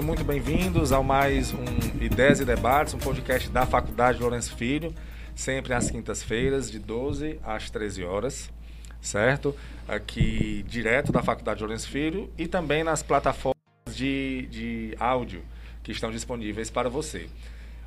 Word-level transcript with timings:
Sejam 0.00 0.06
muito 0.06 0.24
bem-vindos 0.24 0.92
ao 0.92 1.04
mais 1.04 1.52
um 1.52 2.02
Ideias 2.02 2.40
e 2.40 2.44
Debates, 2.46 2.94
um 2.94 2.98
podcast 2.98 3.50
da 3.50 3.66
Faculdade 3.66 4.18
Lourenço 4.18 4.56
Filho, 4.56 4.94
sempre 5.34 5.74
às 5.74 5.90
quintas-feiras, 5.90 6.70
de 6.70 6.78
12 6.78 7.38
às 7.44 7.68
13 7.68 8.02
horas, 8.04 8.50
certo? 8.98 9.54
Aqui 9.86 10.64
direto 10.66 11.12
da 11.12 11.22
Faculdade 11.22 11.60
Lourenço 11.60 11.86
Filho 11.86 12.32
e 12.38 12.48
também 12.48 12.82
nas 12.82 13.02
plataformas 13.02 13.60
de, 13.92 14.48
de 14.50 14.96
áudio 14.98 15.42
que 15.82 15.92
estão 15.92 16.10
disponíveis 16.10 16.70
para 16.70 16.88
você. 16.88 17.28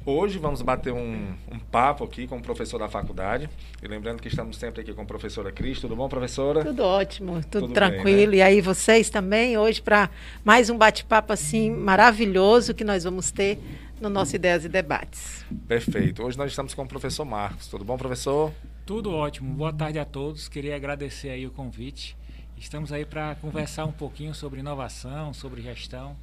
Hoje 0.06 0.38
vamos 0.38 0.62
bater 0.62 0.92
um, 0.92 1.34
um, 1.50 1.60
papo 1.72 2.04
aqui 2.04 2.28
com 2.28 2.38
o 2.38 2.42
professor 2.42 2.78
da 2.78 2.90
faculdade. 2.90 3.50
E 3.82 3.88
lembrando 3.88 4.22
que 4.22 4.28
estamos 4.28 4.58
sempre 4.58 4.82
aqui 4.82 4.94
com 4.94 5.02
a 5.02 5.06
professora 5.06 5.50
Cris. 5.50 5.80
Tudo 5.80 5.96
bom, 5.96 6.10
professora? 6.10 6.62
Tudo 6.62 6.84
ótimo, 6.84 7.42
tudo, 7.44 7.68
tudo 7.68 7.74
tranquilo. 7.74 8.04
Bem, 8.04 8.28
né? 8.28 8.36
E 8.38 8.42
aí, 8.42 8.60
vocês 8.60 9.10
também, 9.10 9.58
hoje, 9.58 9.82
para 9.82 10.10
mais 10.44 10.70
um 10.70 10.78
bate-papo 10.78 11.32
assim 11.32 11.72
maravilhoso 11.72 12.74
que 12.74 12.84
nós 12.84 13.06
vamos 13.06 13.32
ter 13.32 13.58
no 14.02 14.10
nosso 14.10 14.36
Ideias 14.36 14.66
e 14.66 14.70
Debates. 14.70 15.46
Perfeito. 15.70 16.22
Hoje 16.22 16.38
nós 16.38 16.52
estamos 16.52 16.74
com 16.74 16.84
o 16.84 16.88
professor 16.88 17.24
Marcos. 17.24 17.68
Tudo 17.68 17.86
bom, 17.86 17.96
professor? 17.96 18.52
Tudo 18.86 19.14
ótimo. 19.14 19.54
Boa 19.54 19.72
tarde 19.72 20.00
a 20.00 20.06
todos. 20.06 20.50
Queria 20.50 20.76
agradecer 20.76 21.30
aí 21.30 21.48
o 21.48 21.52
convite. 21.52 22.18
Estamos 22.58 22.92
aí 22.92 23.06
para 23.06 23.36
conversar 23.36 23.86
um 23.86 23.92
pouquinho 23.94 24.36
sobre 24.36 24.60
inovação, 24.60 25.34
sobre 25.34 25.62
gestão. 25.62 26.18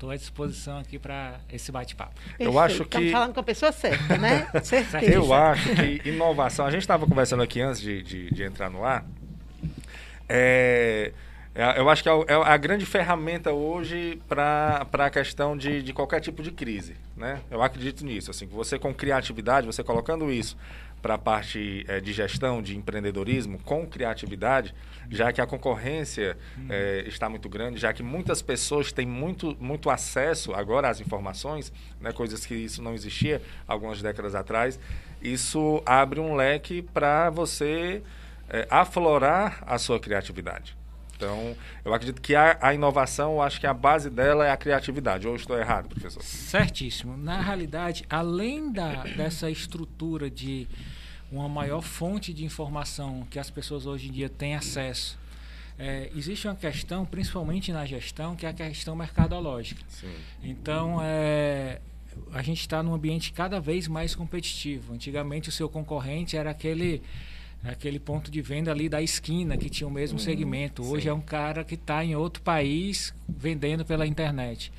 Estou 0.00 0.10
à 0.10 0.16
disposição 0.16 0.78
aqui 0.78 0.98
para 0.98 1.40
esse 1.52 1.70
bate-papo. 1.70 2.14
Eu 2.38 2.58
acho 2.58 2.86
que. 2.86 2.96
Estamos 2.96 3.12
falando 3.12 3.34
com 3.34 3.40
a 3.40 3.42
pessoa 3.42 3.70
certa, 3.70 4.16
né? 4.16 4.48
Certeza. 4.64 4.98
Eu 5.14 5.30
acho 5.34 5.74
que 5.74 6.08
inovação. 6.08 6.64
A 6.64 6.70
gente 6.70 6.80
estava 6.80 7.06
conversando 7.06 7.42
aqui 7.42 7.60
antes 7.60 7.82
de, 7.82 8.02
de, 8.02 8.30
de 8.30 8.42
entrar 8.42 8.70
no 8.70 8.82
ar. 8.82 9.04
É, 10.26 11.12
é 11.54 11.78
eu 11.78 11.90
acho 11.90 12.02
que 12.02 12.08
é, 12.08 12.12
é 12.12 12.34
a 12.34 12.56
grande 12.56 12.86
ferramenta 12.86 13.52
hoje 13.52 14.18
para 14.26 14.86
a 14.90 15.10
questão 15.10 15.54
de, 15.54 15.82
de 15.82 15.92
qualquer 15.92 16.20
tipo 16.20 16.42
de 16.42 16.50
crise. 16.50 16.96
Né? 17.14 17.38
Eu 17.50 17.60
acredito 17.60 18.02
nisso. 18.02 18.30
Assim, 18.30 18.46
você 18.46 18.78
com 18.78 18.94
criatividade, 18.94 19.66
você 19.66 19.84
colocando 19.84 20.32
isso 20.32 20.56
para 21.00 21.14
a 21.14 21.18
parte 21.18 21.84
é, 21.88 22.00
de 22.00 22.12
gestão, 22.12 22.62
de 22.62 22.76
empreendedorismo, 22.76 23.58
com 23.60 23.86
criatividade, 23.86 24.74
já 25.08 25.32
que 25.32 25.40
a 25.40 25.46
concorrência 25.46 26.36
é, 26.68 27.04
está 27.06 27.28
muito 27.28 27.48
grande, 27.48 27.78
já 27.78 27.92
que 27.92 28.02
muitas 28.02 28.42
pessoas 28.42 28.92
têm 28.92 29.06
muito, 29.06 29.56
muito 29.58 29.90
acesso 29.90 30.54
agora 30.54 30.88
às 30.88 31.00
informações, 31.00 31.72
né, 32.00 32.12
coisas 32.12 32.46
que 32.46 32.54
isso 32.54 32.82
não 32.82 32.94
existia 32.94 33.42
algumas 33.66 34.00
décadas 34.00 34.34
atrás, 34.34 34.78
isso 35.20 35.82
abre 35.84 36.20
um 36.20 36.34
leque 36.34 36.82
para 36.82 37.30
você 37.30 38.02
é, 38.48 38.66
aflorar 38.70 39.62
a 39.66 39.78
sua 39.78 39.98
criatividade. 39.98 40.79
Então, 41.20 41.54
eu 41.84 41.92
acredito 41.92 42.22
que 42.22 42.34
a, 42.34 42.56
a, 42.62 42.72
inovação, 42.72 43.32
eu 43.32 43.42
acho 43.42 43.60
que 43.60 43.66
a 43.66 43.74
base 43.74 44.08
dela 44.08 44.46
é 44.46 44.50
a 44.50 44.56
criatividade. 44.56 45.28
Ou 45.28 45.36
estou 45.36 45.58
errado, 45.58 45.90
professor? 45.90 46.22
Certíssimo. 46.22 47.14
Na 47.14 47.38
realidade, 47.42 48.06
além 48.08 48.72
da, 48.72 49.04
dessa 49.04 49.50
estrutura 49.50 50.30
de 50.30 50.66
uma 51.30 51.46
maior 51.46 51.82
fonte 51.82 52.32
de 52.32 52.42
informação 52.44 53.26
que 53.30 53.38
as 53.38 53.50
pessoas 53.50 53.84
hoje 53.84 54.08
em 54.08 54.12
dia 54.12 54.30
têm 54.30 54.56
acesso, 54.56 55.18
é, 55.78 56.10
existe 56.16 56.48
uma 56.48 56.56
questão, 56.56 57.04
principalmente 57.04 57.70
na 57.70 57.84
gestão, 57.84 58.34
que 58.34 58.46
é 58.46 58.48
a 58.48 58.52
questão 58.54 58.96
mercadológica. 58.96 59.82
Sim. 59.88 60.14
Então, 60.42 61.00
é, 61.02 61.80
a 62.32 62.42
gente 62.42 62.60
está 62.60 62.82
num 62.82 62.94
ambiente 62.94 63.32
cada 63.32 63.60
vez 63.60 63.86
mais 63.88 64.14
competitivo. 64.14 64.94
Antigamente, 64.94 65.50
o 65.50 65.52
seu 65.52 65.68
concorrente 65.68 66.36
era 66.36 66.50
aquele 66.50 67.02
aquele 67.64 67.98
ponto 67.98 68.30
de 68.30 68.40
venda 68.40 68.70
ali 68.70 68.88
da 68.88 69.02
esquina 69.02 69.56
que 69.56 69.68
tinha 69.68 69.86
o 69.86 69.90
mesmo 69.90 70.18
uhum, 70.18 70.24
segmento. 70.24 70.82
Hoje 70.82 71.04
sim. 71.04 71.08
é 71.08 71.12
um 71.12 71.20
cara 71.20 71.62
que 71.64 71.74
está 71.74 72.04
em 72.04 72.16
outro 72.16 72.42
país 72.42 73.14
vendendo 73.28 73.84
pela 73.84 74.06
internet. 74.06 74.72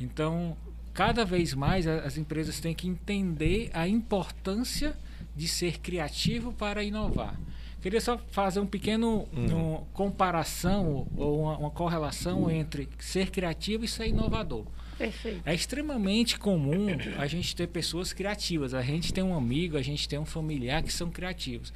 Então, 0.00 0.56
cada 0.94 1.24
vez 1.24 1.54
mais 1.54 1.86
as 1.86 2.16
empresas 2.16 2.60
têm 2.60 2.74
que 2.74 2.88
entender 2.88 3.70
a 3.72 3.86
importância 3.86 4.96
de 5.36 5.46
ser 5.46 5.78
criativo 5.78 6.52
para 6.52 6.82
inovar. 6.82 7.38
Queria 7.80 8.00
só 8.00 8.16
fazer 8.30 8.60
um 8.60 8.66
pequeno 8.66 9.26
uhum. 9.32 9.74
um, 9.74 9.84
comparação 9.92 11.08
ou 11.16 11.42
uma, 11.42 11.58
uma 11.58 11.70
correlação 11.70 12.48
entre 12.48 12.88
ser 12.98 13.30
criativo 13.30 13.84
e 13.84 13.88
ser 13.88 14.06
inovador. 14.06 14.64
Perfeito. 14.96 15.42
É 15.44 15.52
extremamente 15.52 16.38
comum 16.38 16.86
a 17.18 17.26
gente 17.26 17.56
ter 17.56 17.66
pessoas 17.66 18.12
criativas. 18.12 18.72
A 18.72 18.82
gente 18.82 19.12
tem 19.12 19.24
um 19.24 19.36
amigo, 19.36 19.76
a 19.76 19.82
gente 19.82 20.08
tem 20.08 20.16
um 20.16 20.24
familiar 20.24 20.80
que 20.82 20.92
são 20.92 21.10
criativos. 21.10 21.72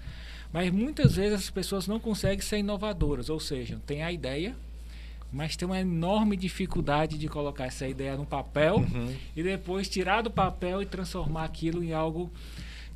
Mas 0.57 0.73
muitas 0.73 1.17
vezes 1.17 1.35
as 1.35 1.51
pessoas 1.51 1.87
não 1.87 2.01
conseguem 2.01 2.41
ser 2.41 2.57
inovadoras, 2.57 3.29
ou 3.29 3.39
seja, 3.39 3.79
tem 3.87 4.03
a 4.03 4.11
ideia, 4.11 4.57
mas 5.31 5.55
tem 5.55 5.69
uma 5.69 5.79
enorme 5.79 6.35
dificuldade 6.35 7.19
de 7.19 7.29
colocar 7.29 7.67
essa 7.67 7.87
ideia 7.87 8.17
no 8.17 8.25
papel 8.25 8.77
uhum. 8.77 9.15
e 9.37 9.43
depois 9.43 9.87
tirar 9.87 10.23
do 10.23 10.31
papel 10.31 10.81
e 10.81 10.87
transformar 10.87 11.45
aquilo 11.45 11.85
em 11.85 11.93
algo 11.93 12.33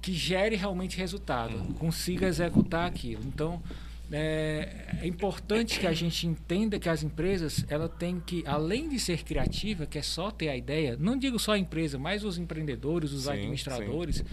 que 0.01 0.15
gere 0.15 0.57
realmente 0.57 0.97
resultado, 0.97 1.55
uhum. 1.55 1.75
consiga 1.75 2.27
executar 2.27 2.89
aquilo. 2.89 3.21
Então, 3.27 3.63
é, 4.11 4.97
é, 5.03 5.07
importante 5.07 5.79
que 5.79 5.87
a 5.87 5.93
gente 5.93 6.27
entenda 6.27 6.79
que 6.79 6.89
as 6.89 7.03
empresas 7.03 7.67
ela 7.69 7.91
tem 7.91 8.21
que, 8.21 8.43
além 8.47 8.89
de 8.89 8.99
ser 8.99 9.23
criativa, 9.23 9.85
que 9.85 9.99
é 9.99 10.03
só 10.03 10.31
ter 10.31 10.49
a 10.49 10.57
ideia, 10.57 10.97
não 10.99 11.15
digo 11.15 11.39
só 11.39 11.53
a 11.53 11.59
empresa, 11.59 11.99
mas 11.99 12.25
os 12.25 12.39
empreendedores, 12.39 13.13
os 13.13 13.25
sim, 13.25 13.33
administradores, 13.33 14.17
sim. 14.17 14.25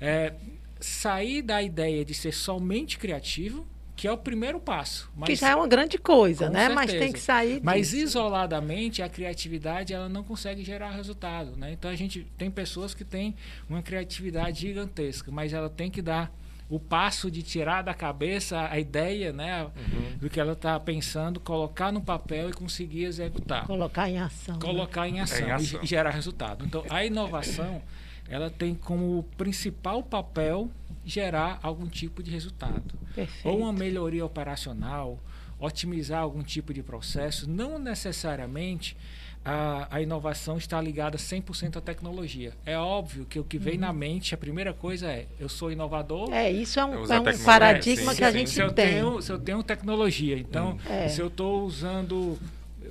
É, 0.00 0.32
sair 0.80 1.42
da 1.42 1.62
ideia 1.62 2.04
de 2.04 2.14
ser 2.14 2.32
somente 2.32 2.98
criativo, 2.98 3.66
que 3.96 4.08
é 4.08 4.12
o 4.12 4.18
primeiro 4.18 4.58
passo. 4.58 5.10
Mas, 5.16 5.28
que 5.28 5.36
já 5.36 5.50
é 5.50 5.56
uma 5.56 5.68
grande 5.68 5.98
coisa, 5.98 6.50
né? 6.50 6.66
Certeza. 6.66 6.74
Mas 6.74 6.92
tem 6.92 7.12
que 7.12 7.20
sair. 7.20 7.60
Mas 7.62 7.92
isoladamente 7.92 9.02
a 9.02 9.08
criatividade 9.08 9.92
ela 9.92 10.08
não 10.08 10.24
consegue 10.24 10.64
gerar 10.64 10.90
resultado, 10.90 11.56
né? 11.56 11.72
Então 11.72 11.90
a 11.90 11.94
gente 11.94 12.26
tem 12.36 12.50
pessoas 12.50 12.94
que 12.94 13.04
têm 13.04 13.34
uma 13.68 13.82
criatividade 13.82 14.62
gigantesca, 14.62 15.30
mas 15.30 15.52
ela 15.52 15.70
tem 15.70 15.90
que 15.90 16.02
dar 16.02 16.32
o 16.68 16.80
passo 16.80 17.30
de 17.30 17.42
tirar 17.42 17.82
da 17.82 17.94
cabeça 17.94 18.68
a 18.70 18.78
ideia, 18.78 19.32
né, 19.32 19.64
uhum. 19.64 20.16
do 20.18 20.30
que 20.30 20.40
ela 20.40 20.54
está 20.54 20.80
pensando, 20.80 21.38
colocar 21.38 21.92
no 21.92 22.00
papel 22.00 22.48
e 22.48 22.52
conseguir 22.52 23.04
executar. 23.04 23.66
Colocar 23.66 24.08
em 24.08 24.18
ação. 24.18 24.54
Né? 24.54 24.60
Colocar 24.60 25.02
né? 25.02 25.08
em, 25.08 25.20
ação, 25.20 25.38
é 25.38 25.48
em 25.48 25.52
ação 25.52 25.80
e 25.82 25.86
gerar 25.86 26.10
resultado. 26.10 26.64
Então 26.64 26.82
a 26.88 27.04
inovação 27.04 27.82
ela 28.28 28.50
tem 28.50 28.74
como 28.74 29.24
principal 29.36 30.02
papel 30.02 30.70
gerar 31.04 31.58
algum 31.62 31.86
tipo 31.86 32.22
de 32.22 32.30
resultado. 32.30 32.94
Perfeito. 33.14 33.48
Ou 33.48 33.60
uma 33.60 33.72
melhoria 33.72 34.24
operacional, 34.24 35.18
otimizar 35.58 36.20
algum 36.20 36.42
tipo 36.42 36.72
de 36.72 36.82
processo, 36.82 37.48
não 37.48 37.78
necessariamente 37.78 38.96
a, 39.44 39.86
a 39.90 40.00
inovação 40.00 40.56
está 40.56 40.80
ligada 40.80 41.18
100% 41.18 41.76
à 41.76 41.80
tecnologia. 41.80 42.54
É 42.64 42.78
óbvio 42.78 43.26
que 43.26 43.38
o 43.38 43.44
que 43.44 43.58
vem 43.58 43.74
uhum. 43.74 43.80
na 43.80 43.92
mente, 43.92 44.34
a 44.34 44.38
primeira 44.38 44.72
coisa 44.72 45.06
é, 45.06 45.26
eu 45.38 45.48
sou 45.48 45.70
inovador. 45.70 46.32
É, 46.32 46.50
isso 46.50 46.80
é 46.80 46.84
um, 46.84 47.04
é 47.04 47.20
um 47.20 47.44
paradigma 47.44 48.12
é, 48.12 48.14
sim, 48.14 48.16
que 48.16 48.24
a 48.24 48.30
gente 48.30 48.50
se 48.50 48.60
eu 48.60 48.72
tem. 48.72 48.94
Tenho, 48.94 49.20
se 49.20 49.30
eu 49.30 49.38
tenho 49.38 49.62
tecnologia, 49.62 50.38
então, 50.38 50.78
é. 50.88 51.08
se 51.08 51.20
eu 51.20 51.26
estou 51.26 51.64
usando, 51.64 52.38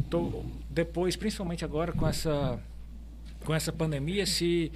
tô, 0.09 0.44
depois, 0.69 1.15
principalmente 1.15 1.65
agora 1.65 1.91
com 1.91 2.07
essa, 2.07 2.59
com 3.44 3.53
essa 3.53 3.71
pandemia, 3.71 4.27
se 4.27 4.71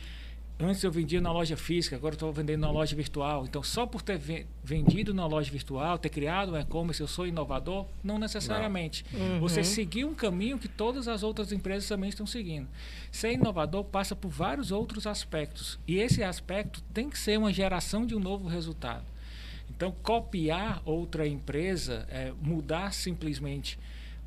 Antes 0.59 0.83
eu 0.83 0.92
vendia 0.92 1.21
na 1.21 1.31
loja 1.31 1.56
física, 1.56 1.95
agora 1.95 2.15
estou 2.15 2.33
vendendo 2.33 2.62
na 2.62 2.71
loja 2.71 2.95
virtual. 2.95 3.45
Então, 3.45 3.62
só 3.62 3.86
por 3.86 4.01
ter 4.01 4.19
vendido 4.63 5.13
na 5.13 5.27
loja 5.27 5.51
virtual, 5.51 6.00
ter 6.00 6.09
criado 6.09 6.54
um 6.54 6.59
e-commerce, 6.59 7.00
eu 7.00 7.07
sou 7.07 7.27
inovador? 7.27 7.86
Não 8.04 8.18
necessariamente. 8.18 9.06
Não. 9.13 9.33
Uhum. 9.33 9.39
Você 9.39 9.63
seguiu 9.63 10.09
um 10.09 10.15
caminho 10.15 10.57
que 10.57 10.68
todas 10.68 11.07
as 11.07 11.21
outras 11.21 11.51
empresas 11.51 11.88
também 11.88 12.09
estão 12.09 12.25
seguindo. 12.25 12.68
Ser 13.12 13.33
inovador 13.33 13.83
passa 13.83 14.15
por 14.15 14.30
vários 14.30 14.71
outros 14.71 15.06
aspectos. 15.06 15.77
E 15.88 16.00
esse 16.00 16.24
aspecto 16.24 16.81
tem 16.92 17.07
que 17.07 17.19
ser 17.19 17.38
uma 17.38 17.54
geração 17.54 18.04
de 18.04 18.15
um 18.15 18.19
novo 18.19 18.48
resultado. 18.48 19.06
Então, 19.69 19.92
copiar 20.01 20.81
outra 20.86 21.27
empresa, 21.27 22.07
é, 22.09 22.33
mudar 22.42 22.94
simplesmente 22.94 23.77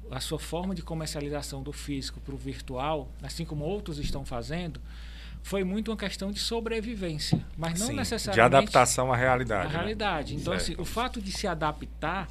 a 0.09 0.21
sua 0.21 0.38
forma 0.38 0.77
de 0.77 0.82
comercialização 0.82 1.61
do 1.61 1.73
físico 1.73 2.21
para 2.21 2.35
o 2.35 2.38
virtual, 2.38 3.09
assim 3.21 3.44
como 3.44 3.65
outros 3.65 3.99
estão 3.99 4.25
fazendo, 4.25 4.81
foi 5.43 5.65
muito 5.65 5.91
uma 5.91 5.97
questão 5.97 6.31
de 6.31 6.39
sobrevivência, 6.39 7.45
mas 7.57 7.79
não 7.79 7.89
Sim, 7.89 7.95
necessariamente 7.95 8.51
de 8.51 8.57
adaptação 8.57 9.13
à 9.13 9.17
realidade. 9.17 9.67
À 9.67 9.69
né? 9.71 9.77
realidade. 9.77 10.35
Então, 10.37 10.53
assim, 10.53 10.75
o 10.79 10.85
fato 10.85 11.21
de 11.21 11.33
se 11.33 11.47
adaptar, 11.47 12.29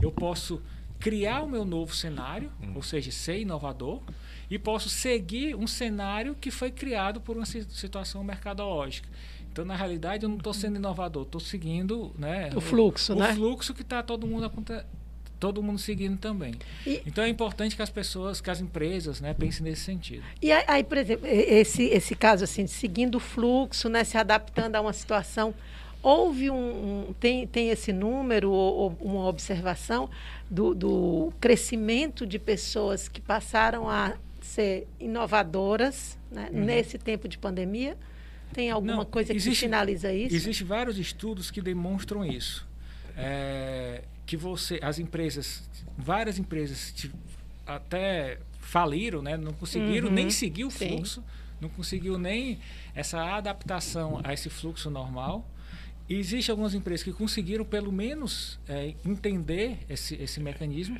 eu 0.00 0.12
posso 0.12 0.62
criar 0.98 1.40
o 1.42 1.48
meu 1.48 1.64
novo 1.64 1.94
cenário, 1.94 2.52
hum. 2.62 2.72
ou 2.76 2.82
seja, 2.82 3.10
ser 3.10 3.40
inovador, 3.40 4.02
e 4.50 4.58
posso 4.58 4.88
seguir 4.88 5.54
um 5.54 5.66
cenário 5.66 6.34
que 6.34 6.50
foi 6.50 6.70
criado 6.70 7.20
por 7.20 7.36
uma 7.36 7.46
situação 7.46 8.22
mercadológica. 8.22 9.08
Então, 9.50 9.64
na 9.64 9.74
realidade, 9.74 10.24
eu 10.24 10.28
não 10.28 10.36
estou 10.36 10.54
sendo 10.54 10.76
inovador, 10.76 11.22
estou 11.22 11.40
seguindo 11.40 12.12
né, 12.16 12.50
o 12.54 12.60
fluxo, 12.60 13.14
o, 13.14 13.16
né? 13.16 13.32
o 13.32 13.34
fluxo 13.34 13.74
que 13.74 13.82
está 13.82 14.02
todo 14.02 14.26
mundo 14.26 14.48
todo 15.40 15.62
mundo 15.62 15.78
seguindo 15.78 16.18
também. 16.18 16.54
E, 16.86 17.02
então 17.06 17.24
é 17.24 17.28
importante 17.28 17.74
que 17.74 17.82
as 17.82 17.88
pessoas, 17.90 18.40
que 18.40 18.50
as 18.50 18.60
empresas, 18.60 19.20
né, 19.20 19.32
pensem 19.32 19.64
nesse 19.64 19.82
sentido. 19.82 20.22
E 20.40 20.52
aí, 20.52 20.84
por 20.84 20.98
exemplo, 20.98 21.26
esse 21.26 21.84
esse 21.84 22.14
caso 22.14 22.44
assim, 22.44 22.66
seguindo 22.66 23.16
o 23.16 23.20
fluxo, 23.20 23.88
né, 23.88 24.04
se 24.04 24.18
adaptando 24.18 24.76
a 24.76 24.80
uma 24.80 24.92
situação, 24.92 25.54
houve 26.02 26.50
um, 26.50 27.08
um 27.08 27.14
tem 27.18 27.46
tem 27.46 27.70
esse 27.70 27.92
número 27.92 28.50
ou, 28.50 28.74
ou 28.74 28.98
uma 29.00 29.26
observação 29.26 30.10
do, 30.50 30.74
do 30.74 31.32
crescimento 31.40 32.26
de 32.26 32.38
pessoas 32.38 33.08
que 33.08 33.20
passaram 33.20 33.88
a 33.88 34.14
ser 34.42 34.86
inovadoras 34.98 36.18
né, 36.30 36.50
uhum. 36.52 36.64
nesse 36.64 36.98
tempo 36.98 37.26
de 37.26 37.38
pandemia? 37.38 37.96
Tem 38.52 38.70
alguma 38.70 38.96
Não, 38.96 39.04
coisa 39.04 39.32
existe, 39.32 39.50
que 39.50 39.56
sinaliza 39.56 40.12
isso? 40.12 40.34
Existem 40.34 40.66
vários 40.66 40.98
estudos 40.98 41.50
que 41.50 41.62
demonstram 41.62 42.24
isso. 42.24 42.68
É, 43.20 44.04
que 44.26 44.36
você, 44.36 44.78
as 44.82 44.98
empresas, 44.98 45.68
várias 45.96 46.38
empresas 46.38 46.94
até 47.66 48.38
faliram, 48.60 49.22
né? 49.22 49.36
não 49.36 49.52
conseguiram 49.52 50.08
uhum, 50.08 50.14
nem 50.14 50.30
seguir 50.30 50.64
o 50.64 50.70
fluxo, 50.70 51.20
sim. 51.20 51.26
não 51.60 51.68
conseguiu 51.68 52.18
nem 52.18 52.58
essa 52.94 53.20
adaptação 53.20 54.20
a 54.22 54.32
esse 54.32 54.48
fluxo 54.48 54.90
normal. 54.90 55.48
E 56.08 56.14
existem 56.14 56.52
algumas 56.52 56.74
empresas 56.74 57.04
que 57.04 57.12
conseguiram, 57.12 57.64
pelo 57.64 57.92
menos, 57.92 58.58
é, 58.68 58.94
entender 59.04 59.78
esse, 59.88 60.14
esse 60.16 60.40
mecanismo 60.40 60.98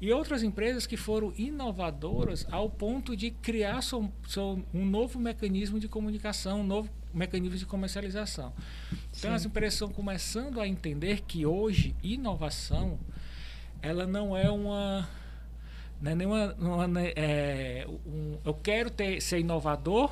e 0.00 0.12
outras 0.12 0.42
empresas 0.42 0.84
que 0.84 0.96
foram 0.96 1.32
inovadoras 1.38 2.44
ao 2.50 2.68
ponto 2.68 3.16
de 3.16 3.30
criar 3.30 3.82
seu, 3.82 4.12
seu, 4.26 4.60
um 4.74 4.84
novo 4.84 5.18
mecanismo 5.20 5.78
de 5.78 5.86
comunicação, 5.86 6.60
um 6.60 6.64
novo 6.64 6.90
mecanismo 7.12 7.56
de 7.56 7.66
comercialização. 7.66 8.52
Então 8.90 9.30
Sim. 9.30 9.36
as 9.36 9.44
empresas 9.44 9.74
estão 9.74 9.88
começando 9.88 10.60
a 10.60 10.66
entender 10.66 11.22
que 11.22 11.44
hoje 11.46 11.94
inovação 12.02 12.98
ela 13.80 14.06
não 14.06 14.36
é 14.36 14.50
uma 14.50 15.08
não 16.00 16.10
é 16.10 16.14
nenhuma, 16.16 16.54
uma, 16.58 17.00
é, 17.00 17.86
um, 18.04 18.38
eu 18.44 18.54
quero 18.54 18.90
ter, 18.90 19.20
ser 19.20 19.38
inovador 19.38 20.10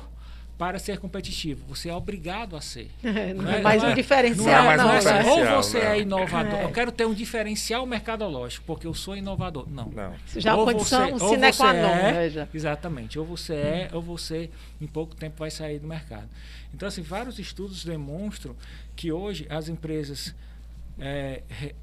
para 0.61 0.77
ser 0.77 0.99
competitivo. 0.99 1.65
Você 1.69 1.89
é 1.89 1.95
obrigado 1.95 2.55
a 2.55 2.61
ser. 2.61 2.91
não, 3.35 3.49
é, 3.51 3.61
mais 3.61 3.81
um 3.81 3.87
é, 3.87 3.95
diferencial. 3.95 4.63
Não 4.63 4.71
é, 4.71 4.77
não, 4.77 4.91
é, 4.91 5.53
ou 5.55 5.63
você 5.63 5.79
é 5.79 5.99
inovador. 6.01 6.59
Eu 6.59 6.71
quero 6.71 6.91
ter 6.91 7.07
um 7.07 7.15
diferencial 7.15 7.83
mercadológico, 7.87 8.63
porque 8.67 8.85
eu 8.85 8.93
sou 8.93 9.17
inovador. 9.17 9.67
Não. 9.67 9.89
não. 9.89 10.13
já 10.37 10.51
é 10.51 10.53
uma 10.53 10.71
condição 10.71 11.17
você, 11.17 11.29
sine 11.29 11.53
qua 11.53 11.73
non. 11.73 11.87
É, 11.87 12.47
exatamente. 12.53 13.17
Ou 13.17 13.25
você 13.25 13.55
é, 13.55 13.89
ou 13.91 14.03
você, 14.03 14.51
em 14.79 14.85
pouco 14.85 15.15
tempo, 15.15 15.39
vai 15.39 15.49
sair 15.49 15.79
do 15.79 15.87
mercado. 15.87 16.29
Então, 16.71 16.87
assim, 16.87 17.01
vários 17.01 17.39
estudos 17.39 17.83
demonstram 17.83 18.55
que 18.95 19.11
hoje 19.11 19.47
as 19.49 19.67
empresas 19.67 20.35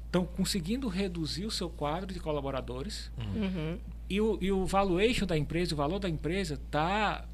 estão 0.05 0.23
conseguindo 0.23 0.87
reduzir 0.87 1.45
o 1.45 1.51
seu 1.51 1.69
quadro 1.69 2.13
de 2.13 2.19
colaboradores 2.21 3.11
uhum. 3.17 3.77
e, 4.09 4.21
o, 4.21 4.37
e 4.39 4.49
o 4.49 4.65
valuation 4.65 5.25
da 5.25 5.37
empresa, 5.37 5.73
o 5.73 5.77
valor 5.77 5.99
da 5.99 6.07
empresa 6.07 6.53
está 6.53 7.25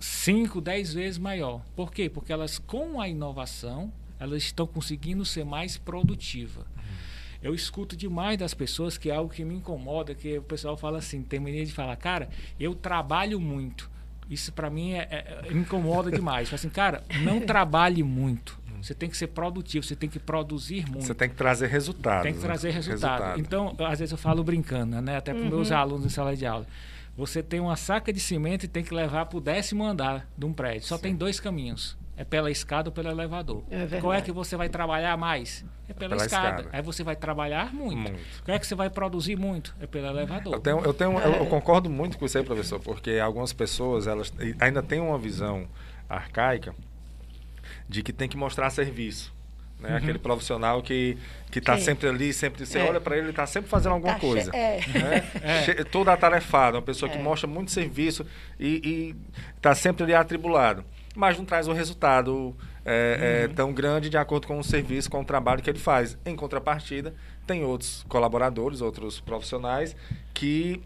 5, 0.00 0.60
10 0.60 0.94
vezes 0.94 1.18
maior. 1.18 1.60
Por 1.76 1.92
quê? 1.92 2.08
Porque 2.08 2.32
elas, 2.32 2.58
com 2.58 3.00
a 3.00 3.08
inovação, 3.08 3.92
elas 4.18 4.42
estão 4.42 4.66
conseguindo 4.66 5.24
ser 5.24 5.44
mais 5.44 5.76
produtivas. 5.76 6.64
Uhum. 6.64 6.82
Eu 7.42 7.54
escuto 7.54 7.96
demais 7.96 8.38
das 8.38 8.54
pessoas 8.54 8.98
que 8.98 9.10
é 9.10 9.14
algo 9.14 9.32
que 9.32 9.44
me 9.44 9.54
incomoda, 9.54 10.14
que 10.14 10.38
o 10.38 10.42
pessoal 10.42 10.76
fala 10.76 10.98
assim, 10.98 11.22
tem 11.22 11.38
mania 11.38 11.64
de 11.64 11.72
falar, 11.72 11.96
cara, 11.96 12.28
eu 12.58 12.74
trabalho 12.74 13.38
muito. 13.38 13.90
Isso 14.28 14.52
para 14.52 14.70
mim 14.70 14.92
é, 14.92 15.08
é, 15.10 15.42
é, 15.46 15.52
me 15.52 15.60
incomoda 15.60 16.10
demais. 16.12 16.48
Fala 16.48 16.56
assim, 16.56 16.68
cara, 16.68 17.02
não 17.22 17.40
trabalhe 17.40 18.02
muito. 18.02 18.58
Você 18.80 18.94
tem 18.94 19.10
que 19.10 19.16
ser 19.16 19.26
produtivo, 19.26 19.84
você 19.84 19.94
tem 19.94 20.08
que 20.08 20.18
produzir 20.18 20.88
muito. 20.88 21.04
Você 21.04 21.14
tem 21.14 21.28
que 21.28 21.34
trazer 21.34 21.66
resultado. 21.66 22.22
Tem 22.22 22.32
que 22.32 22.40
trazer 22.40 22.68
né? 22.68 22.74
resultado. 22.74 23.36
resultado. 23.36 23.40
Então, 23.40 23.76
às 23.86 23.98
vezes 23.98 24.12
eu 24.12 24.16
falo 24.16 24.42
brincando, 24.42 25.02
né? 25.02 25.18
Até 25.18 25.34
para 25.34 25.42
uhum. 25.42 25.50
meus 25.50 25.70
alunos 25.70 26.06
em 26.06 26.08
sala 26.08 26.34
de 26.34 26.46
aula 26.46 26.66
você 27.20 27.42
tem 27.42 27.60
uma 27.60 27.76
saca 27.76 28.10
de 28.10 28.18
cimento 28.18 28.64
e 28.64 28.68
tem 28.68 28.82
que 28.82 28.94
levar 28.94 29.26
para 29.26 29.36
o 29.36 29.40
décimo 29.42 29.84
andar 29.84 30.26
de 30.38 30.46
um 30.46 30.54
prédio. 30.54 30.88
Só 30.88 30.96
Sim. 30.96 31.02
tem 31.02 31.14
dois 31.14 31.38
caminhos. 31.38 31.98
É 32.16 32.24
pela 32.24 32.50
escada 32.50 32.88
ou 32.88 32.92
pelo 32.92 33.10
elevador. 33.10 33.62
É 33.70 34.00
Qual 34.00 34.12
é 34.12 34.22
que 34.22 34.32
você 34.32 34.56
vai 34.56 34.68
trabalhar 34.70 35.16
mais? 35.18 35.64
É 35.86 35.92
pela, 35.92 36.16
pela 36.16 36.24
escada. 36.24 36.60
escada. 36.60 36.68
Aí 36.72 36.82
você 36.82 37.02
vai 37.02 37.16
trabalhar 37.16 37.74
muito. 37.74 38.10
muito. 38.10 38.42
Qual 38.42 38.54
é 38.54 38.58
que 38.58 38.66
você 38.66 38.74
vai 38.74 38.88
produzir 38.88 39.36
muito? 39.36 39.74
É 39.80 39.86
pelo 39.86 40.06
elevador. 40.06 40.54
Eu, 40.54 40.60
tenho, 40.60 40.80
eu, 40.80 40.94
tenho, 40.94 41.18
eu, 41.18 41.32
eu 41.32 41.46
concordo 41.46 41.90
muito 41.90 42.18
com 42.18 42.26
você, 42.26 42.42
professor, 42.42 42.80
porque 42.80 43.18
algumas 43.18 43.52
pessoas 43.52 44.06
elas 44.06 44.32
ainda 44.58 44.82
têm 44.82 45.00
uma 45.00 45.18
visão 45.18 45.68
arcaica 46.08 46.74
de 47.88 48.02
que 48.02 48.12
tem 48.12 48.28
que 48.28 48.36
mostrar 48.36 48.70
serviço. 48.70 49.32
Né? 49.80 49.90
Uhum. 49.90 49.96
Aquele 49.96 50.18
profissional 50.18 50.82
que 50.82 51.16
que 51.50 51.58
está 51.58 51.76
sempre 51.76 52.08
ali, 52.08 52.32
sempre 52.32 52.64
você 52.64 52.78
é. 52.78 52.88
olha 52.88 53.00
para 53.00 53.16
ele, 53.16 53.24
ele 53.24 53.30
está 53.30 53.44
sempre 53.44 53.68
fazendo 53.68 53.92
alguma 53.92 54.14
tá 54.14 54.20
coisa. 54.20 54.54
É. 54.54 54.80
Né? 54.86 55.30
É. 55.42 55.84
Toda 55.84 56.12
atarefada, 56.12 56.76
uma 56.76 56.82
pessoa 56.82 57.10
que 57.10 57.18
é. 57.18 57.20
mostra 57.20 57.48
muito 57.48 57.72
serviço 57.72 58.24
e 58.58 59.16
está 59.56 59.74
sempre 59.74 60.04
ali 60.04 60.14
atribulado. 60.14 60.84
Mas 61.16 61.36
não 61.36 61.44
traz 61.44 61.66
um 61.66 61.72
resultado 61.72 62.54
é, 62.84 63.42
é, 63.42 63.48
uhum. 63.48 63.54
tão 63.54 63.72
grande 63.72 64.08
de 64.08 64.16
acordo 64.16 64.46
com 64.46 64.58
o 64.58 64.64
serviço, 64.64 65.10
com 65.10 65.20
o 65.20 65.24
trabalho 65.24 65.62
que 65.62 65.68
ele 65.68 65.78
faz. 65.78 66.16
Em 66.24 66.36
contrapartida, 66.36 67.14
tem 67.46 67.64
outros 67.64 68.04
colaboradores, 68.08 68.80
outros 68.80 69.20
profissionais 69.20 69.96
que 70.32 70.80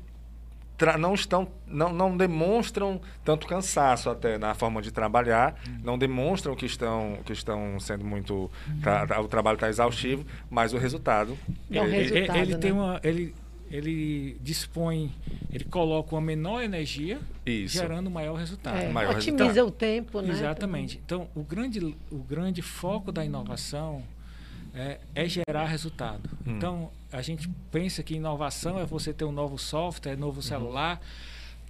não 0.99 1.15
estão 1.15 1.49
não, 1.67 1.93
não 1.93 2.17
demonstram 2.17 3.01
tanto 3.25 3.47
cansaço 3.47 4.11
até 4.11 4.37
na 4.39 4.55
forma 4.55 4.83
de 4.83 4.91
trabalhar 4.91 5.55
uhum. 5.67 5.81
não 5.85 5.99
demonstram 5.99 6.55
que 6.55 6.67
estão 6.67 7.19
que 7.25 7.33
estão 7.33 7.79
sendo 7.79 8.05
muito 8.05 8.51
tá, 8.83 9.07
tá, 9.07 9.21
o 9.21 9.29
trabalho 9.29 9.55
está 9.55 9.69
exaustivo 9.69 10.27
mas 10.51 10.73
o 10.73 10.79
resultado 10.79 11.39
é 11.71 11.79
ele, 11.79 11.91
resultado, 11.91 12.39
ele, 12.39 12.53
né? 12.53 12.59
tem 12.59 12.73
uma 12.73 13.01
ele 13.05 13.35
ele 13.71 14.37
dispõe 14.41 15.13
ele 15.53 15.65
coloca 15.65 16.15
uma 16.15 16.21
menor 16.21 16.63
energia 16.63 17.21
Isso. 17.47 17.79
gerando 17.79 18.11
maior 18.11 18.35
resultado 18.35 18.77
é, 18.77 18.89
maior 18.89 19.17
otimiza 19.17 19.45
resultado. 19.45 19.69
o 19.69 19.71
tempo 19.71 20.21
né 20.21 20.31
exatamente 20.31 21.01
então 21.05 21.29
o 21.35 21.43
grande 21.43 21.97
o 22.11 22.19
grande 22.19 22.63
foco 22.63 23.13
da 23.13 23.25
inovação 23.25 24.03
é, 24.75 24.99
é 25.15 25.29
gerar 25.29 25.67
resultado. 25.67 26.29
Hum. 26.47 26.57
Então, 26.57 26.91
a 27.13 27.23
gente 27.23 27.49
pensa 27.71 28.03
que 28.03 28.15
inovação 28.15 28.79
é 28.79 28.85
você 28.85 29.13
ter 29.13 29.25
um 29.25 29.33
novo 29.33 29.57
software, 29.57 30.17
novo 30.17 30.39
uhum. 30.39 30.43
celular, 30.43 31.01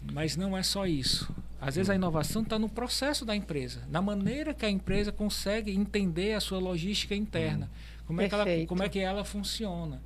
uhum. 0.02 0.14
mas 0.14 0.36
não 0.36 0.56
é 0.56 0.62
só 0.62 0.86
isso. 0.86 1.32
Às 1.60 1.76
vezes 1.76 1.90
a 1.90 1.92
hum. 1.92 1.96
inovação 1.96 2.42
está 2.42 2.58
no 2.58 2.68
processo 2.68 3.24
da 3.24 3.36
empresa, 3.36 3.82
na 3.88 4.00
maneira 4.00 4.54
que 4.54 4.64
a 4.64 4.70
empresa 4.70 5.12
consegue 5.12 5.70
entender 5.70 6.32
a 6.32 6.40
sua 6.40 6.58
logística 6.58 7.14
interna, 7.14 7.66
hum. 7.66 8.04
como, 8.06 8.20
é 8.22 8.28
que 8.28 8.34
ela, 8.34 8.66
como 8.66 8.82
é 8.82 8.88
que 8.88 8.98
ela 8.98 9.24
funciona, 9.24 10.00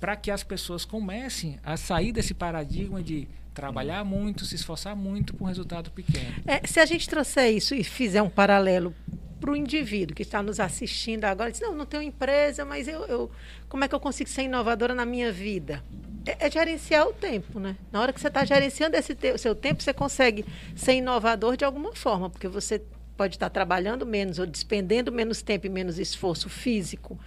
para 0.00 0.16
que 0.16 0.30
as 0.30 0.42
pessoas 0.42 0.84
comecem 0.84 1.60
a 1.62 1.76
sair 1.76 2.12
desse 2.12 2.34
paradigma 2.34 3.02
de 3.02 3.28
trabalhar 3.54 4.02
hum. 4.02 4.06
muito, 4.06 4.44
se 4.44 4.56
esforçar 4.56 4.96
muito 4.96 5.34
para 5.34 5.44
um 5.44 5.46
resultado 5.46 5.90
pequeno. 5.90 6.34
É, 6.46 6.66
se 6.66 6.80
a 6.80 6.86
gente 6.86 7.08
trouxer 7.08 7.52
isso 7.52 7.74
e 7.74 7.84
fizer 7.84 8.22
um 8.22 8.30
paralelo 8.30 8.94
para 9.42 9.50
o 9.50 9.56
indivíduo 9.56 10.14
que 10.14 10.22
está 10.22 10.40
nos 10.40 10.60
assistindo 10.60 11.24
agora, 11.24 11.50
diz, 11.50 11.60
não, 11.60 11.74
não 11.74 11.84
tenho 11.84 12.04
empresa, 12.04 12.64
mas 12.64 12.86
eu, 12.86 13.04
eu, 13.06 13.30
como 13.68 13.82
é 13.82 13.88
que 13.88 13.94
eu 13.94 13.98
consigo 13.98 14.30
ser 14.30 14.42
inovadora 14.42 14.94
na 14.94 15.04
minha 15.04 15.32
vida? 15.32 15.82
É, 16.24 16.46
é 16.46 16.50
gerenciar 16.50 17.08
o 17.08 17.12
tempo, 17.12 17.58
né? 17.58 17.76
Na 17.90 18.00
hora 18.00 18.12
que 18.12 18.20
você 18.20 18.28
está 18.28 18.44
gerenciando 18.44 18.96
esse 18.96 19.16
te, 19.16 19.36
seu 19.36 19.56
tempo, 19.56 19.82
você 19.82 19.92
consegue 19.92 20.44
ser 20.76 20.92
inovador 20.92 21.56
de 21.56 21.64
alguma 21.64 21.92
forma, 21.92 22.30
porque 22.30 22.46
você 22.46 22.84
pode 23.16 23.34
estar 23.34 23.50
trabalhando 23.50 24.06
menos 24.06 24.38
ou 24.38 24.46
despendendo 24.46 25.10
menos 25.10 25.42
tempo 25.42 25.66
e 25.66 25.68
menos 25.68 25.98
esforço 25.98 26.48
físico 26.48 27.18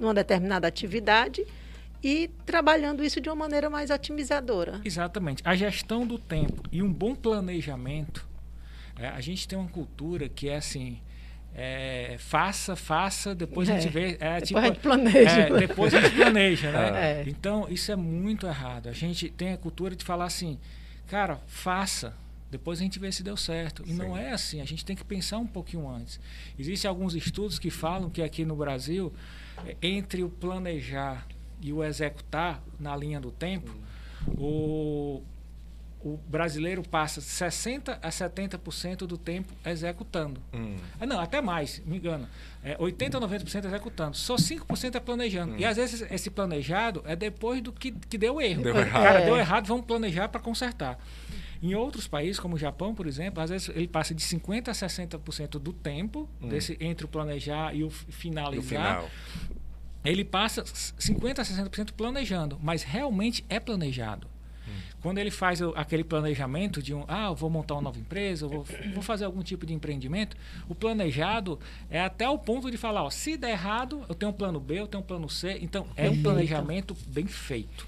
numa 0.00 0.14
determinada 0.14 0.66
atividade 0.66 1.46
e 2.02 2.30
trabalhando 2.46 3.04
isso 3.04 3.20
de 3.20 3.28
uma 3.28 3.36
maneira 3.36 3.68
mais 3.68 3.90
otimizadora. 3.90 4.80
Exatamente. 4.86 5.42
A 5.44 5.54
gestão 5.54 6.06
do 6.06 6.18
tempo 6.18 6.62
e 6.72 6.82
um 6.82 6.90
bom 6.90 7.14
planejamento. 7.14 8.26
É, 8.98 9.08
a 9.08 9.20
gente 9.20 9.46
tem 9.46 9.58
uma 9.58 9.68
cultura 9.68 10.30
que 10.30 10.48
é 10.48 10.56
assim, 10.56 10.98
é, 11.54 12.16
faça, 12.18 12.76
faça, 12.76 13.34
depois 13.34 13.68
é, 13.68 13.76
a 13.76 13.80
gente 13.80 13.92
vê. 13.92 14.16
É, 14.20 14.40
depois 14.40 14.48
tipo, 14.48 14.58
a 14.58 14.66
gente 14.66 14.80
planeja. 14.80 15.30
É, 15.30 15.58
depois 15.58 15.94
a 15.94 16.00
gente 16.00 16.14
planeja, 16.14 16.70
né? 16.70 17.20
É. 17.20 17.24
Então, 17.26 17.66
isso 17.68 17.90
é 17.90 17.96
muito 17.96 18.46
errado. 18.46 18.88
A 18.88 18.92
gente 18.92 19.28
tem 19.28 19.52
a 19.52 19.56
cultura 19.56 19.96
de 19.96 20.04
falar 20.04 20.26
assim, 20.26 20.58
cara, 21.08 21.40
faça, 21.46 22.14
depois 22.50 22.78
a 22.78 22.82
gente 22.82 22.98
vê 22.98 23.10
se 23.10 23.22
deu 23.22 23.36
certo. 23.36 23.82
E 23.84 23.90
Sim. 23.90 23.94
não 23.94 24.16
é 24.16 24.30
assim, 24.30 24.60
a 24.60 24.64
gente 24.64 24.84
tem 24.84 24.94
que 24.94 25.04
pensar 25.04 25.38
um 25.38 25.46
pouquinho 25.46 25.88
antes. 25.88 26.20
Existem 26.58 26.88
alguns 26.88 27.14
estudos 27.14 27.58
que 27.58 27.70
falam 27.70 28.08
que 28.08 28.22
aqui 28.22 28.44
no 28.44 28.56
Brasil, 28.56 29.12
entre 29.82 30.22
o 30.22 30.28
planejar 30.28 31.26
e 31.60 31.72
o 31.72 31.82
executar 31.82 32.62
na 32.78 32.96
linha 32.96 33.20
do 33.20 33.30
tempo, 33.30 33.74
o 34.28 35.22
o 36.00 36.16
brasileiro 36.16 36.82
passa 36.82 37.20
60% 37.20 37.98
a 38.00 38.08
70% 38.08 38.98
do 38.98 39.18
tempo 39.18 39.52
executando. 39.64 40.40
Hum. 40.52 40.76
Ah, 41.00 41.06
não, 41.06 41.18
até 41.18 41.40
mais, 41.40 41.82
me 41.84 41.96
engano. 41.96 42.28
É 42.62 42.76
80% 42.76 43.16
a 43.16 43.20
90% 43.20 43.64
executando. 43.66 44.16
Só 44.16 44.36
5% 44.36 44.94
é 44.94 45.00
planejando. 45.00 45.54
Hum. 45.54 45.58
E 45.58 45.64
às 45.64 45.76
vezes 45.76 46.06
esse 46.10 46.30
planejado 46.30 47.02
é 47.04 47.16
depois 47.16 47.60
do 47.60 47.72
que, 47.72 47.90
que 47.92 48.16
deu 48.16 48.40
erro. 48.40 48.62
Deu 48.62 48.76
errado. 48.76 49.02
Cara, 49.02 49.20
deu 49.24 49.36
errado, 49.36 49.66
vamos 49.66 49.86
planejar 49.86 50.28
para 50.28 50.40
consertar. 50.40 50.98
Em 51.60 51.74
outros 51.74 52.06
países, 52.06 52.38
como 52.38 52.54
o 52.54 52.58
Japão, 52.58 52.94
por 52.94 53.06
exemplo, 53.06 53.42
às 53.42 53.50
vezes 53.50 53.68
ele 53.70 53.88
passa 53.88 54.14
de 54.14 54.22
50% 54.22 54.68
a 54.68 54.72
60% 54.72 55.58
do 55.58 55.72
tempo, 55.72 56.28
hum. 56.40 56.48
desse, 56.48 56.76
entre 56.80 57.04
o 57.06 57.08
planejar 57.08 57.74
e 57.74 57.82
o 57.82 57.90
finalizar. 57.90 58.54
E 58.54 58.58
o 58.58 58.62
final. 58.62 59.10
Ele 60.04 60.24
passa 60.24 60.62
50% 60.62 61.40
a 61.40 61.42
60% 61.42 61.92
planejando, 61.92 62.56
mas 62.62 62.84
realmente 62.84 63.44
é 63.48 63.58
planejado. 63.58 64.28
Quando 65.00 65.18
ele 65.18 65.30
faz 65.30 65.60
aquele 65.76 66.02
planejamento 66.02 66.82
de 66.82 66.92
um, 66.92 67.04
ah, 67.06 67.30
vou 67.32 67.48
montar 67.48 67.74
uma 67.74 67.82
nova 67.82 67.98
empresa, 67.98 68.48
vou, 68.48 68.66
vou 68.92 69.02
fazer 69.02 69.24
algum 69.24 69.42
tipo 69.42 69.64
de 69.64 69.72
empreendimento, 69.72 70.36
o 70.68 70.74
planejado 70.74 71.58
é 71.88 72.00
até 72.00 72.28
o 72.28 72.36
ponto 72.36 72.70
de 72.70 72.76
falar, 72.76 73.04
ó, 73.04 73.10
se 73.10 73.36
der 73.36 73.50
errado, 73.50 74.02
eu 74.08 74.14
tenho 74.14 74.30
um 74.30 74.34
plano 74.34 74.58
B, 74.58 74.80
eu 74.80 74.86
tenho 74.88 75.02
um 75.02 75.06
plano 75.06 75.28
C. 75.28 75.58
Então, 75.60 75.86
é 75.96 76.10
um 76.10 76.20
planejamento 76.20 76.96
bem 77.06 77.26
feito. 77.26 77.86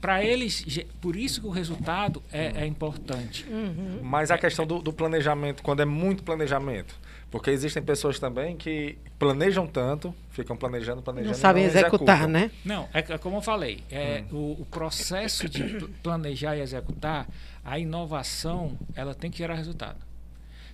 Para 0.00 0.24
eles, 0.24 0.64
por 1.00 1.14
isso 1.14 1.40
que 1.40 1.46
o 1.46 1.50
resultado 1.50 2.22
é, 2.32 2.62
é 2.62 2.66
importante. 2.66 3.46
Uhum. 3.48 4.00
Mas 4.02 4.30
a 4.30 4.38
questão 4.38 4.66
do, 4.66 4.80
do, 4.80 4.92
planejamento, 4.92 5.62
quando 5.62 5.80
é 5.80 5.84
muito 5.84 6.24
planejamento, 6.24 6.94
porque 7.30 7.50
existem 7.50 7.82
pessoas 7.82 8.18
também 8.18 8.56
que 8.56 8.96
planejam 9.18 9.66
tanto, 9.66 10.14
ficam 10.30 10.56
planejando, 10.56 11.02
planejando. 11.02 11.32
Não 11.32 11.38
sabem 11.38 11.64
não 11.64 11.70
executar, 11.70 12.16
executam. 12.16 12.28
né? 12.28 12.50
Não, 12.64 12.88
é, 12.94 13.00
é 13.00 13.18
como 13.18 13.36
eu 13.36 13.42
falei, 13.42 13.84
é, 13.90 14.24
hum. 14.32 14.36
o, 14.58 14.62
o, 14.62 14.66
processo 14.66 15.48
de 15.48 15.86
planejar 16.02 16.56
e 16.56 16.60
executar, 16.60 17.28
a 17.64 17.78
inovação, 17.78 18.78
ela 18.94 19.14
tem 19.14 19.30
que 19.30 19.38
gerar 19.38 19.54
resultado. 19.54 20.08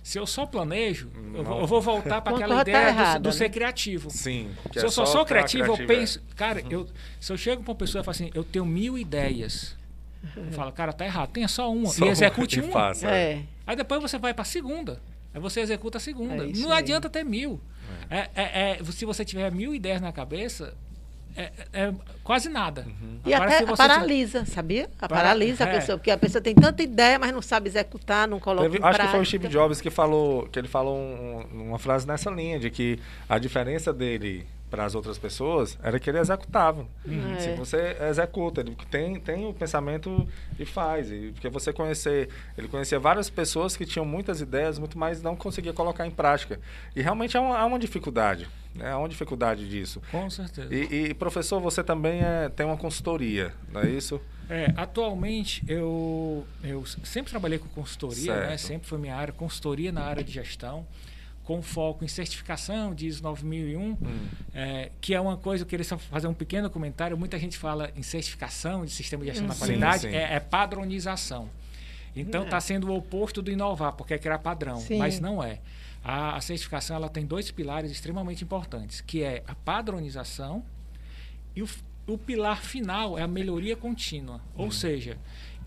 Se 0.01 0.19
eu 0.19 0.27
só 0.27 0.45
planejo, 0.45 1.09
eu 1.33 1.43
vou, 1.43 1.59
eu 1.61 1.67
vou, 1.67 1.81
voltar 1.81 2.21
para 2.21 2.35
aquela 2.35 2.61
ideia 2.61 2.77
tá 2.77 2.87
errado, 2.89 3.21
do, 3.21 3.23
do 3.23 3.29
né? 3.29 3.35
ser 3.35 3.49
criativo. 3.49 4.09
Sim. 4.11 4.51
Se 4.71 4.79
eu 4.79 4.85
é 4.85 4.91
só 4.91 5.03
sou 5.03 5.25
criativo, 5.25 5.65
eu 5.65 5.87
penso. 5.87 6.19
É. 6.19 6.35
Cara, 6.35 6.61
uhum. 6.61 6.67
eu, 6.69 6.87
se 7.19 7.33
eu 7.33 7.37
chego 7.37 7.63
para 7.63 7.71
uma 7.71 7.77
pessoa 7.77 8.01
e 8.01 8.05
falo 8.05 8.11
assim, 8.11 8.29
eu 8.35 8.43
tenho 8.43 8.65
mil 8.65 8.99
ideias. 8.99 9.75
Eu 10.37 10.51
falo, 10.51 10.71
cara, 10.71 10.93
tá 10.93 11.05
errado, 11.05 11.31
tenha 11.31 11.47
só 11.47 11.71
uma. 11.73 11.89
Só 11.89 12.05
e 12.05 12.09
execute 12.09 12.61
uma. 12.61 12.71
Faça, 12.71 13.09
é. 13.09 13.41
Aí 13.65 13.75
depois 13.75 13.99
você 13.99 14.19
vai 14.19 14.31
para 14.31 14.43
a 14.43 14.45
segunda. 14.45 15.01
Aí 15.35 15.41
você 15.41 15.59
executa 15.59 15.97
a 15.97 16.01
segunda. 16.01 16.45
É 16.45 16.51
Não 16.55 16.71
aí. 16.71 16.79
adianta 16.79 17.09
ter 17.09 17.25
mil. 17.25 17.59
É. 18.09 18.29
É, 18.33 18.79
é. 18.79 18.83
se 18.85 19.03
você 19.03 19.25
tiver 19.25 19.51
mil 19.51 19.75
ideias 19.75 20.01
na 20.01 20.13
cabeça, 20.13 20.73
é, 21.35 21.51
é, 21.73 21.93
quase 22.23 22.47
nada. 22.47 22.85
Uhum. 22.87 23.19
E 23.25 23.33
Agora, 23.33 23.57
até 23.57 23.75
paralisa, 23.75 24.39
tiver... 24.39 24.51
sabia? 24.51 24.89
A 25.01 25.09
paralisa 25.09 25.65
a 25.65 25.67
é. 25.67 25.73
pessoa, 25.73 25.97
porque 25.97 26.09
a 26.09 26.17
pessoa 26.17 26.41
tem 26.41 26.55
tanta 26.55 26.81
ideia, 26.81 27.19
mas 27.19 27.33
não 27.33 27.41
sabe 27.41 27.67
executar, 27.67 28.25
não 28.25 28.39
coloca 28.39 28.69
Teve, 28.69 28.77
em 28.77 28.79
Acho 28.79 28.95
prática. 28.95 29.05
que 29.05 29.11
foi 29.11 29.19
o 29.19 29.25
Steve 29.25 29.47
Jobs 29.49 29.81
que 29.81 29.89
falou, 29.89 30.47
que 30.47 30.57
ele 30.57 30.69
falou 30.69 30.97
um, 30.97 31.67
uma 31.67 31.77
frase 31.77 32.07
nessa 32.07 32.31
linha, 32.31 32.57
de 32.57 32.69
que 32.69 32.97
a 33.27 33.37
diferença 33.37 33.91
dele 33.91 34.47
para 34.75 34.83
as 34.83 34.93
outras 34.93 35.17
pessoas 35.17 35.79
era 35.81 35.97
que 35.97 36.09
ele 36.09 36.19
executava. 36.19 36.85
Uhum. 37.05 37.39
Se 37.39 37.53
você 37.53 37.95
executa, 38.09 38.59
ele 38.59 38.75
tem, 38.91 39.17
tem 39.21 39.45
o 39.45 39.53
pensamento 39.53 40.27
e 40.59 40.65
faz. 40.65 41.09
E, 41.09 41.31
porque 41.31 41.47
você 41.47 41.71
conhecer, 41.71 42.27
ele 42.57 42.67
conhecia 42.67 42.99
várias 42.99 43.29
pessoas 43.29 43.77
que 43.77 43.85
tinham 43.85 44.05
muitas 44.05 44.41
ideias, 44.41 44.77
muito 44.77 44.99
mais 44.99 45.21
não 45.21 45.33
conseguia 45.33 45.71
colocar 45.71 46.05
em 46.05 46.11
prática. 46.11 46.59
E 46.93 47.01
realmente 47.01 47.37
há 47.37 47.41
uma, 47.41 47.57
há 47.57 47.65
uma 47.65 47.79
dificuldade. 47.79 48.49
Né? 48.73 48.91
Há 48.91 48.97
uma 48.97 49.07
dificuldade 49.07 49.65
disso. 49.69 50.01
Com 50.11 50.29
certeza. 50.29 50.67
E, 50.75 51.05
e 51.09 51.13
professor, 51.13 51.61
você 51.61 51.81
também 51.81 52.21
é, 52.21 52.49
tem 52.49 52.65
uma 52.65 52.75
consultoria, 52.75 53.53
não 53.71 53.79
é 53.79 53.89
isso? 53.89 54.19
É, 54.49 54.73
atualmente 54.75 55.63
eu, 55.69 56.45
eu 56.61 56.85
sempre 56.85 57.31
trabalhei 57.31 57.59
com 57.59 57.69
consultoria, 57.69 58.47
né? 58.47 58.57
sempre 58.57 58.89
foi 58.89 58.97
minha 58.97 59.15
área, 59.15 59.33
consultoria 59.33 59.91
na 59.93 60.03
área 60.03 60.23
de 60.23 60.33
gestão 60.33 60.85
com 61.45 61.61
foco 61.61 62.03
em 62.03 62.07
certificação 62.07 62.93
de 62.93 63.05
ISO 63.05 63.21
9001, 63.23 63.79
hum. 63.79 63.97
é, 64.53 64.91
que 64.99 65.13
é 65.13 65.21
uma 65.21 65.37
coisa, 65.37 65.63
eu 65.63 65.67
queria 65.67 65.85
só 65.85 65.97
fazer 65.97 66.27
um 66.27 66.33
pequeno 66.33 66.69
comentário, 66.69 67.15
muita 67.15 67.37
gente 67.37 67.57
fala 67.57 67.91
em 67.95 68.01
certificação 68.01 68.83
de 68.83 68.91
sistema 68.91 69.23
de 69.23 69.29
gestão 69.29 69.45
hum, 69.45 69.49
da 69.49 69.55
qualidade, 69.55 70.01
sim, 70.01 70.09
sim. 70.09 70.15
É, 70.15 70.33
é, 70.33 70.39
padronização. 70.39 71.47
Então 72.15 72.43
está 72.43 72.57
é. 72.57 72.61
sendo 72.61 72.89
o 72.89 72.95
oposto 72.95 73.41
do 73.41 73.51
inovar, 73.51 73.93
porque 73.93 74.15
é 74.15 74.17
criar 74.17 74.39
padrão, 74.39 74.77
sim. 74.77 74.97
mas 74.97 75.19
não 75.19 75.43
é. 75.43 75.59
A, 76.03 76.35
a, 76.35 76.41
certificação 76.41 76.95
ela 76.95 77.09
tem 77.09 77.25
dois 77.25 77.51
pilares 77.51 77.91
extremamente 77.91 78.43
importantes, 78.43 79.01
que 79.01 79.21
é 79.21 79.43
a 79.47 79.53
padronização 79.53 80.63
e 81.55 81.61
o, 81.61 81.69
o 82.07 82.17
pilar 82.17 82.61
final 82.61 83.19
é 83.19 83.21
a 83.21 83.27
melhoria 83.27 83.75
contínua. 83.75 84.37
Hum. 84.55 84.63
Ou 84.63 84.71
seja, 84.71 85.17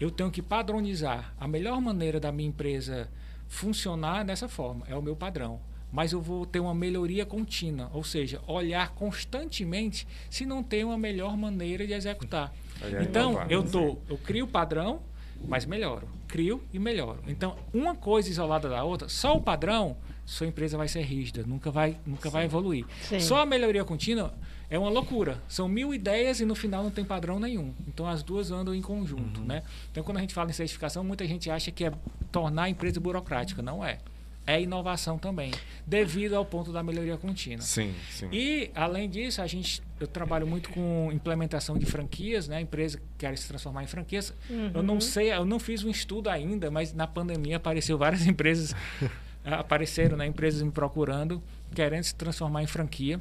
eu 0.00 0.10
tenho 0.10 0.30
que 0.30 0.42
padronizar 0.42 1.32
a 1.38 1.46
melhor 1.46 1.80
maneira 1.80 2.18
da 2.18 2.32
minha 2.32 2.48
empresa 2.48 3.08
funcionar 3.48 4.24
dessa 4.24 4.48
forma, 4.48 4.84
é 4.86 4.94
o 4.94 5.02
meu 5.02 5.16
padrão. 5.16 5.60
Mas 5.90 6.12
eu 6.12 6.20
vou 6.20 6.44
ter 6.44 6.60
uma 6.60 6.74
melhoria 6.74 7.24
contínua, 7.24 7.90
ou 7.94 8.04
seja, 8.04 8.40
olhar 8.46 8.90
constantemente 8.90 10.06
se 10.28 10.44
não 10.44 10.62
tem 10.62 10.84
uma 10.84 10.98
melhor 10.98 11.34
maneira 11.36 11.86
de 11.86 11.94
executar. 11.94 12.52
Então, 13.00 13.42
eu 13.48 13.62
tô, 13.62 13.96
eu 14.08 14.18
crio 14.18 14.44
o 14.44 14.48
padrão, 14.48 15.00
mas 15.46 15.64
melhoro. 15.64 16.06
Crio 16.26 16.62
e 16.74 16.78
melhoro. 16.78 17.20
Então, 17.26 17.56
uma 17.72 17.94
coisa 17.94 18.28
isolada 18.28 18.68
da 18.68 18.84
outra, 18.84 19.08
só 19.08 19.34
o 19.34 19.40
padrão, 19.40 19.96
sua 20.26 20.46
empresa 20.46 20.76
vai 20.76 20.88
ser 20.88 21.00
rígida, 21.00 21.42
nunca 21.46 21.70
vai, 21.70 21.96
nunca 22.04 22.28
vai 22.28 22.44
evoluir. 22.44 22.84
Sim. 23.00 23.18
Só 23.18 23.40
a 23.40 23.46
melhoria 23.46 23.82
contínua 23.82 24.34
é 24.70 24.78
uma 24.78 24.90
loucura. 24.90 25.42
São 25.48 25.68
mil 25.68 25.94
ideias 25.94 26.40
e 26.40 26.44
no 26.44 26.54
final 26.54 26.82
não 26.82 26.90
tem 26.90 27.04
padrão 27.04 27.40
nenhum. 27.40 27.72
Então 27.86 28.06
as 28.06 28.22
duas 28.22 28.50
andam 28.50 28.74
em 28.74 28.82
conjunto, 28.82 29.40
uhum. 29.40 29.46
né? 29.46 29.62
Então 29.90 30.04
quando 30.04 30.18
a 30.18 30.20
gente 30.20 30.34
fala 30.34 30.50
em 30.50 30.52
certificação, 30.52 31.02
muita 31.02 31.26
gente 31.26 31.50
acha 31.50 31.70
que 31.70 31.84
é 31.84 31.92
tornar 32.30 32.64
a 32.64 32.68
empresa 32.68 33.00
burocrática. 33.00 33.62
Não 33.62 33.84
é. 33.84 33.98
É 34.46 34.58
inovação 34.62 35.18
também, 35.18 35.50
devido 35.86 36.32
ao 36.32 36.42
ponto 36.42 36.72
da 36.72 36.82
melhoria 36.82 37.18
contínua. 37.18 37.60
Sim, 37.60 37.94
sim. 38.10 38.30
E, 38.32 38.70
além 38.74 39.06
disso, 39.06 39.42
a 39.42 39.46
gente, 39.46 39.82
eu 40.00 40.06
trabalho 40.06 40.46
muito 40.46 40.70
com 40.70 41.10
implementação 41.12 41.76
de 41.76 41.84
franquias, 41.84 42.48
né? 42.48 42.56
A 42.56 42.60
empresa 42.62 42.98
quer 43.18 43.36
se 43.36 43.46
transformar 43.46 43.84
em 43.84 43.86
franquias. 43.86 44.32
Uhum. 44.48 44.70
Eu 44.72 44.82
não 44.82 45.02
sei, 45.02 45.30
eu 45.30 45.44
não 45.44 45.58
fiz 45.58 45.84
um 45.84 45.90
estudo 45.90 46.30
ainda, 46.30 46.70
mas 46.70 46.94
na 46.94 47.06
pandemia 47.06 47.58
apareceu 47.58 47.98
várias 47.98 48.24
empresas, 48.26 48.74
apareceram, 49.44 50.16
né? 50.16 50.26
Empresas 50.26 50.62
me 50.62 50.70
procurando, 50.70 51.42
querendo 51.74 52.04
se 52.04 52.14
transformar 52.14 52.62
em 52.62 52.66
franquia. 52.66 53.20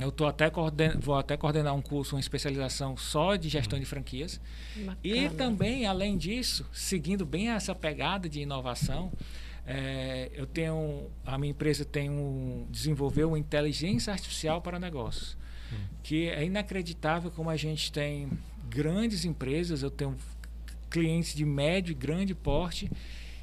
Eu 0.00 0.10
tô 0.10 0.26
até 0.26 0.48
coorden... 0.50 0.92
vou 0.98 1.16
até 1.16 1.36
coordenar 1.36 1.74
um 1.74 1.82
curso, 1.82 2.16
uma 2.16 2.20
especialização 2.20 2.96
só 2.96 3.36
de 3.36 3.48
gestão 3.48 3.78
de 3.78 3.84
franquias. 3.84 4.40
Bacana. 4.76 4.98
E 5.02 5.28
também, 5.30 5.86
além 5.86 6.16
disso, 6.16 6.66
seguindo 6.72 7.26
bem 7.26 7.50
essa 7.50 7.74
pegada 7.74 8.28
de 8.28 8.40
inovação, 8.40 9.12
é, 9.66 10.30
eu 10.34 10.46
tenho 10.46 11.10
a 11.24 11.38
minha 11.38 11.50
empresa 11.50 11.84
tem 11.84 12.10
um 12.10 12.66
desenvolveu 12.70 13.28
uma 13.28 13.38
inteligência 13.38 14.12
artificial 14.12 14.60
para 14.60 14.78
negócios, 14.78 15.36
hum. 15.72 15.76
que 16.02 16.28
é 16.28 16.44
inacreditável 16.44 17.30
como 17.30 17.50
a 17.50 17.56
gente 17.56 17.92
tem 17.92 18.30
grandes 18.68 19.24
empresas, 19.24 19.82
eu 19.82 19.90
tenho 19.90 20.16
clientes 20.88 21.34
de 21.34 21.44
médio 21.44 21.92
e 21.92 21.94
grande 21.94 22.34
porte 22.34 22.90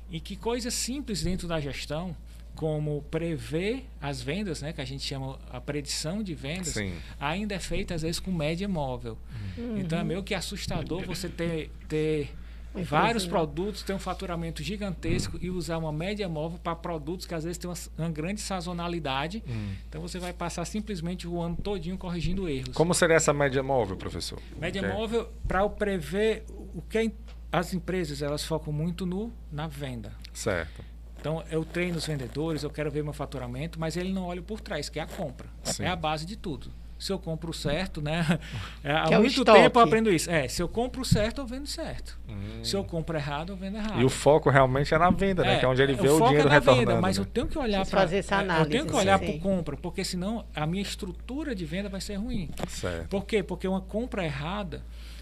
e 0.10 0.20
que 0.20 0.36
coisas 0.36 0.74
simples 0.74 1.24
dentro 1.24 1.48
da 1.48 1.60
gestão 1.60 2.16
como 2.58 3.04
prever 3.04 3.86
as 4.02 4.20
vendas, 4.20 4.64
né, 4.64 4.74
que 4.74 4.82
a 4.82 4.86
gente 4.86 5.04
chama 5.04 5.38
a 5.52 5.62
predição 5.62 6.24
de 6.24 6.34
vendas, 6.34 6.70
Sim. 6.70 6.92
ainda 7.20 7.54
é 7.54 7.60
feita 7.60 7.94
às 7.94 8.02
vezes 8.02 8.20
com 8.20 8.32
média 8.32 8.68
móvel. 8.68 9.16
Uhum. 9.56 9.78
Então 9.78 10.00
é 10.00 10.04
meio 10.04 10.24
que 10.24 10.34
assustador 10.34 11.06
você 11.06 11.30
ter, 11.30 11.70
ter 11.88 12.36
vários 12.74 13.28
produtos, 13.28 13.84
ter 13.84 13.94
um 13.94 14.00
faturamento 14.00 14.64
gigantesco 14.64 15.38
uhum. 15.38 15.44
e 15.44 15.50
usar 15.52 15.78
uma 15.78 15.92
média 15.92 16.28
móvel 16.28 16.58
para 16.58 16.76
produtos 16.76 17.28
que 17.28 17.36
às 17.36 17.44
vezes 17.44 17.60
têm 17.60 17.70
uma, 17.70 17.78
uma 17.96 18.10
grande 18.10 18.42
sazonalidade. 18.42 19.44
Uhum. 19.48 19.76
Então 19.88 20.02
você 20.02 20.18
vai 20.18 20.34
passar 20.34 20.66
simplesmente 20.66 21.28
o 21.28 21.40
ano 21.40 21.56
todinho 21.58 21.96
corrigindo 21.96 22.50
erros. 22.50 22.74
Como 22.76 22.92
seria 22.96 23.18
essa 23.18 23.34
média 23.34 23.62
móvel, 23.62 23.98
professor? 23.98 24.42
Média 24.60 24.82
okay. 24.82 24.94
móvel 24.96 25.30
para 25.48 25.60
eu 25.60 25.70
prever 25.70 26.44
o 26.74 26.82
que 26.82 27.12
as 27.52 27.72
empresas 27.72 28.24
elas 28.24 28.44
focam 28.44 28.74
muito 28.74 29.06
no 29.06 29.32
na 29.52 29.68
venda. 29.68 30.12
Certo. 30.34 30.97
Então, 31.20 31.44
eu 31.50 31.66
treino 31.66 31.98
os 31.98 32.06
vendedores, 32.06 32.64
eu 32.64 32.70
quero 32.70 32.92
ver 32.92 33.04
meu 33.04 33.14
faturamento, 33.14 33.80
mas 33.80 33.98
ele 33.98 34.14
não 34.14 34.24
olha 34.24 34.42
por 34.42 34.62
trás, 34.62 34.90
que 34.90 35.00
é 35.00 35.04
a 35.04 35.08
compra. 35.08 35.48
Sim. 35.64 35.84
É 35.84 35.88
a 35.88 35.96
base 35.96 36.26
de 36.26 36.36
tudo. 36.36 36.72
Se 37.00 37.12
eu 37.12 37.20
compro 37.20 37.54
certo, 37.54 38.02
né? 38.02 38.26
É, 38.84 38.92
há 38.92 39.08
é 39.12 39.20
muito 39.20 39.44
tempo 39.44 39.80
eu 39.80 39.84
aprendo 39.84 40.10
isso. 40.12 40.30
É, 40.32 40.48
se 40.48 40.62
eu 40.62 40.68
compro 40.68 41.04
certo, 41.04 41.42
eu 41.42 41.46
vendo 41.46 41.68
certo. 41.68 42.18
Hum. 42.30 42.64
Se 42.64 42.76
eu 42.76 42.84
compro 42.84 43.18
errado, 43.18 43.52
eu 43.52 43.58
vendo 43.58 43.76
errado. 43.76 44.00
E 44.00 44.06
o 44.06 44.10
foco 44.10 44.50
realmente 44.50 44.94
é 44.94 44.98
na 44.98 45.10
venda, 45.10 45.44
né? 45.44 45.56
É, 45.56 45.60
que 45.60 45.66
é 45.66 45.68
onde 45.68 45.82
ele 45.82 45.94
vê 45.94 46.08
o, 46.08 46.16
o 46.16 46.28
dinheiro 46.28 46.48
é 46.48 46.52
na 46.52 46.56
retornando. 46.56 46.88
Venda, 46.88 47.02
mas 47.02 47.18
né? 47.18 47.24
eu 47.24 47.26
tenho 47.26 47.48
que 47.48 47.58
olhar 47.58 47.86
para 47.86 48.02
fazer 48.02 48.18
essa 48.18 48.38
análise. 48.38 48.68
Eu 48.68 48.72
tenho 48.72 48.86
que 48.86 48.96
olhar 48.96 49.20
para 49.20 49.40
compra, 49.40 49.76
porque 49.76 50.06
senão 50.06 50.46
a 50.56 50.66
minha 50.66 50.82
estrutura 50.82 51.54
de 51.54 51.66
venda 51.66 51.90
vai 51.90 52.00
ser 52.00 52.16
ruim. 52.16 52.50
Certo. 52.70 53.10
Por 53.10 53.26
quê? 53.26 53.44
Porque 53.44 53.68
uma 53.68 53.82
compra 53.82 54.24
errada, 54.24 54.82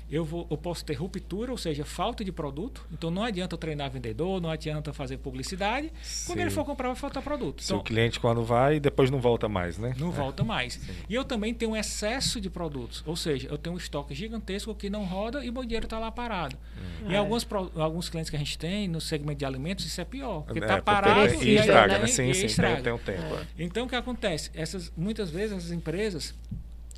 eu, 0.10 0.24
vou, 0.24 0.48
eu 0.50 0.58
posso 0.58 0.86
ter 0.86 0.94
ruptura, 0.94 1.52
ou 1.52 1.58
seja, 1.58 1.84
falta 1.84 2.24
de 2.24 2.32
produto. 2.32 2.86
Então 2.92 3.10
não 3.10 3.24
adianta 3.24 3.56
eu 3.56 3.58
treinar 3.58 3.90
vendedor, 3.90 4.40
não 4.40 4.50
adianta 4.50 4.94
fazer 4.94 5.18
publicidade. 5.18 5.92
Sim. 6.04 6.28
Quando 6.28 6.40
ele 6.40 6.52
for 6.52 6.64
comprar, 6.64 6.88
vai 6.88 6.96
faltar 6.96 7.24
produto. 7.24 7.62
Se 7.62 7.72
então, 7.72 7.80
o 7.80 7.84
cliente, 7.84 8.20
quando 8.20 8.44
vai, 8.44 8.80
depois 8.80 9.10
não 9.10 9.20
volta 9.20 9.50
mais, 9.50 9.78
né? 9.78 9.96
Não 9.98 10.10
é. 10.10 10.12
volta 10.12 10.44
mais. 10.44 10.74
Sim. 10.74 10.94
E 11.10 11.16
eu 11.16 11.26
também 11.26 11.54
tenho 11.54 11.72
um 11.72 11.76
excesso 11.76 12.40
de 12.40 12.50
produtos. 12.50 13.04
Ou 13.06 13.16
seja, 13.16 13.48
eu 13.50 13.58
tenho 13.58 13.76
um 13.76 13.78
estoque 13.78 14.14
gigantesco 14.14 14.74
que 14.76 14.90
não 14.90 15.06
roda 15.06 15.44
e 15.44 15.50
o 15.50 15.54
meu 15.54 15.64
dinheiro 15.64 15.86
está 15.86 15.98
lá 15.98 16.12
parado. 16.12 16.56
Hum. 16.78 17.10
E 17.10 17.16
é. 17.16 17.18
alguns, 17.18 17.48
alguns 17.76 18.10
clientes 18.10 18.30
que 18.30 18.36
a 18.36 18.40
gente 18.40 18.58
tem 18.58 18.88
no 18.88 19.02
segmento 19.02 19.40
de 19.40 19.46
alimentos, 19.46 19.86
isso 19.86 20.00
é 20.00 20.06
pior. 20.06 20.44
Porque 20.44 20.60
está 20.60 20.76
é, 20.76 20.82
parado 20.82 21.44
e, 21.44 21.50
e 21.50 21.56
estraga, 21.56 22.00
né? 22.00 22.08
Sim, 22.08 22.30
e 22.30 22.36
sim, 22.36 22.46
estraga. 22.46 22.76
Tem, 22.76 22.84
tem 22.84 22.94
um 22.94 22.98
tempo. 22.98 23.36
É. 23.36 23.46
Então 23.58 23.86
o 23.86 23.90
que 23.90 23.96
acontece? 23.96 24.52
Essas, 24.54 24.92
muitas 24.96 25.30
vezes 25.30 25.66
as 25.66 25.72
empresas 25.72 26.34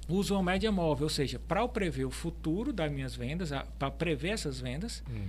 usam 0.08 0.38
a 0.38 0.44
média 0.44 0.72
móvel, 0.72 1.06
ou 1.06 1.10
seja, 1.10 1.40
para 1.40 1.62
eu 1.62 1.70
prever 1.70 2.06
o 2.06 2.12
futuro 2.12 2.72
das 2.72 2.92
minhas 2.92 3.16
vendas, 3.16 3.52
para 3.78 3.92
prever 3.92 4.30
essas 4.30 4.60
vendas, 4.60 5.04
hum. 5.10 5.28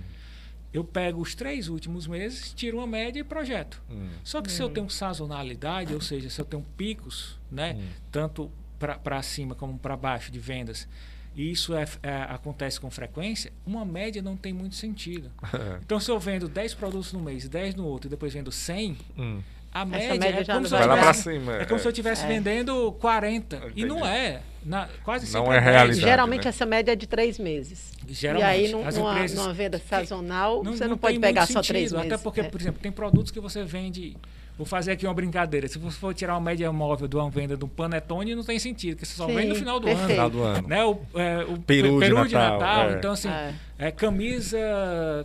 eu 0.73 0.83
pego 0.83 1.21
os 1.21 1.35
três 1.35 1.67
últimos 1.67 2.07
meses, 2.07 2.53
tiro 2.53 2.77
uma 2.77 2.87
média 2.87 3.19
e 3.19 3.23
projeto. 3.23 3.81
Hum. 3.89 4.09
Só 4.23 4.41
que 4.41 4.49
hum. 4.49 4.53
se 4.53 4.61
eu 4.61 4.67
hum. 4.67 4.73
tenho 4.73 4.89
sazonalidade, 4.89 5.93
ou 5.93 6.01
seja, 6.01 6.29
se 6.29 6.39
eu 6.39 6.45
tenho 6.45 6.63
picos, 6.77 7.37
né, 7.51 7.75
hum. 7.77 7.87
tanto 8.11 8.51
para 8.79 9.21
cima 9.21 9.55
como 9.55 9.77
para 9.77 9.97
baixo 9.97 10.31
de 10.31 10.39
vendas, 10.39 10.87
e 11.35 11.51
isso 11.51 11.73
é, 11.73 11.85
é, 12.01 12.13
acontece 12.23 12.79
com 12.79 12.89
frequência, 12.89 13.51
uma 13.65 13.85
média 13.85 14.21
não 14.21 14.35
tem 14.35 14.51
muito 14.53 14.75
sentido. 14.75 15.31
então, 15.83 15.99
se 15.99 16.09
eu 16.09 16.19
vendo 16.19 16.47
10 16.47 16.73
produtos 16.73 17.13
no 17.13 17.19
mês, 17.19 17.47
10 17.47 17.75
no 17.75 17.85
outro, 17.85 18.07
e 18.07 18.09
depois 18.09 18.33
vendo 18.33 18.51
100, 18.51 18.97
hum. 19.17 19.41
A 19.71 19.81
Essa 19.81 19.85
média, 19.85 20.19
média 20.19 20.39
é 20.39 20.43
já 20.43 20.53
como 20.53 20.61
não 20.63 20.69
se 20.69 20.75
eu 20.75 20.79
Vai 20.79 20.87
lá 20.87 20.97
tivesse- 20.97 21.23
cima. 21.23 21.55
é 21.57 21.65
como 21.65 21.79
se 21.79 21.87
eu 21.87 21.91
estivesse 21.91 22.25
É. 22.25 22.27
vendendo 22.27 22.91
40. 22.93 23.61
E 23.75 23.85
não 23.85 23.97
Entendi. 23.99 24.13
é. 24.15 24.41
Na, 24.65 24.89
quase 25.03 25.31
Não 25.31 25.45
é 25.53 25.61
10. 25.61 25.63
realidade. 25.63 26.01
Geralmente 26.01 26.43
né? 26.43 26.49
essa 26.49 26.65
média 26.65 26.91
é 26.91 26.95
de 26.95 27.07
três 27.07 27.37
meses. 27.39 27.91
Geralmente. 28.07 28.43
e 28.61 28.65
aí, 28.65 28.71
num- 28.71 28.85
as 28.85 28.97
numa, 28.97 29.11
empresas- 29.13 29.37
numa 29.37 29.53
venda 29.53 29.79
sazonal, 29.79 30.63
você 30.63 30.83
não, 30.83 30.89
tem 30.89 30.97
pode 30.97 31.19
pegar 31.19 31.41
só 31.45 31.53
sentido, 31.61 31.67
três 31.67 31.91
meses. 31.93 32.07
Até 32.13 32.17
porque, 32.17 32.41
É. 32.41 32.43
por 32.43 32.59
exemplo, 32.59 32.81
tem 32.81 32.91
produtos 32.91 33.31
que 33.31 33.39
você 33.39 33.63
vende. 33.63 34.17
Vou 34.59 34.65
fazer 34.65 34.91
aqui 34.91 35.07
uma 35.07 35.13
brincadeira. 35.13 35.69
Se 35.69 35.79
você 35.79 35.97
for 35.97 36.13
tirar 36.13 36.33
uma 36.35 36.41
média 36.41 36.69
móvel 36.71 37.07
de 37.07 37.15
uma 37.15 37.29
venda 37.29 37.55
de 37.55 37.63
um 37.63 37.67
panetone, 37.69 38.35
não 38.35 38.43
tem 38.43 38.59
sentido, 38.59 38.95
porque 38.97 39.05
você 39.05 39.15
só 39.15 39.25
Sim, 39.25 39.33
vende 39.35 39.47
no 39.47 39.55
final 39.55 39.79
do 39.79 39.85
perfeito. 39.87 40.03
ano. 40.03 40.09
Final 40.11 40.29
do 40.29 40.43
ano. 40.43 40.67
Né? 40.67 40.83
O, 40.83 40.99
é, 41.15 41.45
o 41.45 41.57
Peru 41.59 41.99
de 42.01 42.07
de 42.27 42.33
Natal, 42.35 42.59
Natal. 42.59 42.89
é. 42.89 42.93
Então, 42.97 43.11
assim, 43.13 43.29
É. 43.29 43.53
é, 43.79 43.91
camisa 43.91 44.57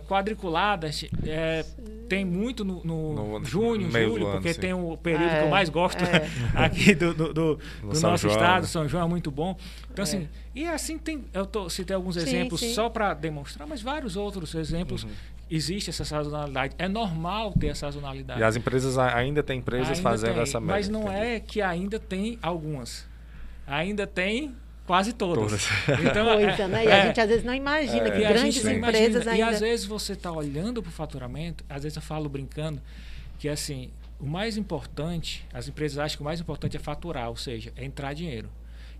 quadriculada 0.07 0.89
é, 1.25 1.65
tem 2.07 2.23
muito 2.23 2.63
no, 2.63 2.81
no 2.83 3.39
No 3.39 3.45
junho, 3.45 3.87
do 3.87 3.91
julho, 3.91 4.25
ano, 4.27 4.31
porque 4.37 4.53
sim. 4.53 4.59
tem 4.61 4.73
o 4.73 4.95
período 4.97 5.25
É, 5.25 5.39
que 5.39 5.45
eu 5.45 5.49
mais 5.49 5.69
gosto 5.69 6.01
é. 6.03 6.29
aqui 6.55 6.95
do, 6.95 7.13
do, 7.13 7.33
do- 7.33 7.59
No 7.83 7.93
do 7.93 7.99
nosso 7.99 8.23
João, 8.23 8.35
estado. 8.35 8.61
né? 8.61 8.67
São 8.67 8.87
João 8.87 9.03
é 9.03 9.07
muito 9.07 9.29
bom. 9.31 9.57
Então, 9.91 10.03
assim, 10.03 10.27
e 10.53 10.65
assim 10.65 10.97
tem. 10.97 11.25
Eu 11.33 11.45
tô, 11.45 11.69
citei 11.69 11.95
alguns 11.95 12.15
Sim, 12.15 12.21
exemplos 12.21 12.59
sim. 12.59 12.73
só 12.73 12.89
para 12.89 13.13
demonstrar, 13.13 13.67
mas 13.67 13.81
vários 13.81 14.15
outros 14.15 14.53
exemplos. 14.55 15.03
Uhum. 15.03 15.09
Existe 15.49 15.89
essa 15.91 16.03
sazonalidade. 16.03 16.73
É 16.77 16.87
normal 16.87 17.53
ter 17.53 17.69
a 17.69 17.75
sazonalidade. 17.75 18.39
E 18.39 18.43
as 18.43 18.55
empresas, 18.55 18.97
a- 18.97 19.15
ainda 19.15 19.43
tem 19.43 19.59
empresas 19.59 19.89
Ainda 19.89 20.01
fazendo 20.01 20.33
tem, 20.33 20.41
essa 20.41 20.59
média. 20.59 20.75
Mas 20.75 20.89
não 20.89 21.03
entendi. 21.03 21.17
é 21.19 21.39
que 21.39 21.61
ainda 21.61 21.99
tem 21.99 22.39
algumas. 22.41 23.07
Ainda 23.67 24.07
tem 24.07 24.55
quase 24.87 25.13
todas. 25.13 25.43
Todas. 25.43 25.67
Então, 26.09 26.25
Coisa, 26.25 26.63
é- 26.63 26.67
né? 26.67 26.85
E 26.85 26.91
a 26.91 26.95
é. 26.97 27.07
gente 27.07 27.21
às 27.21 27.27
vezes 27.29 27.43
não 27.43 27.53
imagina 27.53 28.09
que 28.11 28.19
E 28.19 28.25
a 28.25 28.29
grandes 28.29 28.57
empresas 28.65 28.77
imagina. 29.23 29.31
ainda. 29.33 29.37
E 29.37 29.41
às 29.43 29.59
vezes 29.59 29.85
você 29.85 30.13
está 30.13 30.31
olhando 30.31 30.81
para 30.81 30.89
o 30.89 30.91
faturamento, 30.91 31.63
às 31.69 31.83
vezes 31.83 31.95
eu 31.95 32.01
falo 32.01 32.27
brincando, 32.27 32.81
que 33.37 33.47
assim, 33.47 33.91
o 34.19 34.25
mais 34.25 34.57
importante, 34.57 35.45
as 35.53 35.67
empresas 35.67 35.99
acham 35.99 36.17
que 36.17 36.21
o 36.23 36.25
mais 36.25 36.39
importante 36.41 36.75
é 36.75 36.79
faturar, 36.79 37.29
ou 37.29 37.35
seja, 37.35 37.71
é 37.75 37.85
entrar 37.85 38.13
dinheiro. 38.13 38.49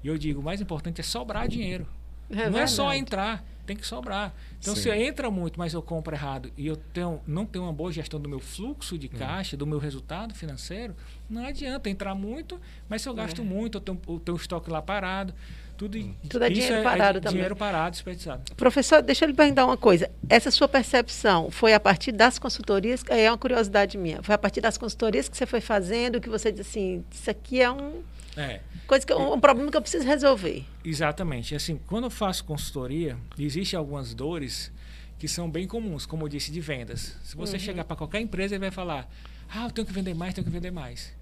E 0.03 0.07
eu 0.07 0.17
digo, 0.17 0.41
o 0.41 0.43
mais 0.43 0.61
importante 0.61 1.01
é 1.01 1.03
sobrar 1.03 1.47
dinheiro. 1.47 1.87
É 2.29 2.49
não 2.49 2.59
é 2.59 2.67
só 2.67 2.83
verdade. 2.83 3.01
entrar, 3.01 3.45
tem 3.65 3.75
que 3.75 3.85
sobrar. 3.85 4.33
Então, 4.59 4.75
Sim. 4.75 4.81
se 4.83 4.89
entra 4.91 5.29
muito, 5.31 5.57
mas 5.59 5.73
eu 5.73 5.81
compro 5.81 6.13
errado 6.15 6.51
e 6.57 6.67
eu 6.67 6.75
tenho, 6.75 7.19
não 7.27 7.45
tenho 7.45 7.65
uma 7.65 7.73
boa 7.73 7.91
gestão 7.91 8.19
do 8.19 8.29
meu 8.29 8.39
fluxo 8.39 8.95
Hum. 8.95 8.97
de 8.97 9.07
caixa, 9.09 9.57
do 9.57 9.65
meu 9.67 9.79
resultado 9.79 10.33
financeiro, 10.35 10.95
não 11.29 11.45
adianta 11.45 11.89
entrar 11.89 12.15
muito, 12.15 12.59
mas 12.87 13.01
se 13.01 13.09
eu 13.09 13.13
gasto 13.13 13.41
É. 13.41 13.45
muito, 13.45 13.77
eu 13.77 13.81
tenho, 13.81 14.01
eu 14.07 14.19
tenho 14.19 14.37
o 14.37 14.39
estoque 14.39 14.69
lá 14.69 14.81
parado, 14.81 15.33
tudo, 15.77 15.97
Tudo 16.29 16.45
é 16.45 16.47
isso 16.51 16.61
dinheiro 16.61 16.83
parado 16.83 17.19
também. 17.19 17.33
dinheiro 17.33 17.55
parado, 17.55 17.91
desperdiçado. 17.91 18.55
Professor, 18.55 19.01
deixa 19.01 19.25
eu 19.25 19.27
lhe 19.27 19.35
perguntar 19.35 19.65
uma 19.65 19.75
coisa. 19.75 20.09
Essa 20.29 20.49
sua 20.49 20.69
percepção 20.69 21.51
foi 21.51 21.73
a 21.73 21.79
partir 21.81 22.13
das 22.13 22.39
consultorias? 22.39 23.03
É 23.09 23.29
uma 23.29 23.37
curiosidade 23.37 23.97
minha. 23.97 24.23
Foi 24.23 24.33
a 24.33 24.37
partir 24.37 24.61
das 24.61 24.77
consultorias 24.77 25.27
que 25.27 25.35
você 25.35 25.45
foi 25.45 25.59
fazendo 25.59 26.21
que 26.21 26.29
você 26.29 26.49
disse 26.49 26.69
assim: 26.79 27.03
isso 27.11 27.29
aqui 27.29 27.59
é 27.61 27.69
um, 27.69 28.01
É. 28.37 28.61
coisa 28.85 29.05
que, 29.05 29.13
um, 29.13 29.33
um 29.33 29.39
problema 29.39 29.69
que 29.71 29.77
eu 29.77 29.81
preciso 29.81 30.05
resolver. 30.05 30.63
Exatamente. 30.83 31.55
Assim, 31.55 31.79
quando 31.87 32.05
eu 32.05 32.09
faço 32.11 32.43
consultoria, 32.45 33.17
existem 33.37 33.77
algumas 33.77 34.13
dores 34.13 34.71
que 35.17 35.27
são 35.27 35.49
bem 35.49 35.67
comuns, 35.67 36.05
como 36.05 36.23
eu 36.25 36.29
disse, 36.29 36.51
de 36.51 36.59
vendas. 36.61 37.17
Se 37.23 37.35
você 37.35 37.57
chegar 37.57 37.83
para 37.85 37.95
qualquer 37.95 38.19
empresa, 38.21 38.55
ele 38.55 38.59
vai 38.61 38.71
falar: 38.71 39.09
ah, 39.49 39.65
eu 39.65 39.71
tenho 39.71 39.87
que 39.87 39.93
vender 39.93 40.13
mais, 40.13 40.33
tenho 40.33 40.45
que 40.45 40.51
vender 40.51 40.71
mais. 40.71 41.13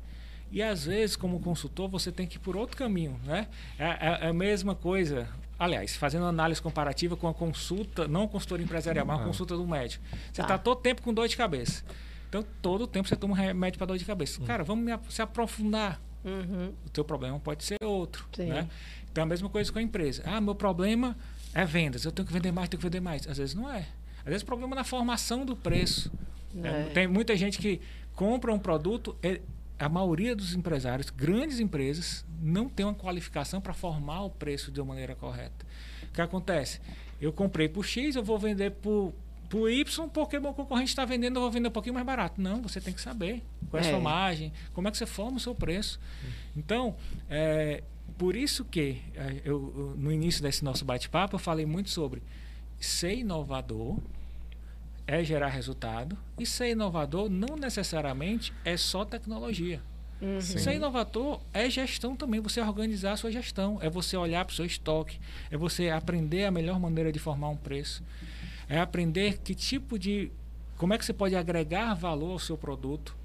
E 0.51 0.61
às 0.61 0.85
vezes, 0.85 1.15
como 1.15 1.39
consultor, 1.39 1.89
você 1.89 2.11
tem 2.11 2.27
que 2.27 2.35
ir 2.37 2.39
por 2.39 2.55
outro 2.55 2.77
caminho. 2.77 3.19
Né? 3.23 3.47
É, 3.79 3.85
é- 3.85 4.19
é 4.25 4.27
a 4.29 4.33
mesma 4.33 4.75
coisa. 4.75 5.27
Aliás, 5.57 5.95
fazendo 5.95 6.25
análise 6.25 6.61
comparativa 6.61 7.15
com 7.15 7.27
a 7.27 7.33
consulta, 7.33 8.07
não 8.07 8.27
consultoria 8.27 8.63
empresarial, 8.63 9.05
mas 9.05 9.19
a 9.19 9.21
Ah. 9.23 9.25
consulta 9.25 9.55
do 9.55 9.65
médico. 9.67 10.03
Você 10.31 10.41
Tá. 10.41 10.43
está 10.43 10.57
todo 10.57 10.79
tempo 10.81 11.01
com 11.01 11.13
dor 11.13 11.27
de 11.27 11.37
cabeça. 11.37 11.83
Então, 12.27 12.43
todo 12.61 12.85
tempo 12.87 13.07
você 13.07 13.15
toma 13.15 13.33
um 13.33 13.37
remédio 13.37 13.77
para 13.77 13.87
dor 13.87 13.97
de 13.97 14.05
cabeça. 14.05 14.41
Cara, 14.41 14.63
vamos 14.63 14.91
se 15.09 15.21
aprofundar 15.21 16.01
Uhum. 16.25 16.71
o 16.85 16.89
teu 16.89 17.03
problema 17.03 17.39
pode 17.39 17.63
ser 17.63 17.77
outro. 17.83 18.25
Sim. 18.35 18.45
Né? 18.47 18.67
Então, 19.11 19.23
a 19.23 19.27
mesma 19.27 19.49
coisa 19.49 19.71
com 19.71 19.79
a 19.79 19.81
empresa. 19.81 20.23
Ah, 20.25 20.39
meu 20.41 20.55
problema 20.55 21.15
é 21.53 21.65
vendas. 21.65 22.03
Eu 22.05 22.11
tenho 22.11 22.25
que 22.27 22.33
vender 22.33 22.51
mais, 22.51 22.69
tenho 22.69 22.79
que 22.79 22.85
vender 22.85 22.99
mais. 23.01 23.27
Às 23.27 23.37
vezes 23.37 23.53
não 23.55 23.69
é. 23.71 23.85
Às 24.19 24.25
vezes 24.25 24.41
o 24.41 24.45
problema 24.45 24.73
é 24.75 24.77
na 24.77 24.83
formação 24.83 25.45
do 25.45 25.55
preço. 25.55 26.11
É. 26.63 26.67
É, 26.67 26.83
Tem 26.93 27.07
muita 27.07 27.35
gente 27.35 27.57
que 27.59 27.81
compra 28.15 28.53
um 28.53 28.59
produto. 28.59 29.15
é- 29.21 29.41
a 29.79 29.89
maioria 29.89 30.33
dos 30.35 30.53
empresários, 30.55 31.09
grandes 31.09 31.59
empresas, 31.59 32.23
não 32.41 32.69
tem 32.69 32.85
uma 32.85 32.93
qualificação 32.93 33.59
para 33.59 33.73
formar 33.73 34.21
o 34.21 34.29
preço 34.29 34.71
de 34.71 34.79
uma 34.79 34.89
maneira 34.89 35.13
correta. 35.15 35.65
O 36.03 36.13
que 36.13 36.21
acontece? 36.21 36.79
Eu 37.19 37.33
comprei 37.33 37.67
por 37.67 37.83
X, 37.83 38.15
eu 38.15 38.23
vou 38.23 38.37
vender 38.39 38.71
por, 38.71 39.11
por 39.53 39.69
Y, 39.69 40.09
porque 40.09 40.39
meu 40.39 40.51
concorrente 40.51 40.89
está 40.89 41.05
vendendo, 41.05 41.37
eu 41.37 41.41
vou 41.43 41.51
vender 41.51 41.67
um 41.67 41.71
pouquinho 41.71 41.93
mais 41.93 42.03
barato. 42.03 42.41
Não, 42.41 42.59
você 42.59 42.81
tem 42.81 42.91
que 42.91 42.99
saber 42.99 43.43
qual 43.69 43.79
é 43.79 43.85
a 43.85 43.87
É. 43.87 43.91
sua 43.91 43.99
margem, 43.99 44.51
como 44.73 44.87
é 44.87 44.91
que 44.91 44.97
você 44.97 45.05
forma 45.05 45.37
o 45.37 45.39
seu 45.39 45.53
preço. 45.53 45.99
Então, 46.57 46.95
é, 47.29 47.83
por 48.17 48.35
isso 48.35 48.65
que 48.65 48.99
é, 49.13 49.41
eu, 49.45 49.93
no 49.95 50.11
início 50.11 50.41
desse 50.41 50.63
nosso 50.65 50.83
bate-papo 50.83 51.35
eu 51.35 51.39
falei 51.39 51.67
muito 51.67 51.91
sobre 51.91 52.23
ser 52.79 53.13
inovador 53.15 53.99
é 55.05 55.23
gerar 55.23 55.49
resultado 55.49 56.17
e 56.39 56.47
ser 56.47 56.71
inovador 56.71 57.29
não 57.29 57.55
necessariamente 57.55 58.51
é 58.65 58.75
só 58.75 59.05
tecnologia. 59.05 59.79
Uhum. 60.19 60.41
Ser 60.41 60.73
inovador 60.73 61.41
é 61.53 61.69
gestão 61.69 62.15
também, 62.15 62.39
você 62.39 62.59
organizar 62.59 63.11
a 63.11 63.17
sua 63.17 63.31
gestão, 63.31 63.77
é 63.81 63.89
você 63.89 64.17
olhar 64.17 64.45
para 64.45 64.53
o 64.53 64.55
seu 64.55 64.65
estoque, 64.65 65.19
é 65.51 65.57
você 65.57 65.89
aprender 65.89 66.45
a 66.45 66.51
melhor 66.51 66.79
maneira 66.79 67.11
de 67.11 67.19
formar 67.19 67.49
um 67.49 67.57
preço, 67.57 68.01
é 68.67 68.79
aprender 68.79 69.39
que 69.39 69.53
tipo 69.53 69.97
de. 69.97 70.31
como 70.77 70.93
é 70.93 70.97
que 70.97 71.05
você 71.05 71.13
pode 71.13 71.35
agregar 71.35 71.93
valor 71.93 72.31
ao 72.31 72.39
seu 72.39 72.57
produto. 72.57 73.15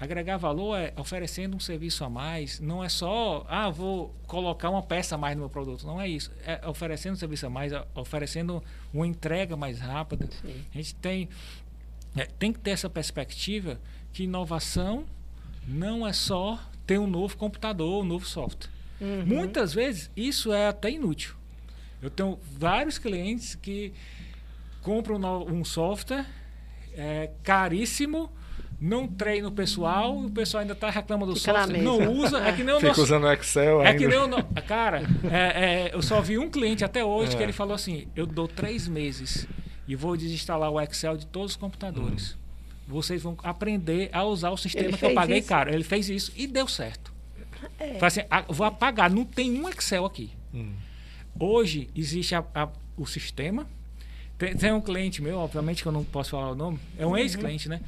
Agregar 0.00 0.36
valor 0.36 0.76
é 0.76 0.92
oferecendo 0.96 1.56
um 1.56 1.60
serviço 1.60 2.04
a 2.04 2.08
mais, 2.08 2.60
não 2.60 2.84
é 2.84 2.88
só, 2.88 3.44
ah, 3.48 3.68
vou 3.68 4.14
colocar 4.28 4.70
uma 4.70 4.82
peça 4.82 5.16
a 5.16 5.18
mais 5.18 5.34
no 5.34 5.40
meu 5.40 5.50
produto. 5.50 5.84
Não 5.84 6.00
é 6.00 6.08
isso. 6.08 6.30
É 6.46 6.64
oferecendo 6.68 7.14
um 7.14 7.16
serviço 7.16 7.46
a 7.46 7.50
mais, 7.50 7.72
é 7.72 7.84
oferecendo 7.96 8.62
uma 8.94 9.04
entrega 9.04 9.56
mais 9.56 9.80
rápida. 9.80 10.28
Sim. 10.40 10.64
A 10.72 10.76
gente 10.76 10.94
tem, 10.94 11.28
é, 12.16 12.26
tem 12.26 12.52
que 12.52 12.60
ter 12.60 12.70
essa 12.70 12.88
perspectiva 12.88 13.80
que 14.12 14.22
inovação 14.22 15.04
não 15.66 16.06
é 16.06 16.12
só 16.12 16.60
ter 16.86 16.98
um 16.98 17.06
novo 17.08 17.36
computador, 17.36 18.04
um 18.04 18.06
novo 18.06 18.24
software. 18.24 18.70
Uhum. 19.00 19.26
Muitas 19.26 19.74
vezes 19.74 20.10
isso 20.16 20.52
é 20.52 20.68
até 20.68 20.90
inútil. 20.90 21.34
Eu 22.00 22.10
tenho 22.10 22.38
vários 22.56 22.98
clientes 22.98 23.54
que 23.56 23.92
compram 24.82 25.18
no- 25.18 25.44
um 25.46 25.64
software 25.64 26.24
é, 26.94 27.30
caríssimo, 27.42 28.30
não 28.80 29.06
treina 29.08 29.48
o 29.48 29.52
pessoal, 29.52 30.16
o 30.18 30.30
pessoal 30.30 30.60
ainda 30.62 30.72
está 30.72 30.88
reclamando 30.90 31.32
do 31.34 31.38
Fica 31.40 31.52
software, 31.52 31.82
não 31.82 32.12
usa. 32.12 32.38
É 32.46 32.52
que 32.52 32.62
nem 32.64 32.74
o 32.74 32.78
Fica 32.78 32.88
nosso, 32.88 33.02
usando 33.02 33.24
o 33.24 33.32
Excel 33.32 33.82
é 33.82 33.88
ainda. 33.88 33.98
que 33.98 34.06
nem 34.08 34.18
o. 34.18 34.26
no- 34.26 34.44
Cara, 34.66 35.02
é- 35.30 35.88
é, 35.88 35.90
eu 35.94 36.02
só 36.02 36.20
vi 36.20 36.38
um 36.38 36.48
cliente 36.50 36.84
até 36.84 37.04
hoje 37.04 37.36
que 37.36 37.42
É. 37.42 37.44
ele 37.44 37.52
falou 37.52 37.74
assim: 37.74 38.08
eu 38.16 38.26
dou 38.26 38.46
três 38.48 38.86
meses 38.88 39.46
e 39.86 39.94
vou 39.96 40.16
desinstalar 40.16 40.70
o 40.70 40.80
Excel 40.80 41.16
de 41.16 41.26
todos 41.26 41.52
os 41.52 41.56
computadores. 41.56 42.36
Vocês 42.86 43.22
vão 43.22 43.36
aprender 43.42 44.08
a 44.12 44.24
usar 44.24 44.50
o 44.50 44.56
sistema 44.56 44.88
Ele 44.88 44.96
que 44.96 45.04
eu 45.04 45.14
paguei 45.14 45.38
isso? 45.38 45.48
caro. 45.48 45.70
Ele 45.72 45.84
fez 45.84 46.08
isso 46.08 46.32
e 46.36 46.46
deu 46.46 46.66
certo. 46.66 47.12
É. 47.78 47.98
Assim, 48.00 48.20
"Ah, 48.30 48.44
vou 48.48 48.66
apagar, 48.66 49.10
não 49.10 49.24
tem 49.24 49.60
um 49.60 49.68
Excel 49.68 50.04
aqui. 50.06 50.30
Hum. 50.54 50.72
Hoje 51.38 51.88
existe 51.94 52.34
a- 52.34 52.44
a- 52.54 52.68
o 52.96 53.06
sistema. 53.06 53.66
Tem, 54.38 54.56
tem 54.56 54.72
um 54.72 54.80
cliente 54.80 55.20
meu, 55.20 55.38
obviamente 55.38 55.82
que 55.82 55.88
eu 55.88 55.92
não 55.92 56.04
posso 56.04 56.30
falar 56.30 56.50
o 56.52 56.54
nome, 56.54 56.78
é 56.96 57.04
um 57.04 57.16
ex-cliente, 57.16 57.68
né? 57.68 57.80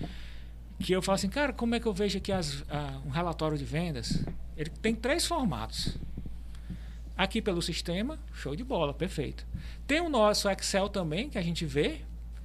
Que 0.80 0.92
eu 0.92 1.00
falo 1.02 1.14
assim, 1.14 1.28
cara, 1.28 1.52
como 1.52 1.74
é 1.74 1.80
que 1.80 1.86
eu 1.86 1.92
vejo 1.92 2.18
aqui 2.18 2.32
as- 2.32 2.64
a- 2.68 2.98
um 3.06 3.10
relatório 3.10 3.56
de 3.56 3.64
vendas? 3.64 4.24
Ele 4.56 4.70
tem 4.70 4.94
três 4.94 5.26
formatos. 5.26 5.96
Aqui 7.16 7.42
pelo 7.42 7.60
sistema, 7.60 8.18
show 8.32 8.56
de 8.56 8.64
bola, 8.64 8.94
perfeito. 8.94 9.46
Tem 9.86 10.00
o 10.00 10.08
nosso 10.08 10.48
Excel 10.48 10.88
também, 10.88 11.28
que 11.28 11.36
a 11.36 11.42
gente 11.42 11.66
vê. 11.66 12.00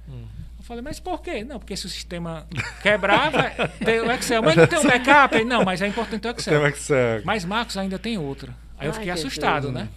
Eu 0.08 0.62
falei, 0.62 0.82
mas 0.82 1.00
por 1.00 1.22
quê? 1.22 1.42
Não, 1.44 1.58
porque 1.58 1.74
se 1.76 1.86
o 1.86 1.88
sistema 1.88 2.46
quebrar, 2.82 3.30
vai 3.30 3.54
ter 3.84 4.02
o 4.02 4.12
Excel. 4.12 4.42
Mas 4.42 4.54
não 4.56 4.66
tem 4.66 4.78
um 4.78 4.82
backup? 4.82 5.44
Não, 5.44 5.64
mas 5.64 5.80
é 5.80 5.86
importante 5.86 6.20
ter 6.20 6.28
o 6.28 6.34
Tem 6.34 6.42
Excel. 6.44 6.62
o 6.62 6.66
Excel. 6.66 7.22
Mas 7.24 7.44
Marcos 7.44 7.76
ainda 7.78 7.98
tem 7.98 8.18
outra. 8.18 8.54
Aí 8.78 8.86
eu 8.86 8.92
Ai, 8.92 8.98
fiquei 8.98 9.12
Jesus. 9.14 9.26
assustado, 9.32 9.72
né? 9.72 9.88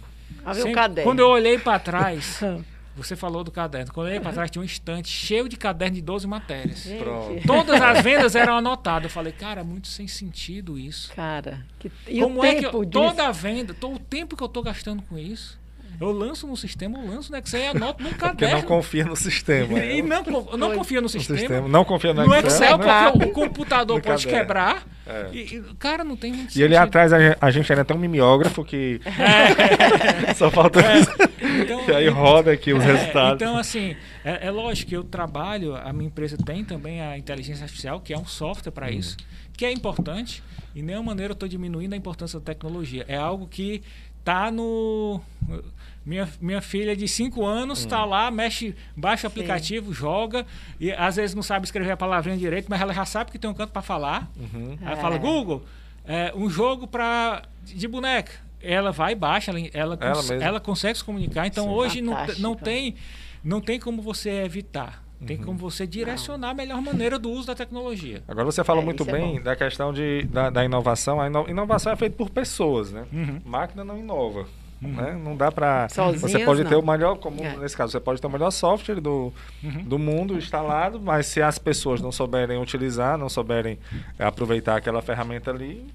Ver 0.46 0.50
o 0.50 0.54
Sempre-. 0.62 1.02
Quando 1.02 1.18
eu 1.20 1.28
olhei 1.28 1.58
para 1.58 1.78
trás, 1.78 2.40
você 2.96 3.14
falou 3.14 3.44
do 3.44 3.50
caderno. 3.50 3.92
Quando 3.92 4.06
eu 4.06 4.10
olhei 4.12 4.20
para 4.20 4.32
trás, 4.32 4.50
tinha 4.50 4.60
um 4.62 4.64
estante 4.64 5.08
cheio 5.08 5.48
de 5.48 5.56
caderno 5.56 5.94
de 5.94 6.02
12 6.02 6.26
matérias. 6.26 6.82
Gente, 6.82 6.98
Pronto. 7.02 7.42
Todas 7.46 7.80
as 7.80 8.02
vendas 8.02 8.34
eram 8.34 8.56
anotadas. 8.56 9.04
Eu 9.04 9.10
falei, 9.10 9.32
cara, 9.32 9.62
muito 9.62 9.86
sem 9.88 10.08
sentido 10.08 10.78
isso. 10.78 11.12
Cara, 11.14 11.64
que, 11.78 11.90
e 12.08 12.20
Como 12.20 12.40
o 12.40 12.44
é 12.44 12.54
que 12.54 12.62
tempo 12.62 12.76
eu, 12.78 12.84
disso? 12.84 12.90
toda 12.92 13.28
a 13.28 13.32
venda, 13.32 13.74
todo 13.74 13.94
o 13.96 13.98
tempo 13.98 14.36
que 14.36 14.42
eu 14.42 14.46
estou 14.46 14.62
gastando 14.62 15.02
com 15.02 15.16
isso, 15.18 15.59
eu 16.00 16.10
lanço 16.12 16.46
no 16.46 16.56
sistema, 16.56 16.98
eu 16.98 17.10
lanço 17.10 17.30
no 17.30 17.38
Excel 17.38 17.60
e 17.60 17.66
anoto 17.68 18.02
num 18.02 18.08
Porque 18.16 18.24
caderno. 18.26 18.54
não 18.56 18.62
confia 18.62 19.04
no 19.04 19.14
sistema. 19.14 19.78
E 19.78 20.00
não, 20.02 20.24
eu 20.50 20.56
não 20.58 20.68
Foi. 20.68 20.76
confio 20.78 20.96
no 20.96 21.02
No 21.02 21.08
sistema. 21.08 21.38
sistema. 21.38 21.68
Não 21.68 21.84
confia 21.84 22.14
no, 22.14 22.26
No 22.26 22.34
Excel. 22.34 22.50
Excel, 22.50 22.78
né? 22.78 23.10
porque 23.12 23.24
o 23.26 23.32
computador 23.32 23.96
No 23.98 24.02
pode 24.02 24.24
caderno. 24.24 24.46
quebrar. 24.46 24.86
É. 25.06 25.28
E, 25.32 25.38
e, 25.56 25.62
cara, 25.78 26.02
não 26.04 26.16
tem 26.16 26.32
muito 26.32 26.56
E 26.56 26.62
ali 26.64 26.74
sentido. 26.74 26.86
atrás 26.88 27.12
a 27.12 27.18
gente, 27.20 27.36
a 27.40 27.50
gente 27.50 27.72
ainda 27.72 27.84
tem 27.84 27.96
um 27.96 28.00
mimeógrafo 28.00 28.64
que 28.64 29.00
É. 29.04 30.32
só 30.34 30.50
falta. 30.50 30.80
Então, 31.62 31.88
e 31.88 31.92
aí 31.94 32.08
roda 32.08 32.52
aqui 32.52 32.72
os 32.72 32.82
é, 32.82 32.86
resultados. 32.86 33.34
Então, 33.42 33.58
assim, 33.58 33.96
é, 34.24 34.46
é, 34.46 34.50
lógico 34.50 34.88
que 34.90 34.96
eu 34.96 35.04
trabalho, 35.04 35.74
a 35.76 35.92
minha 35.92 36.06
empresa 36.06 36.36
tem 36.36 36.64
também 36.64 37.00
a 37.02 37.18
inteligência 37.18 37.64
artificial, 37.64 38.00
que 38.00 38.12
é 38.12 38.18
um 38.18 38.24
software 38.26 38.72
para 38.72 38.86
hum. 38.86 38.90
isso, 38.90 39.16
que 39.56 39.64
é 39.64 39.72
importante. 39.72 40.42
E 40.74 40.82
nenhuma 40.82 41.06
maneira 41.06 41.32
eu 41.32 41.34
estou 41.34 41.48
diminuindo 41.48 41.92
a 41.94 41.96
importância 41.96 42.38
da 42.38 42.44
tecnologia. 42.44 43.04
É 43.08 43.16
algo 43.16 43.48
que 43.48 43.82
está 44.20 44.50
no 44.50 45.20
minha, 46.04 46.28
minha 46.40 46.60
filha 46.60 46.96
de 46.96 47.06
5 47.06 47.44
anos 47.44 47.80
está 47.80 48.04
hum. 48.04 48.08
lá, 48.08 48.30
mexe, 48.30 48.74
baixa 48.96 49.26
o 49.26 49.30
aplicativo, 49.30 49.88
Sim. 49.88 50.00
joga, 50.00 50.46
e 50.78 50.90
às 50.92 51.16
vezes 51.16 51.34
não 51.34 51.42
sabe 51.42 51.66
escrever 51.66 51.92
a 51.92 51.96
palavrinha 51.96 52.36
direito, 52.36 52.66
mas 52.68 52.80
ela 52.80 52.92
já 52.92 53.04
sabe 53.04 53.30
que 53.30 53.38
tem 53.38 53.50
um 53.50 53.54
canto 53.54 53.72
para 53.72 53.82
falar. 53.82 54.30
Uhum. 54.36 54.78
Ela 54.80 54.92
é. 54.92 54.96
fala, 54.96 55.18
Google, 55.18 55.62
é, 56.04 56.32
um 56.34 56.48
jogo 56.48 56.86
pra, 56.86 57.42
de 57.62 57.86
boneca. 57.86 58.32
Ela 58.62 58.92
vai, 58.92 59.14
baixa, 59.14 59.50
ela, 59.50 59.60
ela, 59.72 59.98
ela, 60.00 60.14
cons 60.14 60.30
ela 60.30 60.60
consegue 60.60 60.98
se 60.98 61.04
comunicar. 61.04 61.46
Então 61.46 61.64
Sim. 61.64 61.70
hoje 61.70 62.02
não, 62.02 62.14
não, 62.38 62.54
tem, 62.54 62.94
não 63.42 63.60
tem 63.60 63.78
como 63.78 64.02
você 64.02 64.30
evitar. 64.42 65.02
Tem 65.26 65.36
uhum. 65.36 65.44
como 65.44 65.58
você 65.58 65.86
direcionar 65.86 66.46
não. 66.46 66.50
a 66.50 66.54
melhor 66.54 66.80
maneira 66.80 67.18
do 67.18 67.30
uso 67.30 67.46
da 67.46 67.54
tecnologia. 67.54 68.22
Agora 68.26 68.46
você 68.46 68.64
falou 68.64 68.82
é, 68.82 68.84
muito 68.86 69.02
é 69.02 69.12
bem 69.12 69.36
é 69.36 69.40
da 69.40 69.54
questão 69.54 69.92
de, 69.92 70.22
da, 70.24 70.48
da 70.48 70.64
inovação. 70.64 71.20
A 71.20 71.26
inovação 71.26 71.92
é 71.92 71.96
feita 71.96 72.16
por 72.16 72.30
pessoas, 72.30 72.90
né? 72.90 73.04
Uhum. 73.12 73.40
Máquina 73.44 73.84
não 73.84 73.98
inova. 73.98 74.46
Uhum. 74.82 74.92
Né? 74.92 75.20
Não 75.22 75.36
dá 75.36 75.52
para. 75.52 75.88
Você 75.88 76.38
pode 76.44 76.62
não. 76.62 76.70
ter 76.70 76.76
o 76.76 76.82
melhor, 76.82 77.16
como 77.18 77.44
é. 77.44 77.56
nesse 77.56 77.76
caso, 77.76 77.92
você 77.92 78.00
pode 78.00 78.20
ter 78.20 78.26
o 78.26 78.30
melhor 78.30 78.50
software 78.50 79.00
do, 79.00 79.32
uhum. 79.62 79.82
do 79.84 79.98
mundo 79.98 80.36
instalado, 80.36 80.98
mas 80.98 81.26
se 81.26 81.42
as 81.42 81.58
pessoas 81.58 82.00
não 82.00 82.10
souberem 82.10 82.60
utilizar, 82.60 83.18
não 83.18 83.28
souberem 83.28 83.78
é, 84.18 84.24
aproveitar 84.24 84.76
aquela 84.76 85.02
ferramenta 85.02 85.50
ali, 85.50 85.86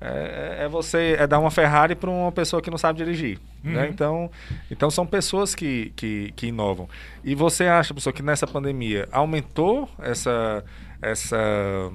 é, 0.00 0.58
é, 0.60 0.64
é 0.64 0.68
você 0.68 1.16
é 1.18 1.26
dar 1.26 1.38
uma 1.38 1.50
Ferrari 1.50 1.94
para 1.94 2.10
uma 2.10 2.30
pessoa 2.30 2.60
que 2.60 2.70
não 2.70 2.76
sabe 2.76 2.98
dirigir. 2.98 3.38
Né? 3.62 3.70
Uhum. 3.70 3.76
Né? 3.80 3.88
Então, 3.88 4.30
então 4.70 4.90
são 4.90 5.06
pessoas 5.06 5.54
que, 5.54 5.92
que, 5.96 6.32
que 6.36 6.48
inovam. 6.48 6.88
E 7.22 7.34
você 7.34 7.64
acha, 7.64 7.94
professor, 7.94 8.12
que 8.12 8.22
nessa 8.22 8.46
pandemia 8.46 9.08
aumentou 9.10 9.88
essa, 9.98 10.62
essa 11.00 11.90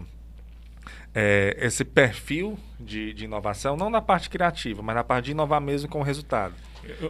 é, 1.21 1.57
esse 1.59 1.83
perfil 1.83 2.57
de, 2.79 3.13
de, 3.13 3.25
inovação, 3.25 3.75
não 3.75 3.89
na 3.89 3.99
parte 3.99 4.29
criativa, 4.29 4.81
mas 4.81 4.95
na 4.95 5.03
parte 5.03 5.25
de 5.25 5.31
inovar 5.31 5.59
mesmo 5.59 5.89
com 5.89 5.99
o 5.99 6.03
resultado. 6.03 6.53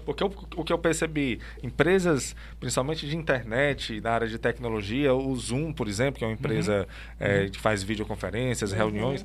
O 0.08 0.16
que, 0.16 0.24
eu, 0.24 0.34
o 0.58 0.64
que 0.64 0.74
eu 0.74 0.80
percebi, 0.80 1.40
empresas, 1.62 2.36
principalmente 2.60 3.08
de 3.08 3.16
internet, 3.16 4.02
na 4.02 4.12
área 4.12 4.28
de 4.28 4.40
tecnologia, 4.40 5.14
o 5.14 5.34
Zoom, 5.36 5.72
por 5.72 5.88
exemplo, 5.88 6.18
que 6.18 6.26
é 6.26 6.28
uma 6.28 6.34
empresa 6.34 6.88
uhum. 6.90 7.18
é, 7.20 7.50
que 7.50 7.60
faz 7.60 7.84
videoconferências, 7.84 8.72
uhum. 8.72 8.78
reuniões, 8.78 9.24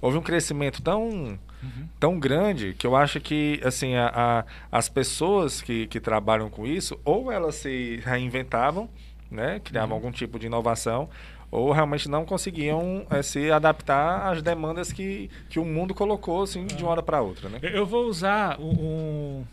houve 0.00 0.16
um 0.16 0.22
crescimento 0.22 0.80
tão, 0.80 1.38
uhum. 1.62 1.88
tão 2.00 2.18
grande 2.18 2.72
que 2.72 2.86
eu 2.86 2.96
acho 2.96 3.20
que 3.20 3.60
assim, 3.62 3.94
a, 3.94 4.10
a, 4.14 4.44
as 4.76 4.88
pessoas 4.88 5.60
que, 5.60 5.86
que 5.88 6.00
trabalham 6.00 6.48
com 6.48 6.66
isso, 6.66 6.98
ou 7.04 7.30
elas 7.30 7.56
se 7.56 8.00
reinventavam, 8.02 8.88
né, 9.30 9.60
criavam 9.62 9.90
uhum. 9.90 9.94
algum 9.96 10.10
tipo 10.10 10.38
de 10.38 10.46
inovação, 10.46 11.10
ou 11.52 11.70
realmente 11.70 12.08
não 12.08 12.24
conseguiam 12.24 13.06
é, 13.10 13.22
se 13.22 13.50
adaptar 13.52 14.32
às 14.32 14.40
demandas 14.40 14.90
que, 14.90 15.30
que 15.50 15.60
o 15.60 15.64
mundo 15.66 15.94
colocou 15.94 16.42
assim, 16.42 16.64
de 16.64 16.82
uma 16.82 16.90
hora 16.90 17.02
para 17.02 17.20
outra. 17.20 17.50
Né? 17.50 17.60
Eu 17.62 17.84
vou 17.84 18.06
usar 18.06 18.58
um, 18.58 19.44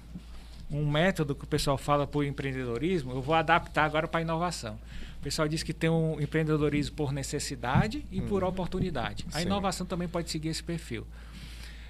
um 0.72 0.90
método 0.90 1.36
que 1.36 1.44
o 1.44 1.48
pessoal 1.48 1.78
fala 1.78 2.08
por 2.08 2.24
empreendedorismo, 2.24 3.12
eu 3.12 3.22
vou 3.22 3.36
adaptar 3.36 3.84
agora 3.84 4.08
para 4.08 4.22
a 4.22 4.24
inovação. 4.24 4.80
O 5.20 5.22
pessoal 5.22 5.46
diz 5.50 5.62
que 5.62 5.74
tem 5.74 5.90
um 5.90 6.22
empreendedorismo 6.22 6.96
por 6.96 7.12
necessidade 7.12 8.06
e 8.10 8.22
hum. 8.22 8.28
por 8.28 8.46
oportunidade. 8.46 9.26
A 9.34 9.40
Sim. 9.40 9.48
inovação 9.48 9.86
também 9.86 10.08
pode 10.08 10.32
seguir 10.32 10.48
esse 10.48 10.64
perfil. 10.64 11.06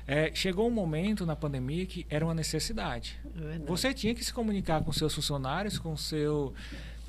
É, 0.07 0.31
chegou 0.33 0.67
um 0.67 0.71
momento 0.71 1.23
na 1.23 1.35
pandemia 1.35 1.85
que 1.85 2.03
era 2.09 2.25
uma 2.25 2.33
necessidade. 2.33 3.15
É 3.53 3.59
Você 3.59 3.93
tinha 3.93 4.15
que 4.15 4.25
se 4.25 4.33
comunicar 4.33 4.83
com 4.83 4.91
seus 4.91 5.13
funcionários, 5.13 5.77
com 5.77 5.95
seu 5.95 6.51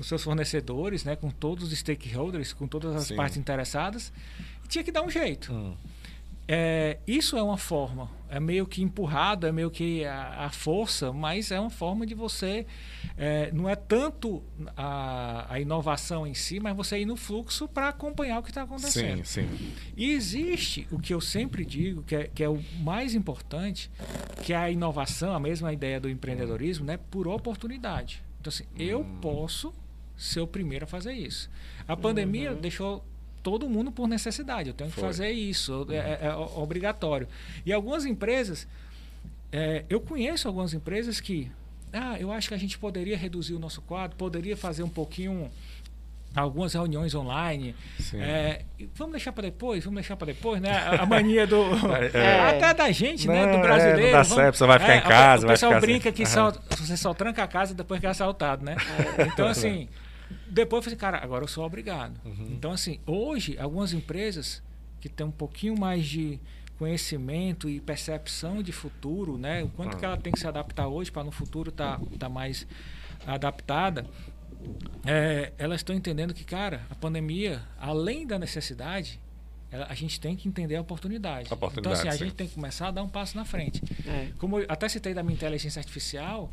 com 0.01 0.03
seus 0.03 0.23
fornecedores, 0.23 1.05
né, 1.05 1.15
com 1.15 1.29
todos 1.29 1.71
os 1.71 1.77
stakeholders, 1.77 2.53
com 2.53 2.67
todas 2.67 2.95
as 2.95 3.03
Sim. 3.05 3.15
partes 3.15 3.37
interessadas, 3.37 4.11
e 4.65 4.67
tinha 4.67 4.83
que 4.83 4.91
dar 4.91 5.03
um 5.03 5.09
jeito. 5.11 5.53
Hum. 5.53 5.75
É, 6.47 6.97
isso 7.07 7.37
é 7.37 7.43
uma 7.43 7.55
forma, 7.55 8.09
é 8.27 8.39
meio 8.39 8.65
que 8.65 8.81
empurrado, 8.81 9.45
é 9.45 9.51
meio 9.51 9.69
que 9.69 10.03
a, 10.03 10.45
a 10.45 10.49
força, 10.49 11.13
mas 11.13 11.51
é 11.51 11.59
uma 11.59 11.69
forma 11.69 12.03
de 12.03 12.15
você. 12.15 12.65
É, 13.15 13.51
não 13.53 13.69
é 13.69 13.75
tanto 13.75 14.43
a, 14.75 15.45
a, 15.47 15.59
inovação 15.59 16.25
em 16.25 16.33
si, 16.33 16.59
mas 16.59 16.75
você 16.75 16.97
ir 16.97 17.05
no 17.05 17.15
fluxo 17.15 17.67
para 17.67 17.89
acompanhar 17.89 18.39
o 18.39 18.43
que 18.43 18.49
está 18.49 18.63
acontecendo. 18.63 19.23
Sim, 19.23 19.47
sim. 19.47 19.73
E 19.95 20.11
existe 20.11 20.87
o 20.91 20.99
que 20.99 21.13
eu 21.13 21.21
sempre 21.21 21.63
digo, 21.63 22.01
que 22.01 22.15
é, 22.15 22.23
que 22.23 22.43
é 22.43 22.49
o 22.49 22.59
mais 22.79 23.13
importante, 23.13 23.91
que 24.43 24.51
é 24.51 24.57
a 24.57 24.69
inovação, 24.69 25.33
a 25.33 25.39
mesma 25.39 25.71
ideia 25.71 25.99
do 25.99 26.09
empreendedorismo, 26.09 26.85
né, 26.85 26.97
por 26.97 27.27
oportunidade. 27.27 28.23
Então, 28.41 28.49
assim, 28.49 28.63
hum. 28.63 28.77
eu 28.79 29.05
posso 29.21 29.71
ser 30.21 30.39
o 30.39 30.47
primeiro 30.47 30.85
a 30.85 30.87
fazer 30.87 31.13
isso. 31.13 31.49
A 31.87 31.97
pandemia 31.97 32.51
uhum. 32.51 32.61
deixou 32.61 33.03
todo 33.41 33.67
mundo 33.67 33.91
por 33.91 34.07
necessidade. 34.07 34.69
Eu 34.69 34.73
tenho 34.73 34.89
que 34.89 34.95
Foi. 34.95 35.05
fazer 35.05 35.31
isso, 35.31 35.87
é, 35.89 35.95
é, 35.95 36.19
é, 36.27 36.35
obrigatório. 36.35 37.27
E 37.65 37.73
algumas 37.73 38.05
empresas, 38.05 38.67
é, 39.51 39.83
eu 39.89 39.99
conheço 39.99 40.47
algumas 40.47 40.73
empresas 40.73 41.19
que, 41.19 41.51
ah, 41.91 42.17
eu 42.19 42.31
acho 42.31 42.47
que 42.49 42.53
a 42.53 42.57
gente 42.57 42.77
poderia 42.77 43.17
reduzir 43.17 43.55
o 43.55 43.59
nosso 43.59 43.81
quadro, 43.81 44.15
poderia 44.15 44.55
fazer 44.55 44.83
um 44.83 44.89
pouquinho 44.89 45.49
algumas 46.35 46.73
reuniões 46.73 47.13
online. 47.13 47.75
É, 48.13 48.61
vamos 48.95 49.13
deixar 49.13 49.31
para 49.31 49.43
depois, 49.43 49.83
vamos 49.83 49.95
deixar 49.95 50.15
para 50.15 50.27
depois, 50.27 50.61
né? 50.61 50.71
A, 50.99 51.05
mania 51.05 51.45
do. 51.45 51.61
É, 52.13 52.17
é. 52.17 52.49
até 52.57 52.73
da 52.73 52.91
gente, 52.91 53.27
né? 53.27 53.41
não, 53.41 53.45
né? 53.47 53.57
Do 53.57 53.61
brasileiro. 53.61 54.01
É, 54.01 54.11
não 54.11 54.17
dá 54.19 54.23
certo, 54.23 54.57
você 54.57 54.65
vai 54.65 54.79
ficar 54.79 54.95
em 54.97 55.01
casa. 55.01 55.45
O, 55.45 55.49
pessoal 55.49 55.81
brinca 55.81 56.11
que 56.11 56.25
só, 56.25 56.51
você 56.77 56.95
só 56.95 57.13
tranca 57.13 57.43
a 57.43 57.47
casa 57.47 57.73
depois 57.73 57.99
que 57.99 58.05
é 58.05 58.09
assaltado, 58.09 58.63
né? 58.63 58.75
Então, 59.33 59.47
assim. 59.47 59.89
Depois 60.47 60.79
eu 60.79 60.83
falei, 60.83 60.97
cara, 60.97 61.23
agora 61.23 61.43
eu 61.43 61.47
sou 61.47 61.65
obrigado. 61.65 62.19
Uhum. 62.25 62.47
Então, 62.51 62.71
assim, 62.71 62.99
hoje, 63.05 63.57
algumas 63.57 63.93
empresas 63.93 64.61
que 64.99 65.09
têm 65.09 65.25
um 65.25 65.31
pouquinho 65.31 65.77
mais 65.77 66.05
de 66.05 66.39
conhecimento 66.77 67.69
e 67.69 67.79
percepção 67.79 68.63
de 68.63 68.71
futuro, 68.71 69.37
né? 69.37 69.63
O 69.63 69.69
quanto 69.69 69.97
que 69.97 70.03
ela 70.03 70.17
tem 70.17 70.33
que 70.33 70.39
se 70.39 70.47
adaptar 70.47 70.87
hoje 70.87 71.11
para 71.11 71.23
no 71.23 71.31
futuro 71.31 71.69
estar 71.69 71.99
tá, 71.99 72.05
tá 72.17 72.29
mais 72.29 72.65
adaptada. 73.25 74.05
É, 75.05 75.53
elas 75.57 75.81
estão 75.81 75.95
entendendo 75.95 76.33
que, 76.33 76.43
cara, 76.43 76.81
a 76.89 76.95
pandemia, 76.95 77.61
além 77.79 78.25
da 78.25 78.39
necessidade, 78.39 79.19
ela, 79.71 79.87
a 79.89 79.93
gente 79.93 80.19
tem 80.19 80.35
que 80.35 80.47
entender 80.47 80.75
a 80.75 80.81
oportunidade. 80.81 81.51
oportunidade 81.51 81.79
então, 81.79 81.91
assim, 81.91 82.07
a 82.07 82.11
sim. 82.13 82.25
gente 82.25 82.35
tem 82.35 82.47
que 82.47 82.55
começar 82.55 82.87
a 82.87 82.91
dar 82.91 83.03
um 83.03 83.09
passo 83.09 83.37
na 83.37 83.45
frente. 83.45 83.81
É. 84.07 84.31
Como 84.37 84.59
eu 84.59 84.65
até 84.67 84.89
citei 84.89 85.13
da 85.13 85.23
minha 85.23 85.35
inteligência 85.35 85.79
artificial, 85.79 86.51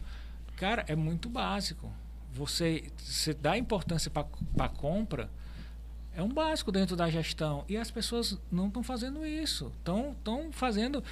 cara, 0.56 0.84
é 0.88 0.94
muito 0.94 1.28
básico 1.28 1.90
você, 2.38 2.84
você 2.96 3.34
dá 3.34 3.58
importância 3.58 4.10
para 4.10 4.26
a 4.58 4.68
compra 4.68 5.28
é 6.18 6.22
um 6.22 6.28
básico 6.28 6.72
dentro 6.72 6.96
da 6.96 7.08
gestão. 7.08 7.64
E 7.68 7.76
as 7.76 7.92
pessoas 7.92 8.36
não 8.50 8.66
estão 8.66 8.82
fazendo 8.82 9.24
isso. 9.24 9.72
Estão 9.78 10.16
fazendo. 10.50 11.02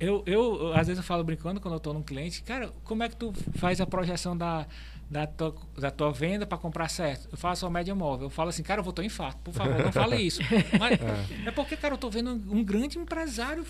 Eu, 0.00 0.24
eu, 0.26 0.72
às 0.72 0.88
vezes, 0.88 0.96
eu 0.98 1.04
falo 1.04 1.22
brincando 1.22 1.60
quando 1.60 1.74
eu 1.74 1.78
estou 1.78 1.94
num 1.94 2.02
cliente, 2.02 2.42
cara, 2.42 2.72
como 2.82 3.04
é 3.04 3.08
que 3.08 3.14
tu 3.14 3.32
faz 3.54 3.80
a 3.80 3.86
projeção 3.86 4.36
da, 4.36 4.66
da, 5.08 5.28
tua, 5.28 5.54
da 5.78 5.92
tua 5.92 6.10
venda 6.10 6.44
para 6.44 6.58
comprar 6.58 6.88
certo? 6.88 7.28
Eu 7.30 7.38
faço 7.38 7.66
a 7.66 7.70
média 7.70 7.94
móvel. 7.94 8.26
Eu 8.26 8.30
falo 8.30 8.48
assim, 8.48 8.64
cara, 8.64 8.80
eu 8.80 8.84
vou 8.84 8.92
ter 8.92 9.02
um 9.02 9.04
infarto. 9.04 9.38
Por 9.44 9.54
favor, 9.54 9.78
não 9.78 9.92
fale 9.92 10.16
isso. 10.16 10.40
Mas 10.76 10.98
é. 11.00 11.48
é 11.48 11.50
porque, 11.52 11.76
cara, 11.76 11.92
eu 11.92 11.96
estou 11.96 12.10
vendo 12.10 12.30
um 12.30 12.64
grande 12.64 12.98
empresário 12.98 13.64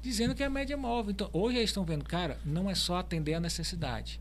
dizendo 0.00 0.34
que 0.34 0.42
é 0.42 0.46
a 0.46 0.50
média 0.50 0.74
móvel. 0.74 1.10
Então, 1.10 1.28
hoje 1.34 1.58
eles 1.58 1.68
estão 1.68 1.84
vendo, 1.84 2.02
cara, 2.02 2.40
não 2.46 2.70
é 2.70 2.74
só 2.74 2.96
atender 2.96 3.34
a 3.34 3.40
necessidade 3.40 4.18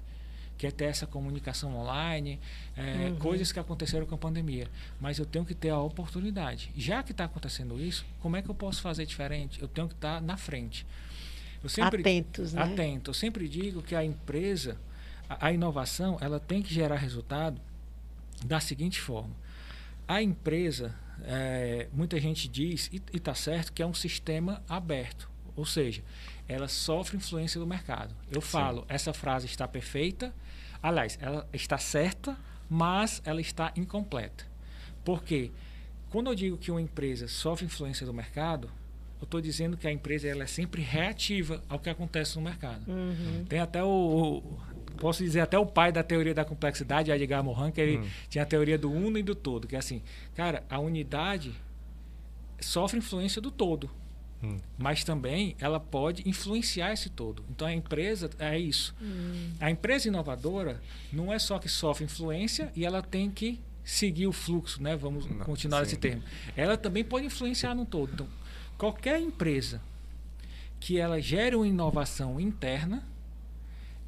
quer 0.60 0.67
é 0.67 0.72
ter 0.72 0.86
essa 0.86 1.08
comunicação 1.08 1.74
online, 1.74 2.38
é, 2.76 3.08
uhum. 3.08 3.15
coisas 3.15 3.50
que 3.50 3.60
aconteceram 3.60 4.06
com 4.06 4.13
a 4.13 4.17
pandemia. 4.17 4.67
Mas 5.00 5.17
eu 5.17 5.26
tenho 5.26 5.45
que 5.45 5.56
ter 5.56 5.69
a 5.69 5.80
oportunidade. 5.80 6.69
Já 6.76 7.02
que 7.02 7.12
está 7.12 7.24
acontecendo 7.24 7.80
isso, 7.82 8.06
como 8.19 8.36
é 8.36 8.41
que 8.41 8.50
eu 8.50 8.54
posso 8.54 8.82
fazer 8.82 9.06
diferente? 9.06 9.62
Eu 9.62 9.69
tenho 9.69 9.88
que 9.88 9.93
estar 9.93 10.15
tá 10.15 10.22
na 10.22 10.36
frente. 10.36 10.86
Eu 11.63 11.69
sempre, 11.69 12.02
Atentos, 12.02 12.54
né? 12.54 12.62
Atento. 12.62 13.10
Eu 13.10 13.13
sempre 13.13 13.48
digo 13.48 13.82
que 13.82 13.95
a 13.95 14.04
empresa, 14.04 14.78
a, 15.30 15.48
a 15.48 15.54
inovação, 15.54 16.17
ela 16.19 16.41
tem 16.41 16.62
que 16.62 16.74
gerar 16.74 16.98
resultado 16.98 17.60
da 18.45 18.60
seguinte 18.60 19.00
forma. 19.00 19.34
A 20.06 20.22
empresa, 20.22 20.93
é, 21.24 21.88
muita 21.93 22.19
gente 22.19 22.50
diz, 22.50 22.89
e 22.91 23.02
está 23.15 23.34
certo, 23.34 23.72
que 23.72 23.82
é 23.82 23.86
um 23.86 23.93
sistema 23.93 24.62
aberto. 24.67 25.30
Ou 25.56 25.65
seja, 25.65 26.04
ela 26.50 26.67
sofre 26.67 27.15
influência 27.15 27.60
do 27.62 27.67
mercado. 27.67 28.13
Eu 28.30 28.41
Sim. 28.41 28.48
falo, 28.48 28.86
essa 28.89 29.13
frase 29.13 29.45
está 29.45 29.67
perfeita, 29.67 30.34
Aliás, 30.82 31.18
ela 31.22 31.48
está 31.54 31.78
certa, 31.78 32.38
mas 32.70 33.22
ela 33.26 33.42
está 33.42 33.72
incompleta. 33.76 34.46
Por 35.04 35.24
quê? 35.24 35.52
Quando 36.10 36.28
eu 36.28 36.36
digo 36.36 36.58
que 36.58 36.72
uma 36.72 36.82
empresa 36.82 37.28
sofre 37.28 37.65
influência 37.65 38.06
do 38.06 38.13
mercado, 38.13 38.70
eu 39.20 39.26
estou 39.26 39.42
dizendo 39.42 39.76
que 39.76 39.88
a 39.88 39.92
empresa 39.92 40.28
ela 40.28 40.44
é 40.44 40.48
sempre 40.48 40.82
reativa 40.82 41.62
ao 41.68 41.78
que 41.80 41.89
acontece 41.89 42.36
no 42.38 42.42
mercado. 42.42 42.82
Uhum. 42.88 43.46
Tem 43.48 43.60
até 43.60 43.84
o, 43.84 44.42
posso 44.98 45.24
dizer 45.24 45.42
até 45.42 45.58
o 45.58 45.65
pai 45.65 45.92
da 45.92 46.04
teoria 46.04 46.34
da 46.34 46.46
complexidade, 46.46 47.12
Edgar 47.12 47.44
Morin, 47.44 47.72
que 47.72 47.82
ele 47.82 47.98
uhum. 47.98 48.10
tinha 48.30 48.44
a 48.44 48.48
teoria 48.48 48.78
do 48.78 48.92
uno 48.92 49.18
e 49.18 49.24
do 49.24 49.36
todo, 49.36 49.68
que 49.68 49.76
é 49.76 49.80
assim, 49.80 50.02
cara, 50.36 50.63
a 50.70 50.80
unidade 50.80 51.54
sofre 52.60 53.00
influência 53.00 53.42
do 53.42 53.52
todo. 53.52 53.89
Hum. 54.41 54.58
Mas 54.78 55.04
também 55.04 55.56
ela 55.60 55.80
pode 55.80 56.28
influenciar 56.28 56.93
esse 56.93 57.10
todo. 57.10 57.43
Então 57.49 57.67
a 57.67 57.73
empresa 57.73 58.30
é 58.39 58.58
isso. 58.58 58.95
Hum. 59.02 59.52
A 59.60 59.69
empresa 59.69 60.08
inovadora 60.08 60.82
não 61.12 61.32
é 61.34 61.38
só 61.38 61.60
que 61.60 61.67
sofre 61.67 62.06
influência 62.06 62.71
e 62.75 62.86
ela 62.86 63.02
tem 63.02 63.30
que 63.30 63.60
seguir 63.84 64.28
o 64.28 64.32
fluxo, 64.32 64.82
né? 64.82 64.95
Vamos 64.95 65.25
não, 65.25 65.39
continuar 65.39 65.80
sim. 65.80 65.91
esse 65.91 65.97
termo. 65.97 66.23
Ela 66.56 66.78
também 66.78 67.04
pode 67.04 67.25
influenciar 67.25 67.73
no 67.73 67.86
todo. 67.86 68.13
Então, 68.13 68.28
qualquer 68.78 69.19
empresa 69.19 69.82
que 70.80 70.97
ela 70.97 71.19
gere 71.19 71.56
uma 71.56 71.67
inovação 71.67 72.39
interna, 72.39 73.04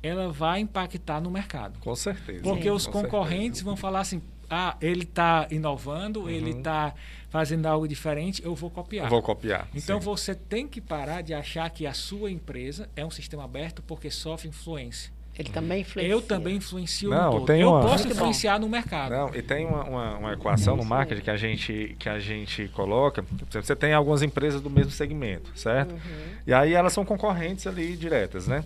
ela 0.02 0.32
vai 0.32 0.62
impactar 0.62 1.20
no 1.20 1.30
mercado. 1.30 1.80
Com 1.80 1.96
certeza. 1.96 2.42
Porque 2.42 2.64
Sim, 2.64 2.70
os 2.70 2.88
concorrentes 2.88 3.60
certeza. 3.60 3.66
vão 3.66 3.76
falar 3.76 4.00
assim: 4.00 4.22
ah, 4.50 4.78
ele 4.82 5.04
está 5.04 5.48
inovando, 5.52 6.22
uhum. 6.22 6.30
ele 6.30 6.52
está 6.52 6.94
fazendo 7.32 7.66
algo 7.66 7.88
diferente, 7.88 8.44
eu 8.44 8.54
vou 8.54 8.70
copiar. 8.70 9.06
Eu 9.06 9.10
vou 9.10 9.22
copiar. 9.22 9.68
Então 9.74 10.00
sim. 10.00 10.06
você 10.06 10.36
tem 10.36 10.68
que 10.68 10.82
parar 10.82 11.22
de 11.22 11.34
achar 11.34 11.70
que 11.70 11.88
a 11.88 11.94
sua 11.94 12.30
empresa 12.30 12.90
é 12.94 13.06
um 13.06 13.10
sistema 13.10 13.46
aberto 13.46 13.82
porque 13.82 14.12
sofre 14.12 14.50
influência. 14.50 15.12
Ele 15.40 15.50
também 15.50 15.82
influencia. 15.82 16.12
Eu 16.12 16.22
também 16.22 16.58
influencio 16.58 17.10
Não, 17.10 17.32
no 17.32 17.40
todo. 17.40 17.54
Eu 17.54 17.70
uma... 17.70 17.82
posso 17.82 18.06
influenciar 18.06 18.60
no 18.60 18.68
mercado. 18.68 19.12
Não, 19.12 19.34
e 19.34 19.42
tem 19.42 19.66
uma, 19.66 19.84
uma, 19.86 20.18
uma 20.18 20.34
equação 20.34 20.76
no 20.76 20.84
marketing 20.84 21.22
que 21.22 21.30
a 21.30 21.38
gente, 21.38 21.96
que 21.98 22.10
a 22.10 22.20
gente 22.20 22.68
coloca. 22.68 23.24
Você 23.50 23.76
tem 23.76 23.94
algumas 23.94 24.22
empresas 24.22 24.62
do 24.62 24.70
mesmo 24.70 24.92
segmento, 24.92 25.50
certo? 25.58 25.94
Uhum. 25.94 26.00
E 26.46 26.54
aí 26.54 26.74
elas 26.74 26.92
são 26.92 27.06
concorrentes 27.06 27.66
ali 27.66 27.96
diretas, 27.96 28.46
né? 28.46 28.66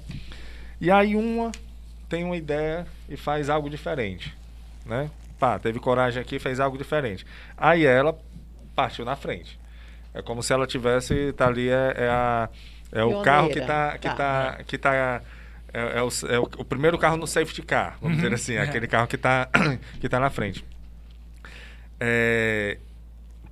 E 0.81 0.89
aí 0.89 1.15
uma 1.15 1.51
tem 2.09 2.23
uma 2.23 2.35
ideia 2.35 2.87
e 3.07 3.15
faz 3.15 3.47
algo 3.47 3.69
diferente, 3.69 4.35
né? 4.85 5.09
Pá, 5.39 5.59
teve 5.59 5.79
coragem 5.79 6.19
aqui, 6.19 6.39
fez 6.39 6.59
algo 6.59 6.77
diferente. 6.77 7.25
Aí 7.55 7.85
ela 7.85 8.17
partiu 8.75 9.05
na 9.05 9.15
frente. 9.15 9.59
É 10.13 10.21
como 10.21 10.41
se 10.43 10.53
ela 10.53 10.67
tivesse, 10.67 11.33
tá 11.33 11.47
ali, 11.47 11.69
é, 11.69 11.93
é, 11.97 12.09
a, 12.09 12.49
é 12.91 13.03
o 13.03 13.21
carro 13.21 13.49
que 13.49 13.61
tá, 13.61 13.97
que 13.97 14.09
tá, 14.09 14.15
tá 14.15 14.63
que 14.63 14.77
tá 14.77 15.21
é, 15.73 15.97
é, 15.97 16.01
o, 16.01 16.09
é, 16.29 16.39
o, 16.39 16.43
o, 16.43 16.65
primeiro 16.65 16.97
carro 16.97 17.17
no 17.17 17.27
safety 17.27 17.61
car, 17.61 17.97
vamos 18.01 18.17
uhum. 18.17 18.23
dizer 18.23 18.33
assim, 18.33 18.53
é. 18.53 18.61
aquele 18.61 18.87
carro 18.87 19.07
que 19.07 19.17
está 19.17 19.49
que 19.99 20.07
tá 20.07 20.19
na 20.19 20.29
frente. 20.29 20.63
É, 21.99 22.77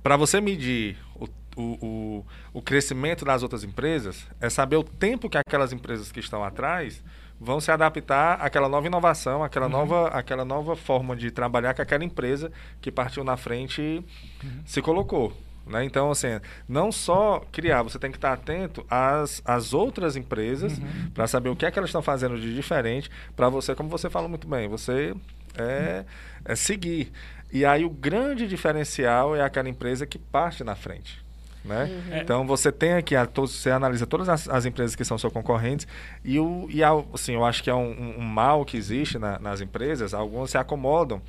Para 0.02 0.16
você 0.16 0.40
medir 0.40 0.96
o, 1.14 1.28
o, 1.56 2.26
o, 2.54 2.62
crescimento 2.62 3.26
das 3.26 3.42
outras 3.42 3.62
empresas, 3.62 4.26
é 4.40 4.48
saber 4.48 4.76
o 4.76 4.84
tempo 4.84 5.28
que 5.28 5.36
aquelas 5.36 5.70
empresas 5.72 6.10
que 6.10 6.20
estão 6.20 6.42
atrás 6.42 7.02
vão 7.40 7.60
se 7.60 7.70
adaptar 7.70 8.34
àquela 8.40 8.68
nova 8.68 8.86
inovação, 8.86 9.42
àquela, 9.42 9.66
uhum. 9.66 9.72
nova, 9.72 10.08
àquela 10.08 10.44
nova 10.44 10.76
forma 10.76 11.16
de 11.16 11.30
trabalhar 11.30 11.74
que 11.74 11.82
aquela 11.82 12.04
empresa 12.04 12.50
que 12.80 12.90
partiu 12.90 13.24
na 13.24 13.36
frente 13.36 14.04
uhum. 14.42 14.62
se 14.64 14.80
colocou. 14.80 15.32
Né? 15.66 15.84
Então, 15.84 16.10
assim, 16.10 16.40
não 16.68 16.92
só 16.92 17.42
criar, 17.50 17.82
você 17.82 17.98
tem 17.98 18.10
que 18.10 18.18
estar 18.18 18.32
atento 18.32 18.84
às, 18.88 19.42
às 19.44 19.72
outras 19.72 20.14
empresas 20.14 20.78
uhum. 20.78 21.10
para 21.14 21.26
saber 21.26 21.48
o 21.48 21.56
que 21.56 21.64
é 21.64 21.70
que 21.70 21.78
elas 21.78 21.88
estão 21.88 22.02
fazendo 22.02 22.38
de 22.38 22.54
diferente 22.54 23.10
para 23.34 23.48
você, 23.48 23.74
como 23.74 23.88
você 23.88 24.10
fala 24.10 24.28
muito 24.28 24.46
bem, 24.46 24.68
você 24.68 25.14
é, 25.56 26.04
é 26.44 26.54
seguir. 26.54 27.10
E 27.50 27.64
aí 27.64 27.84
o 27.84 27.90
grande 27.90 28.46
diferencial 28.46 29.34
é 29.34 29.42
aquela 29.42 29.68
empresa 29.68 30.06
que 30.06 30.18
parte 30.18 30.62
na 30.62 30.74
frente. 30.74 31.23
Né? 31.64 31.84
Uhum. 31.84 32.18
Então 32.18 32.46
você 32.46 32.70
tem 32.70 32.92
aqui, 32.92 33.16
a, 33.16 33.24
você 33.24 33.70
analisa 33.70 34.06
todas 34.06 34.28
as, 34.28 34.48
as, 34.48 34.66
empresas 34.66 34.94
que 34.94 35.04
são 35.04 35.16
seus 35.16 35.32
concorrentes 35.32 35.88
e, 36.22 36.38
o, 36.38 36.68
e 36.68 36.82
assim, 36.84 37.32
eu 37.32 37.44
acho 37.44 37.62
que 37.62 37.70
é 37.70 37.74
um, 37.74 38.16
um 38.18 38.22
mal 38.22 38.66
que 38.66 38.76
existe 38.76 39.18
na, 39.18 39.38
nas 39.38 39.62
empresas, 39.62 40.12
algumas 40.12 40.50
se 40.50 40.58
acomodam 40.58 41.22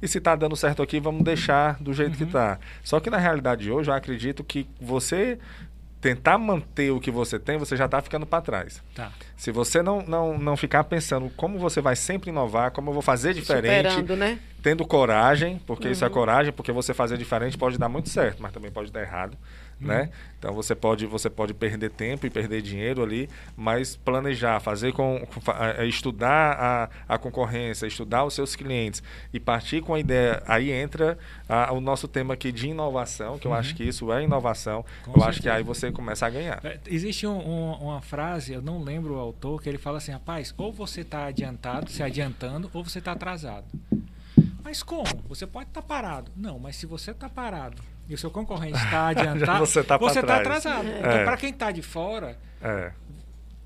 e 0.00 0.08
se 0.08 0.18
está 0.18 0.34
dando 0.34 0.56
certo 0.56 0.82
aqui, 0.82 0.98
vamos 0.98 1.22
deixar 1.22 1.76
do 1.80 1.92
jeito 1.92 2.12
uhum. 2.12 2.16
que 2.16 2.24
está. 2.24 2.58
Só 2.82 2.98
que 2.98 3.08
na 3.08 3.18
realidade 3.18 3.62
de 3.62 3.70
hoje, 3.70 3.88
eu 3.88 3.94
acredito 3.94 4.42
que 4.42 4.66
você 4.80 5.38
tentar 6.00 6.36
manter 6.36 6.90
o 6.90 6.98
que 6.98 7.12
você 7.12 7.38
tem, 7.38 7.56
você 7.56 7.76
já 7.76 7.84
está 7.84 8.02
ficando 8.02 8.26
para 8.26 8.42
trás. 8.42 8.82
Tá. 8.92 9.12
Se 9.36 9.52
você 9.52 9.80
não, 9.80 10.02
não, 10.02 10.36
não 10.36 10.56
ficar 10.56 10.82
pensando 10.82 11.30
como 11.36 11.56
você 11.60 11.80
vai 11.80 11.94
sempre 11.94 12.30
inovar, 12.30 12.72
como 12.72 12.90
eu 12.90 12.92
vou 12.92 13.02
fazer 13.02 13.32
diferente, 13.32 13.90
Superando, 13.90 14.16
né? 14.16 14.40
tendo 14.60 14.84
coragem, 14.84 15.60
porque 15.64 15.86
uhum. 15.86 15.92
isso 15.92 16.04
é 16.04 16.08
uhum. 16.08 16.12
coragem, 16.12 16.52
porque 16.52 16.72
você 16.72 16.92
fazer 16.92 17.16
diferente 17.16 17.56
pode 17.56 17.78
dar 17.78 17.88
muito 17.88 18.08
certo, 18.08 18.42
mas 18.42 18.50
também 18.50 18.72
pode 18.72 18.90
dar 18.90 19.00
errado 19.00 19.38
né? 19.86 20.10
Então 20.38 20.52
você 20.52 20.74
pode 20.74 21.06
você 21.06 21.30
pode 21.30 21.54
perder 21.54 21.90
tempo 21.90 22.26
e 22.26 22.30
perder 22.30 22.62
dinheiro 22.62 23.02
ali, 23.02 23.28
mas 23.56 23.94
planejar, 23.94 24.58
fazer 24.58 24.92
com, 24.92 25.24
com 25.26 25.82
estudar 25.84 26.90
a, 27.08 27.14
a 27.14 27.18
concorrência, 27.18 27.86
estudar 27.86 28.24
os 28.24 28.34
seus 28.34 28.56
clientes 28.56 29.02
e 29.32 29.38
partir 29.38 29.82
com 29.82 29.94
a 29.94 30.00
ideia. 30.00 30.42
Aí 30.46 30.72
entra 30.72 31.16
a, 31.48 31.72
o 31.72 31.80
nosso 31.80 32.08
tema 32.08 32.34
aqui 32.34 32.50
de 32.50 32.68
inovação, 32.68 33.38
que 33.38 33.46
uhum. 33.46 33.54
eu 33.54 33.58
acho 33.58 33.74
que 33.74 33.84
isso 33.84 34.12
é 34.12 34.24
inovação. 34.24 34.84
Com 35.04 35.12
eu 35.12 35.14
certeza. 35.14 35.28
acho 35.28 35.42
que 35.42 35.48
aí 35.48 35.62
você 35.62 35.92
começa 35.92 36.26
a 36.26 36.30
ganhar. 36.30 36.60
É, 36.64 36.80
existe 36.86 37.26
um, 37.26 37.38
um, 37.38 37.72
uma 37.74 38.00
frase, 38.00 38.52
eu 38.52 38.62
não 38.62 38.82
lembro 38.82 39.14
o 39.14 39.18
autor, 39.18 39.62
que 39.62 39.68
ele 39.68 39.78
fala 39.78 39.98
assim, 39.98 40.10
rapaz, 40.10 40.52
ou 40.56 40.72
você 40.72 41.02
está 41.02 41.26
adiantado, 41.26 41.88
se 41.88 42.02
adiantando, 42.02 42.68
ou 42.74 42.82
você 42.82 42.98
está 42.98 43.12
atrasado. 43.12 43.66
Mas 44.64 44.82
como? 44.82 45.22
Você 45.28 45.46
pode 45.46 45.68
estar 45.68 45.82
tá 45.82 45.86
parado. 45.86 46.32
Não, 46.36 46.58
mas 46.58 46.76
se 46.76 46.86
você 46.86 47.10
está 47.10 47.28
parado 47.28 47.91
e 48.08 48.14
o 48.14 48.18
seu 48.18 48.30
concorrente 48.30 48.78
está 48.78 49.08
adiantado, 49.08 49.64
você 49.64 49.80
está 49.80 49.98
tá 49.98 50.36
atrasado. 50.36 50.88
É. 50.88 50.98
Então, 50.98 51.24
para 51.24 51.36
quem 51.36 51.50
está 51.50 51.70
de 51.70 51.82
fora, 51.82 52.38
é. 52.60 52.92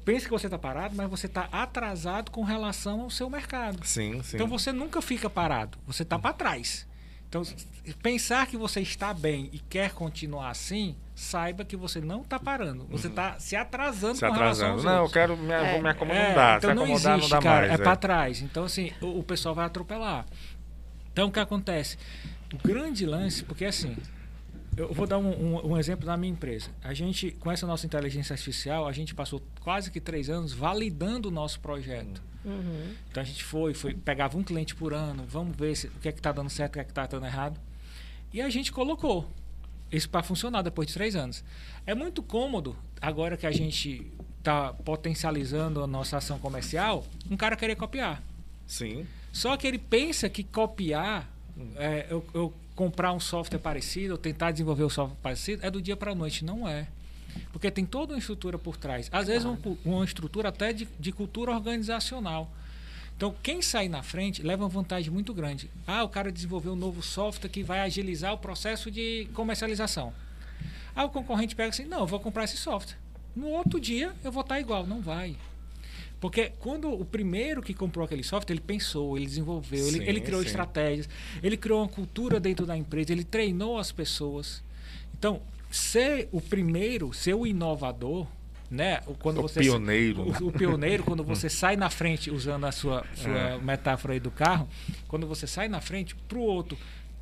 pense 0.05 0.25
que 0.25 0.31
você 0.31 0.46
está 0.46 0.59
parado, 0.59 0.94
mas 0.96 1.09
você 1.09 1.27
está 1.27 1.49
atrasado 1.51 2.31
com 2.31 2.42
relação 2.42 3.03
ao 3.03 3.11
seu 3.11 3.29
mercado. 3.31 3.85
Sim, 3.85 4.22
sim. 4.22 4.37
Então 4.37 4.46
você 4.46 4.72
nunca 4.72 5.01
fica 5.03 5.29
parado, 5.29 5.79
você 5.87 6.03
está 6.03 6.18
para 6.18 6.33
trás. 6.33 6.87
Então, 7.29 7.42
pensar 8.03 8.46
que 8.46 8.57
você 8.57 8.81
está 8.81 9.12
bem 9.12 9.51
e 9.53 9.59
quer 9.59 9.90
continuar 9.90 10.51
assim, 10.51 10.96
saiba 11.14 11.64
que 11.64 11.77
você 11.77 12.01
não 12.01 12.20
está 12.20 12.38
parando. 12.38 12.87
Você 12.88 13.09
está 13.09 13.33
uhum. 13.33 13.40
se 13.40 13.57
atrasando 13.57 14.14
se 14.14 14.20
com 14.20 14.33
atrasando. 14.33 14.83
Não, 14.83 15.03
outros. 15.03 15.09
eu 15.09 15.12
quero 15.12 15.37
me, 15.37 15.53
é, 15.53 15.72
vou 15.72 15.83
me 15.83 15.88
acomodar. 15.88 16.55
É, 16.55 16.57
então 16.59 16.70
se 16.70 16.77
não 16.77 16.83
acomodar, 16.85 17.18
existe, 17.18 17.31
não 17.33 17.40
dá 17.40 17.42
cara, 17.42 17.66
mais. 17.66 17.70
É, 17.72 17.75
é. 17.75 17.79
para 17.79 17.96
trás. 17.96 18.42
Então, 18.42 18.64
assim, 18.64 18.92
o, 19.01 19.18
o 19.18 19.22
pessoal 19.25 19.55
vai 19.55 19.66
atropelar. 19.66 20.25
Então, 21.12 21.29
o 21.29 21.33
que 21.33 21.40
acontece? 21.40 21.99
O 22.55 22.68
grande 22.68 23.05
lance, 23.05 23.42
porque 23.42 23.64
assim, 23.64 23.96
eu 24.76 24.92
vou 24.92 25.06
dar 25.06 25.18
um, 25.18 25.30
um, 25.30 25.72
um, 25.72 25.78
exemplo 25.78 26.04
da 26.04 26.16
minha 26.16 26.32
empresa. 26.32 26.70
A 26.84 26.92
gente, 26.92 27.30
com 27.30 27.50
essa 27.50 27.66
nossa 27.66 27.86
inteligência 27.86 28.34
artificial, 28.34 28.86
a 28.86 28.92
gente 28.92 29.14
passou 29.14 29.42
quase 29.60 29.90
que 29.90 30.00
três 30.00 30.28
anos 30.28 30.52
validando 30.52 31.28
o 31.28 31.30
nosso 31.30 31.60
projeto. 31.60 32.22
Uhum. 32.44 32.94
Então 33.10 33.22
a 33.22 33.26
gente 33.26 33.42
foi, 33.42 33.72
foi, 33.72 33.94
pegava 33.94 34.36
um 34.36 34.42
cliente 34.42 34.74
por 34.74 34.92
ano, 34.92 35.24
vamos 35.26 35.56
ver 35.56 35.74
se, 35.74 35.86
o 35.86 35.92
que 35.92 36.08
é 36.08 36.12
que 36.12 36.18
está 36.18 36.30
dando 36.30 36.50
certo, 36.50 36.72
o 36.72 36.74
que 36.74 36.80
é 36.80 36.84
que 36.84 36.90
está 36.90 37.06
dando 37.06 37.24
errado. 37.26 37.58
E 38.32 38.42
a 38.42 38.50
gente 38.50 38.70
colocou 38.70 39.26
isso 39.90 40.08
para 40.10 40.22
funcionar 40.22 40.62
depois 40.62 40.88
de 40.88 40.94
três 40.94 41.16
anos. 41.16 41.42
É 41.86 41.94
muito 41.94 42.22
cômodo, 42.22 42.76
agora 43.00 43.36
que 43.36 43.46
a 43.46 43.52
gente 43.52 44.12
está 44.38 44.72
potencializando 44.72 45.82
a 45.82 45.86
nossa 45.86 46.18
ação 46.18 46.38
comercial, 46.38 47.04
um 47.30 47.36
cara 47.36 47.56
querer 47.56 47.76
copiar. 47.76 48.22
Sim. 48.66 49.06
Só 49.32 49.56
que 49.56 49.66
ele 49.66 49.78
pensa 49.78 50.28
que 50.28 50.44
copiar, 50.44 51.30
é, 51.76 52.06
eu, 52.10 52.24
eu 52.34 52.54
comprar 52.76 53.12
um 53.12 53.18
software 53.18 53.58
parecido 53.58 54.12
ou 54.12 54.18
tentar 54.18 54.52
desenvolver 54.52 54.84
um 54.84 54.90
software 54.90 55.18
parecido 55.22 55.66
é 55.66 55.70
do 55.70 55.80
dia 55.82 55.96
para 55.96 56.12
a 56.12 56.14
noite. 56.14 56.44
Não 56.44 56.68
é. 56.68 56.86
Porque 57.50 57.70
tem 57.70 57.84
toda 57.84 58.12
uma 58.12 58.18
estrutura 58.18 58.58
por 58.58 58.76
trás. 58.76 59.08
Às 59.10 59.26
vezes, 59.26 59.44
uma, 59.44 59.58
uma 59.84 60.04
estrutura 60.04 60.50
até 60.50 60.72
de, 60.72 60.86
de, 61.00 61.10
cultura 61.10 61.52
organizacional. 61.52 62.50
Então, 63.16 63.34
quem 63.42 63.62
sai 63.62 63.88
na 63.88 64.02
frente 64.02 64.42
leva 64.42 64.62
uma 64.62 64.68
vantagem 64.68 65.10
muito 65.10 65.32
grande. 65.32 65.70
Ah, 65.86 66.04
o 66.04 66.08
cara 66.08 66.30
desenvolveu 66.30 66.74
um 66.74 66.76
novo 66.76 67.02
software 67.02 67.48
que 67.48 67.62
vai 67.62 67.80
agilizar 67.80 68.32
o 68.34 68.38
processo 68.38 68.90
de 68.90 69.26
comercialização. 69.32 70.12
Ah, 70.94 71.04
o 71.04 71.10
concorrente 71.10 71.56
pega 71.56 71.70
assim: 71.70 71.86
não, 71.86 72.00
eu 72.00 72.06
vou 72.06 72.20
comprar 72.20 72.44
esse 72.44 72.58
software. 72.58 72.96
No 73.34 73.48
outro 73.48 73.80
dia, 73.80 74.14
eu 74.22 74.30
vou 74.30 74.42
estar 74.42 74.60
igual. 74.60 74.86
Não 74.86 75.00
vai. 75.00 75.36
Porque 76.26 76.50
quando 76.58 76.92
o 76.92 77.04
primeiro 77.04 77.62
que 77.62 77.72
comprou 77.72 78.04
aquele 78.04 78.24
software, 78.24 78.52
ele 78.52 78.60
pensou, 78.60 79.16
ele 79.16 79.26
desenvolveu, 79.26 79.84
sim, 79.84 79.98
ele, 79.98 80.08
ele, 80.08 80.20
criou 80.20 80.40
sim. 80.40 80.48
estratégias, 80.48 81.08
ele 81.40 81.56
criou 81.56 81.78
uma 81.78 81.88
cultura 81.88 82.40
dentro 82.40 82.66
da 82.66 82.76
empresa, 82.76 83.12
ele 83.12 83.22
treinou 83.22 83.78
as 83.78 83.92
pessoas. 83.92 84.60
Então, 85.16 85.40
ser 85.70 86.28
o 86.32 86.40
primeiro, 86.40 87.12
ser 87.12 87.34
o 87.34 87.46
inovador, 87.46 88.26
né? 88.68 89.02
Quando 89.20 89.38
o 89.38 89.42
você 89.42 89.60
pioneiro, 89.60 90.22
o, 90.22 90.32
né? 90.32 90.38
o, 90.42 90.50
pioneiro, 90.50 91.04
quando 91.04 91.22
você 91.24 91.48
sai 91.48 91.76
na 91.76 91.90
frente, 91.90 92.28
usando 92.28 92.66
a 92.66 92.72
sua, 92.72 93.06
sua 93.14 93.30
é. 93.30 93.58
metáfora 93.58 94.14
aí 94.14 94.18
do 94.18 94.32
carro, 94.32 94.68
quando 95.06 95.28
você 95.28 95.46
sai 95.46 95.68
na 95.68 95.80
frente 95.80 96.16
para 96.26 96.38
o 96.38 96.42
outro 96.42 96.76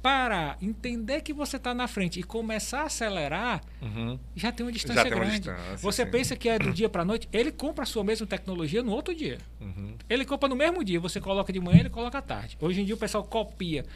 parar, 0.05 0.59
entender 0.61 1.23
que 1.23 1.33
você 1.33 1.57
está 1.57 1.73
na 1.73 1.89
frente 1.89 2.21
e 2.21 2.23
começar 2.23 2.83
a 2.83 2.85
acelerar, 2.85 3.63
uhum. 3.81 4.19
já 4.37 4.53
tem 4.53 4.67
uma 4.67 4.71
distância 4.71 5.03
tem 5.03 5.11
uma 5.15 5.21
grande. 5.21 5.41
Distância, 5.41 5.77
você 5.79 6.05
sim. 6.05 6.11
pensa 6.11 6.37
que 6.37 6.47
é 6.47 6.59
do 6.59 6.75
dia 6.75 6.91
para 6.91 7.01
a 7.01 7.05
noite, 7.07 7.27
ele 7.33 7.51
compra 7.51 7.85
a 7.85 7.87
sua 7.87 8.05
mesma 8.05 8.27
tecnologia 8.27 8.83
no 8.83 8.93
outro 8.93 9.15
dia. 9.15 9.39
Uhum. 9.59 9.95
Ele 10.07 10.27
compra 10.27 10.47
no 10.47 10.55
mesmo 10.55 10.85
dia, 10.85 11.01
você 11.01 11.23
coloca 11.23 11.51
de 11.51 11.59
manhã, 11.59 11.81
ele 11.81 11.89
coloca 11.89 12.19
à 12.19 12.21
tarde. 12.21 12.55
Hoje 12.61 12.83
em 12.83 12.85
dia 12.85 12.95
o 12.95 12.99
pessoal 12.99 13.25
copia, 13.25 13.87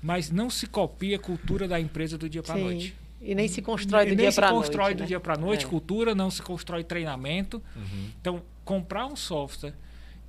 mas 0.00 0.30
não 0.30 0.48
se 0.48 0.68
copia 0.68 1.16
a 1.16 1.18
cultura 1.18 1.66
da 1.66 1.80
empresa 1.80 2.16
do 2.16 2.28
dia 2.28 2.44
para 2.44 2.54
a 2.54 2.58
noite. 2.58 2.94
E 3.20 3.34
nem 3.34 3.48
se 3.48 3.60
constrói 3.60 4.06
do 4.06 4.14
dia 4.14 4.30
para 4.30 4.52
noite. 4.52 4.54
Nem 4.54 4.62
se 4.62 4.68
constrói 4.68 4.94
do 4.94 5.00
né? 5.00 5.06
dia 5.06 5.18
para 5.18 5.36
noite, 5.36 5.64
é. 5.64 5.68
cultura, 5.68 6.14
não 6.14 6.30
se 6.30 6.42
constrói 6.42 6.84
treinamento. 6.84 7.60
Uhum. 7.74 8.10
Então, 8.20 8.42
comprar 8.64 9.06
um 9.06 9.16
software 9.16 9.74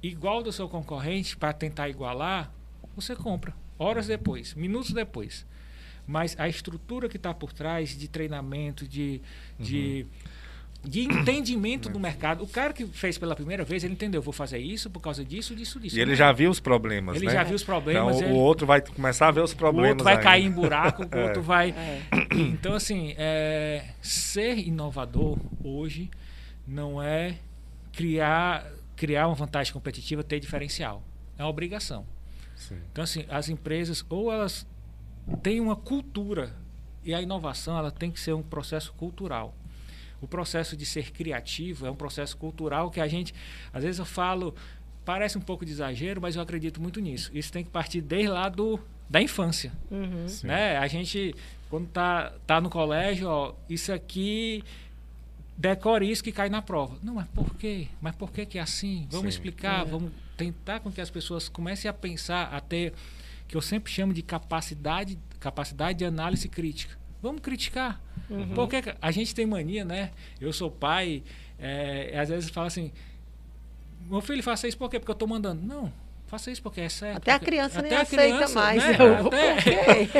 igual 0.02 0.42
do 0.42 0.52
seu 0.52 0.68
concorrente 0.68 1.38
para 1.38 1.54
tentar 1.54 1.90
igualar, 1.90 2.52
você 2.96 3.16
compra. 3.16 3.54
Horas 3.78 4.08
depois, 4.08 4.54
minutos 4.54 4.92
depois 4.92 5.46
mas 6.08 6.40
a 6.40 6.48
estrutura 6.48 7.10
que 7.10 7.18
está 7.18 7.34
por 7.34 7.52
trás 7.52 7.90
de 7.90 8.08
treinamento, 8.08 8.88
de, 8.88 9.22
de 9.60 10.08
de 10.84 11.02
entendimento 11.02 11.90
do 11.90 12.00
mercado. 12.00 12.44
O 12.44 12.48
cara 12.48 12.72
que 12.72 12.86
fez 12.86 13.18
pela 13.18 13.36
primeira 13.36 13.64
vez, 13.64 13.84
ele 13.84 13.94
entendeu, 13.94 14.22
vou 14.22 14.32
fazer 14.32 14.60
isso 14.60 14.90
por 14.90 15.02
causa 15.02 15.24
disso, 15.26 15.56
disso, 15.56 15.80
disso. 15.80 15.98
E 15.98 16.00
ele 16.00 16.16
já 16.16 16.32
viu 16.32 16.50
os 16.50 16.60
problemas, 16.60 17.18
ele 17.18 17.26
né? 17.26 17.34
já 17.34 17.44
viu 17.44 17.56
os 17.56 17.64
problemas. 17.64 18.18
Então, 18.18 18.30
ele... 18.30 18.38
o 18.38 18.40
outro 18.40 18.66
vai 18.66 18.80
começar 18.80 19.28
a 19.28 19.32
ver 19.32 19.42
os 19.42 19.54
problemas. 19.54 19.90
O 19.90 19.90
outro 19.90 20.04
vai 20.06 20.14
ainda. 20.14 20.24
cair 20.24 20.46
em 20.46 20.52
buraco, 20.52 21.04
o 21.04 21.20
outro 21.20 21.42
É. 21.42 21.44
vai. 21.44 21.70
É. 21.72 22.02
Então, 22.38 22.74
assim, 22.76 23.16
é, 23.18 23.84
ser 24.02 24.58
inovador 24.60 25.38
hoje 25.64 26.10
não 26.68 27.02
é 27.02 27.36
criar, 27.92 28.66
criar 28.96 29.28
uma 29.28 29.36
vantagem 29.36 29.74
competitiva, 29.74 30.24
ter 30.24 30.40
diferencial. 30.40 31.04
É 31.38 31.44
uma 31.44 31.50
obrigação. 31.50 32.06
Sim. 32.58 32.78
Então, 32.92 33.04
assim, 33.04 33.26
as 33.30 33.48
empresas, 33.48 34.04
ou 34.10 34.32
elas 34.32 34.68
têm 35.42 35.62
uma 35.62 35.76
cultura, 35.76 36.54
e 37.04 37.14
a 37.14 37.22
inovação 37.22 37.78
ela 37.78 37.90
tem 37.92 38.12
que 38.12 38.20
ser 38.20 38.34
um 38.34 38.44
processo 38.44 38.92
cultural. 38.94 39.56
O 40.20 40.28
processo 40.28 40.76
de 40.76 40.86
ser 40.86 41.12
criativo 41.12 41.86
é 41.86 41.92
um 41.92 41.96
processo 41.96 42.36
cultural 42.36 42.90
que 42.92 43.00
a 43.00 43.08
gente, 43.08 43.34
às 43.72 43.84
vezes 43.84 44.00
eu 44.00 44.06
falo, 44.06 44.54
parece 45.06 45.38
um 45.38 45.42
pouco 45.42 45.64
de 45.64 45.72
exagero, 45.72 46.20
mas 46.20 46.36
eu 46.36 46.42
acredito 46.42 46.82
muito 46.82 47.00
nisso. 47.00 47.32
Isso 47.34 47.52
tem 47.54 47.64
que 47.64 47.70
partir 47.70 48.02
desde 48.02 48.28
lá 48.28 48.50
do, 48.50 48.80
da 49.10 49.22
infância. 49.22 49.72
Uhum. 49.92 50.26
Né? 50.44 50.76
A 50.78 50.88
gente, 50.88 51.34
quando 51.70 51.88
tá, 51.88 52.34
tá 52.46 52.60
no 52.60 52.70
colégio, 52.70 53.30
ó, 53.30 53.54
isso 53.70 53.94
aqui 53.94 54.64
decore 55.56 56.10
isso 56.10 56.24
que 56.24 56.32
cai 56.32 56.50
na 56.50 56.62
prova. 56.62 56.98
Não, 57.02 57.16
mas 57.16 57.28
por 57.28 57.56
quê? 57.56 57.88
Mas 58.02 58.16
por 58.16 58.32
que 58.32 58.46
que 58.46 58.58
é 58.58 58.62
assim? 58.62 59.08
Vamos 59.10 59.34
Sim. 59.34 59.40
explicar, 59.40 59.82
É. 59.82 59.86
vamos 59.86 60.12
tentar 60.38 60.80
com 60.80 60.92
que 60.92 61.02
as 61.02 61.10
pessoas 61.10 61.50
comecem 61.50 61.90
a 61.90 61.94
pensar, 61.94 62.54
a 62.54 62.62
ter, 62.62 62.94
que 63.48 63.58
eu 63.58 63.62
sempre 63.62 63.92
chamo 63.92 64.14
de 64.14 64.22
capacidade, 64.22 65.18
capacidade 65.40 65.98
de 65.98 66.06
análise 66.06 66.48
crítica. 66.48 66.96
Vamos 67.22 67.42
criticar. 67.42 68.00
Uhum. 68.30 68.50
Porque 68.54 68.82
a 69.02 69.12
gente 69.12 69.34
tem 69.34 69.46
mania, 69.48 69.84
né? 69.84 70.12
Eu 70.40 70.54
sou 70.54 70.70
pai, 70.70 71.24
é, 71.60 72.18
às 72.20 72.30
vezes 72.30 72.50
fala 72.52 72.68
assim, 72.68 72.92
meu 74.10 74.22
filho, 74.22 74.44
faça 74.44 74.68
isso 74.68 74.78
por 74.78 74.90
quê? 74.90 75.00
Porque 75.00 75.12
eu 75.12 75.14
estou 75.14 75.28
mandando. 75.28 75.62
Não, 75.66 75.92
faça 76.28 76.52
isso 76.52 76.62
porque 76.62 76.82
é 76.82 76.90
certo. 76.90 77.18
Até 77.18 77.32
a 77.32 77.40
porque- 77.40 77.52
criança 77.52 77.82
nem 77.82 77.92
até 77.92 78.00
a 78.00 78.02
aceita 78.04 78.36
criança, 78.38 78.54
mais. 78.60 78.84
né? 78.84 78.96
Eu, 79.00 79.28
Até- 79.28 79.54
por 79.56 79.64
quê? 79.64 79.70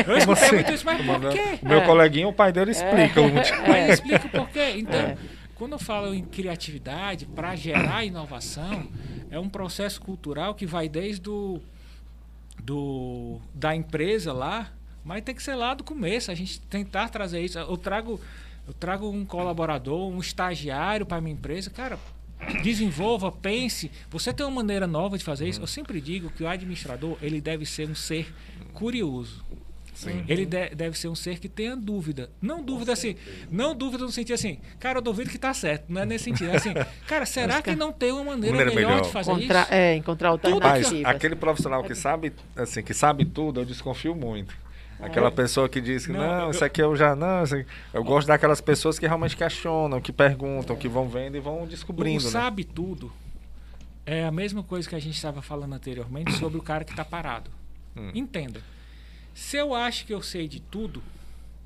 Eu 0.08 0.18
escutei 0.18 0.44
assim? 0.46 0.56
muito 0.56 0.72
isso, 0.74 0.86
mas 0.86 1.06
por 1.06 1.30
quê? 1.32 1.60
O 1.62 1.68
meu 1.68 1.80
É. 1.82 1.86
coleguinha, 1.86 2.28
o 2.28 2.34
pai 2.34 2.52
dele 2.52 2.72
explica 2.72 3.22
o 3.22 3.30
motivo. 3.32 3.62
Mas 3.68 3.94
explica 3.94 4.26
o 4.26 4.30
porquê. 4.30 4.72
Então, 4.78 5.00
É. 5.00 5.18
quando 5.56 5.74
eu 5.74 5.80
falo 5.80 6.14
em 6.14 6.24
criatividade, 6.24 7.26
para 7.28 7.56
gerar 7.56 8.04
inovação, 8.04 8.88
é 9.30 9.40
um 9.40 9.50
processo 9.50 10.02
cultural 10.02 10.56
que 10.56 10.66
vai 10.66 10.88
desde 10.88 11.30
o, 11.30 11.62
do, 12.62 13.40
da 13.54 13.76
empresa 13.76 14.34
lá, 14.34 14.72
mas 15.04 15.24
tem 15.24 15.36
que 15.36 15.44
ser 15.44 15.56
lá 15.56 15.74
do 15.74 15.84
começo, 15.84 16.32
a 16.32 16.36
gente 16.36 16.60
tentar 16.62 17.10
trazer 17.10 17.42
isso. 17.42 17.58
Eu 17.58 17.78
trago, 17.78 18.20
eu 18.68 18.74
trago 18.74 19.10
um 19.10 19.26
colaborador, 19.26 20.10
um 20.10 20.20
estagiário 20.20 21.06
para 21.06 21.22
minha 21.22 21.34
empresa, 21.34 21.70
cara, 21.70 21.98
desenvolva, 22.62 23.32
pense. 23.32 23.92
Você 24.10 24.34
tem 24.34 24.46
uma 24.46 24.56
maneira 24.56 24.86
nova 24.86 25.18
de 25.18 25.24
fazer 25.24 25.48
isso. 25.48 25.62
Eu 25.62 25.68
sempre 25.68 26.00
digo 26.02 26.30
que 26.30 26.44
o 26.44 26.48
administrador 26.48 27.18
ele 27.22 27.42
deve 27.42 27.66
ser 27.66 27.90
um 27.90 27.96
ser 27.96 28.34
curioso. 28.74 29.44
Sim. 29.98 30.24
Ele 30.28 30.46
de- 30.46 30.70
deve 30.76 30.96
ser 30.98 31.08
um 31.08 31.16
ser 31.16 31.40
que 31.40 31.50
tenha 31.50 31.76
dúvida. 31.76 32.30
Não 32.40 32.62
dúvida 32.64 32.94
assim, 32.94 33.16
não 33.50 33.74
dúvida 33.76 34.04
no 34.04 34.12
sentido 34.12 34.36
assim, 34.36 34.60
cara, 34.80 35.00
eu 35.00 35.02
duvido 35.02 35.30
que 35.32 35.40
tá 35.40 35.52
certo. 35.56 35.86
Não 35.90 36.02
é 36.02 36.06
nesse 36.06 36.26
sentido. 36.26 36.52
É 36.52 36.58
assim, 36.58 36.72
cara, 37.08 37.26
será 37.26 37.62
que 37.64 37.76
não 37.76 37.92
tem 37.92 38.12
uma 38.12 38.24
maneira, 38.24 38.56
Maneira 38.58 38.76
melhor, 38.76 38.90
melhor. 38.92 39.04
de 39.06 39.12
fazer 39.12 39.32
Encontrar, 39.32 39.64
isso? 39.64 39.74
é, 39.74 39.96
encontrar 39.96 40.30
Mas 40.32 40.46
alternativas. 40.46 41.06
aquele 41.06 41.36
profissional 41.36 41.84
que 41.84 41.96
sabe, 41.96 42.32
assim, 42.56 42.84
que 42.84 42.94
sabe 42.94 43.26
tudo, 43.26 43.62
eu 43.62 43.66
desconfio 43.66 44.14
muito. 44.14 44.54
Aquela 45.00 45.32
pessoa 45.32 45.68
que 45.68 45.82
diz 45.82 46.06
que 46.06 46.12
Não, 46.12 46.20
não, 46.20 46.42
eu- 46.46 46.52
isso 46.52 46.64
aqui 46.64 46.82
eu 46.82 46.96
já 46.96 47.16
não, 47.16 47.44
isso 47.44 47.56
aqui- 47.56 47.68
eu 47.94 48.04
gosto 48.04 48.28
daquelas 48.28 48.62
pessoas 48.62 49.00
que 49.00 49.08
realmente 49.08 49.36
questionam, 49.36 50.00
que 50.00 50.12
perguntam, 50.12 50.76
que 50.76 50.88
vão 50.88 51.08
vendo 51.10 51.38
e 51.38 51.40
vão 51.40 51.64
O 51.64 51.68
descobrindo, 51.68 52.24
né? 52.24 52.30
sabe 52.30 52.64
tudo 52.64 53.12
é 54.06 54.26
a 54.26 54.32
mesma 54.32 54.62
coisa 54.64 54.88
que 54.88 54.96
a 54.96 55.00
gente 55.00 55.16
estava 55.16 55.42
falando 55.42 55.74
anteriormente 55.74 56.32
sobre 56.34 56.58
o 56.58 56.62
cara 56.62 56.84
que 56.86 56.92
está 56.92 57.04
parado. 57.04 57.50
Hum. 57.96 58.12
Entenda. 58.14 58.62
Se 59.38 59.56
eu 59.56 59.76
acho 59.76 60.04
que 60.04 60.12
eu 60.12 60.20
sei 60.20 60.48
de 60.48 60.60
tudo, 60.60 61.04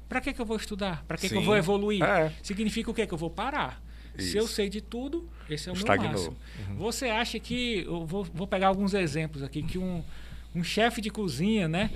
para 0.09 0.19
que, 0.19 0.33
que 0.33 0.41
eu 0.41 0.45
vou 0.45 0.57
estudar? 0.57 1.05
Para 1.07 1.15
que, 1.15 1.29
que 1.29 1.35
eu 1.37 1.41
vou 1.41 1.55
evoluir? 1.55 2.03
É. 2.03 2.29
Significa 2.43 2.91
o 2.91 2.93
quê? 2.93 3.07
Que 3.07 3.13
eu 3.13 3.17
vou 3.17 3.29
parar. 3.29 3.81
Se 4.19 4.35
eu 4.37 4.43
Isso. 4.43 4.53
sei 4.55 4.67
de 4.67 4.81
tudo, 4.81 5.25
esse 5.49 5.69
é 5.69 5.71
o 5.71 5.75
Estagnou. 5.75 6.09
meu 6.09 6.11
máximo. 6.11 6.37
Uhum. 6.67 6.75
Você 6.75 7.05
acha 7.05 7.39
que. 7.39 7.85
Eu 7.87 8.05
vou, 8.05 8.25
vou 8.25 8.45
pegar 8.45 8.67
alguns 8.67 8.93
exemplos 8.93 9.41
aqui, 9.41 9.63
que 9.63 9.77
um, 9.77 10.03
um 10.53 10.61
chefe 10.61 10.99
de 10.99 11.09
cozinha, 11.09 11.69
né? 11.69 11.89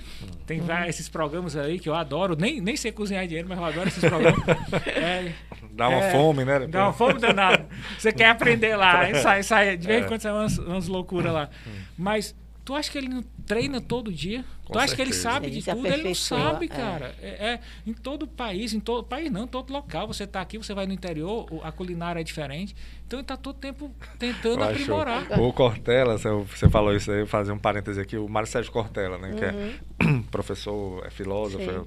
Tem 0.46 0.60
vários 0.60 0.96
esses 0.96 1.10
programas 1.10 1.54
aí 1.54 1.78
que 1.78 1.90
eu 1.90 1.94
adoro. 1.94 2.34
Nem, 2.34 2.58
nem 2.58 2.74
sei 2.74 2.90
cozinhar 2.90 3.26
dinheiro, 3.26 3.46
mas 3.46 3.58
eu 3.58 3.64
adoro 3.66 3.88
esses 3.88 4.00
programas. 4.00 4.40
É, 4.96 5.34
Dá 5.72 5.90
uma 5.90 6.02
é, 6.04 6.10
fome, 6.10 6.42
né? 6.42 6.66
Dá 6.66 6.84
uma 6.84 6.92
fome 6.94 7.20
danada. 7.20 7.66
Você 7.98 8.10
quer 8.10 8.30
aprender 8.30 8.76
lá, 8.76 9.14
sai, 9.20 9.42
sai, 9.42 9.76
de 9.76 9.86
vez 9.86 10.00
em 10.00 10.04
É. 10.06 10.08
quando 10.08 10.22
sai 10.22 10.32
umas, 10.32 10.56
umas 10.56 10.88
loucuras 10.88 11.34
lá. 11.34 11.50
Mas 11.98 12.34
tu 12.66 12.74
acha 12.74 12.90
que 12.90 12.98
ele 12.98 13.08
não 13.08 13.22
treina 13.46 13.80
todo 13.80 14.12
dia? 14.12 14.44
Com 14.64 14.72
tu 14.72 14.78
acha 14.80 14.94
que 14.96 15.00
ele 15.00 15.12
certeza. 15.12 15.30
sabe 15.34 15.46
Ele 15.46 15.60
de 15.60 15.64
tudo? 15.70 15.86
Ele 15.86 16.02
não 16.02 16.14
sabe, 16.16 16.64
é. 16.66 16.68
cara. 16.68 17.14
É, 17.22 17.28
é 17.52 17.60
em 17.86 17.92
todo 17.94 18.26
país, 18.26 18.74
em 18.74 18.80
todo 18.80 19.04
país 19.04 19.30
não, 19.30 19.44
em 19.44 19.46
todo 19.46 19.72
local. 19.72 20.08
Você 20.08 20.24
está 20.24 20.40
aqui, 20.40 20.58
você 20.58 20.74
vai 20.74 20.84
no 20.84 20.92
interior, 20.92 21.46
a 21.62 21.70
culinária 21.70 22.20
é 22.20 22.24
diferente. 22.24 22.74
Então 23.06 23.20
ele 23.20 23.22
está 23.24 23.36
todo 23.36 23.56
tempo 23.56 23.90
tentando 24.18 24.58
Eu 24.58 24.64
acho- 24.64 24.72
aprimorar. 24.82 25.40
O 25.40 25.52
Cortella, 25.52 26.18
você- 26.18 26.68
falou 26.68 26.92
isso 26.94 27.10
aí, 27.12 27.24
fazer 27.24 27.52
um 27.52 27.58
parêntese 27.58 28.00
aqui, 28.00 28.16
o 28.16 28.28
Mário 28.28 28.48
Sérgio 28.48 28.72
Cortella, 28.72 29.16
né? 29.16 29.32
Que 29.38 29.44
é 29.44 30.20
professor, 30.32 31.06
é 31.06 31.10
filósofo, 31.10 31.86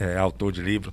é, 0.00 0.14
é 0.14 0.16
autor 0.18 0.52
de 0.52 0.62
livro. 0.62 0.92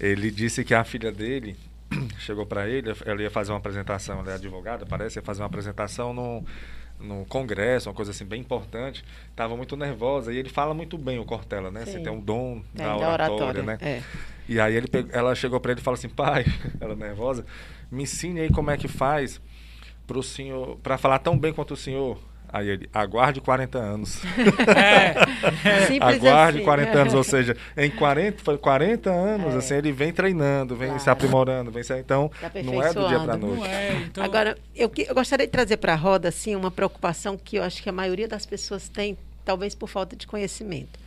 Ele 0.00 0.30
disse 0.30 0.64
que 0.64 0.74
a 0.74 0.82
filha 0.84 1.12
dele 1.12 1.54
chegou 2.18 2.46
para 2.46 2.66
ele, 2.66 2.92
ela 3.04 3.20
ia 3.22 3.30
fazer 3.30 3.52
uma 3.52 3.58
apresentação, 3.58 4.20
ela 4.20 4.32
é 4.32 4.34
advogada, 4.36 4.86
parece, 4.86 5.18
ia 5.18 5.22
fazer 5.22 5.42
uma 5.42 5.46
apresentação 5.48 6.14
no, 6.14 6.42
no 7.02 7.24
congresso, 7.26 7.88
uma 7.88 7.94
coisa 7.94 8.10
assim 8.10 8.24
bem 8.24 8.40
importante. 8.40 9.04
Estava 9.30 9.56
muito 9.56 9.76
nervosa 9.76 10.32
e 10.32 10.36
ele 10.36 10.48
fala 10.48 10.72
muito 10.72 10.96
bem 10.96 11.18
o 11.18 11.24
Cortella, 11.24 11.70
né? 11.70 11.84
Sim. 11.84 12.02
tem 12.02 12.12
um 12.12 12.20
dom 12.20 12.62
É, 12.74 12.82
da 12.82 13.12
oratória, 13.12 13.62
né? 13.62 13.78
É. 13.80 14.02
E 14.48 14.60
aí 14.60 14.74
ele 14.74 14.88
ela 15.12 15.34
chegou 15.34 15.60
para 15.60 15.72
ele 15.72 15.80
e 15.80 15.84
falou 15.84 15.96
assim, 15.96 16.08
pai, 16.08 16.44
ela 16.80 16.94
nervosa, 16.94 17.44
me 17.90 18.02
ensine 18.02 18.40
aí 18.40 18.50
como 18.50 18.70
é 18.70 18.76
que 18.76 18.88
faz 18.88 19.40
pro 20.06 20.22
senhor, 20.22 20.76
para 20.82 20.98
falar 20.98 21.18
tão 21.18 21.38
bem 21.38 21.52
quanto 21.52 21.74
o 21.74 21.76
senhor. 21.76 22.18
Aí 22.52 22.68
ele, 22.68 22.88
aguarde 22.92 23.40
40 23.40 23.78
anos. 23.78 24.20
É, 25.64 25.86
Simples 25.86 26.16
aguarde 26.16 26.58
assim. 26.58 26.64
40 26.64 26.98
anos, 26.98 27.14
ou 27.14 27.24
seja, 27.24 27.56
em 27.76 27.90
40, 27.90 28.42
foi 28.42 28.58
40 28.58 29.10
anos, 29.10 29.54
É. 29.54 29.58
assim, 29.58 29.74
ele 29.74 29.92
vem 29.92 30.12
treinando, 30.12 30.76
vem 30.76 30.90
se 30.98 31.04
Claro. 31.04 31.12
aprimorando, 31.12 31.70
vem 31.70 31.82
se, 31.82 31.96
então, 31.98 32.30
Se 32.52 32.62
não 32.62 32.82
é 32.82 32.92
do 32.92 33.08
dia 33.08 33.20
para 33.20 33.36
noite. 33.36 33.64
é. 33.66 33.92
Então, 34.06 34.24
Agora, 34.24 34.56
eu, 34.74 34.90
eu 34.96 35.14
gostaria 35.14 35.46
de 35.46 35.52
trazer 35.52 35.76
para 35.78 35.92
a 35.92 35.96
roda 35.96 36.28
assim, 36.28 36.54
uma 36.54 36.70
preocupação 36.70 37.36
que 37.36 37.56
eu 37.56 37.62
acho 37.62 37.82
que 37.82 37.88
a 37.88 37.92
maioria 37.92 38.28
das 38.28 38.44
pessoas 38.46 38.88
tem, 38.88 39.16
talvez 39.44 39.74
por 39.74 39.88
falta 39.88 40.14
de 40.16 40.26
conhecimento. 40.26 41.00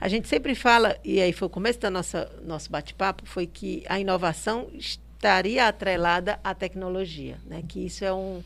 A 0.00 0.08
gente 0.08 0.28
sempre 0.28 0.54
fala, 0.54 0.96
e 1.04 1.20
aí 1.20 1.32
foi 1.32 1.46
o 1.46 1.50
começo 1.50 1.78
do 1.80 1.90
nosso 1.90 2.70
bate-papo, 2.70 3.22
foi 3.26 3.46
que 3.46 3.82
a 3.88 3.98
inovação 3.98 4.68
estaria 4.74 5.66
atrelada 5.66 6.38
à 6.44 6.52
tecnologia, 6.54 7.36
né? 7.46 7.62
que 7.66 7.86
isso 7.86 8.04
é 8.04 8.12
um, 8.12 8.42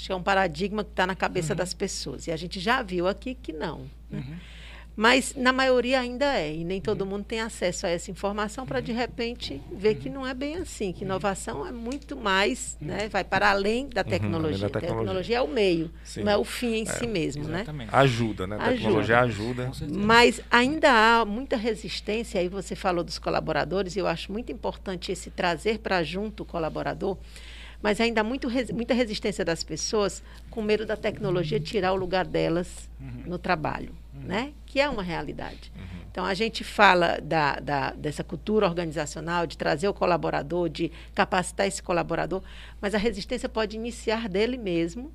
acho 0.00 0.06
que 0.06 0.12
é 0.12 0.16
um 0.16 0.22
paradigma 0.22 0.82
que 0.82 0.90
está 0.90 1.06
na 1.06 1.14
cabeça 1.14 1.54
das 1.54 1.74
pessoas. 1.74 2.26
E 2.26 2.32
a 2.32 2.36
gente 2.36 2.58
já 2.58 2.82
viu 2.82 3.06
aqui 3.06 3.34
que 3.34 3.52
não. 3.52 3.80
né? 4.10 4.24
Uhum. 4.26 4.34
Mas 4.96 5.34
na 5.36 5.52
maioria 5.52 6.00
ainda 6.00 6.26
é, 6.36 6.52
e 6.56 6.64
nem 6.64 6.78
todo 6.80 7.06
mundo 7.06 7.24
tem 7.24 7.40
acesso 7.40 7.86
a 7.86 7.88
essa 7.88 8.10
informação 8.10 8.66
para 8.66 8.80
de 8.80 8.92
repente 8.92 9.62
ver 9.72 9.94
que 9.94 10.10
não 10.10 10.26
é 10.26 10.34
bem 10.34 10.56
assim, 10.56 10.92
que 10.92 11.04
inovação 11.04 11.66
é 11.66 11.70
muito 11.72 12.16
mais, 12.16 12.76
né, 12.80 13.08
vai 13.08 13.22
para 13.24 13.50
além 13.50 13.88
da 13.88 14.02
tecnologia. 14.04 14.48
além 14.48 14.60
da 14.60 14.66
A 14.66 14.70
tecnologia. 14.80 14.98
tecnologia 15.06 15.36
é 15.38 15.40
o 15.40 15.48
meio, 15.48 15.90
Sim. 16.04 16.24
não 16.24 16.32
é 16.32 16.36
o 16.36 16.44
fim 16.44 16.74
em 16.80 16.86
si 16.86 17.06
mesmo, 17.06 17.44
né? 17.44 17.58
exatamente. 17.58 17.94
Ajuda, 17.94 18.46
né? 18.46 18.56
A 18.56 18.64
Ajuda. 18.64 18.76
tecnologia 18.76 19.20
ajuda. 19.20 19.72
Certeza. 19.72 20.00
Mas 20.00 20.40
ainda 20.50 20.90
há 20.92 21.24
muita 21.24 21.56
resistência, 21.56 22.38
aí 22.40 22.48
você 22.48 22.74
falou 22.74 23.04
dos 23.04 23.18
colaboradores, 23.18 23.96
e 23.96 24.00
eu 24.00 24.06
acho 24.08 24.30
muito 24.32 24.50
importante 24.52 25.12
esse 25.12 25.30
trazer 25.30 25.78
para 25.78 26.02
junto 26.02 26.42
o 26.42 26.46
colaborador, 26.46 27.16
mas 27.82 28.00
ainda 28.00 28.20
há 28.20 28.24
muito, 28.24 28.48
muita 28.74 28.94
resistência 28.94 29.44
das 29.44 29.62
pessoas 29.64 30.22
com 30.50 30.60
medo 30.62 30.84
da 30.84 30.96
tecnologia 30.96 31.58
tirar 31.60 31.92
o 31.92 31.96
lugar 31.96 32.26
delas 32.26 32.88
no 33.26 33.38
trabalho, 33.38 33.94
né? 34.14 34.52
que 34.66 34.78
é 34.80 34.88
uma 34.88 35.02
realidade. 35.02 35.72
Então, 36.10 36.24
a 36.24 36.34
gente 36.34 36.64
fala 36.64 37.18
da, 37.22 37.54
da- 37.60 37.90
dessa 37.92 38.22
cultura 38.24 38.66
organizacional, 38.66 39.46
de 39.46 39.56
trazer 39.56 39.88
o 39.88 39.94
colaborador, 39.94 40.68
de 40.68 40.90
capacitar 41.14 41.66
esse 41.68 41.82
colaborador, 41.82 42.42
mas 42.80 42.94
a 42.94 42.98
resistência 42.98 43.48
pode 43.48 43.76
iniciar 43.76 44.28
dele 44.28 44.56
mesmo, 44.56 45.12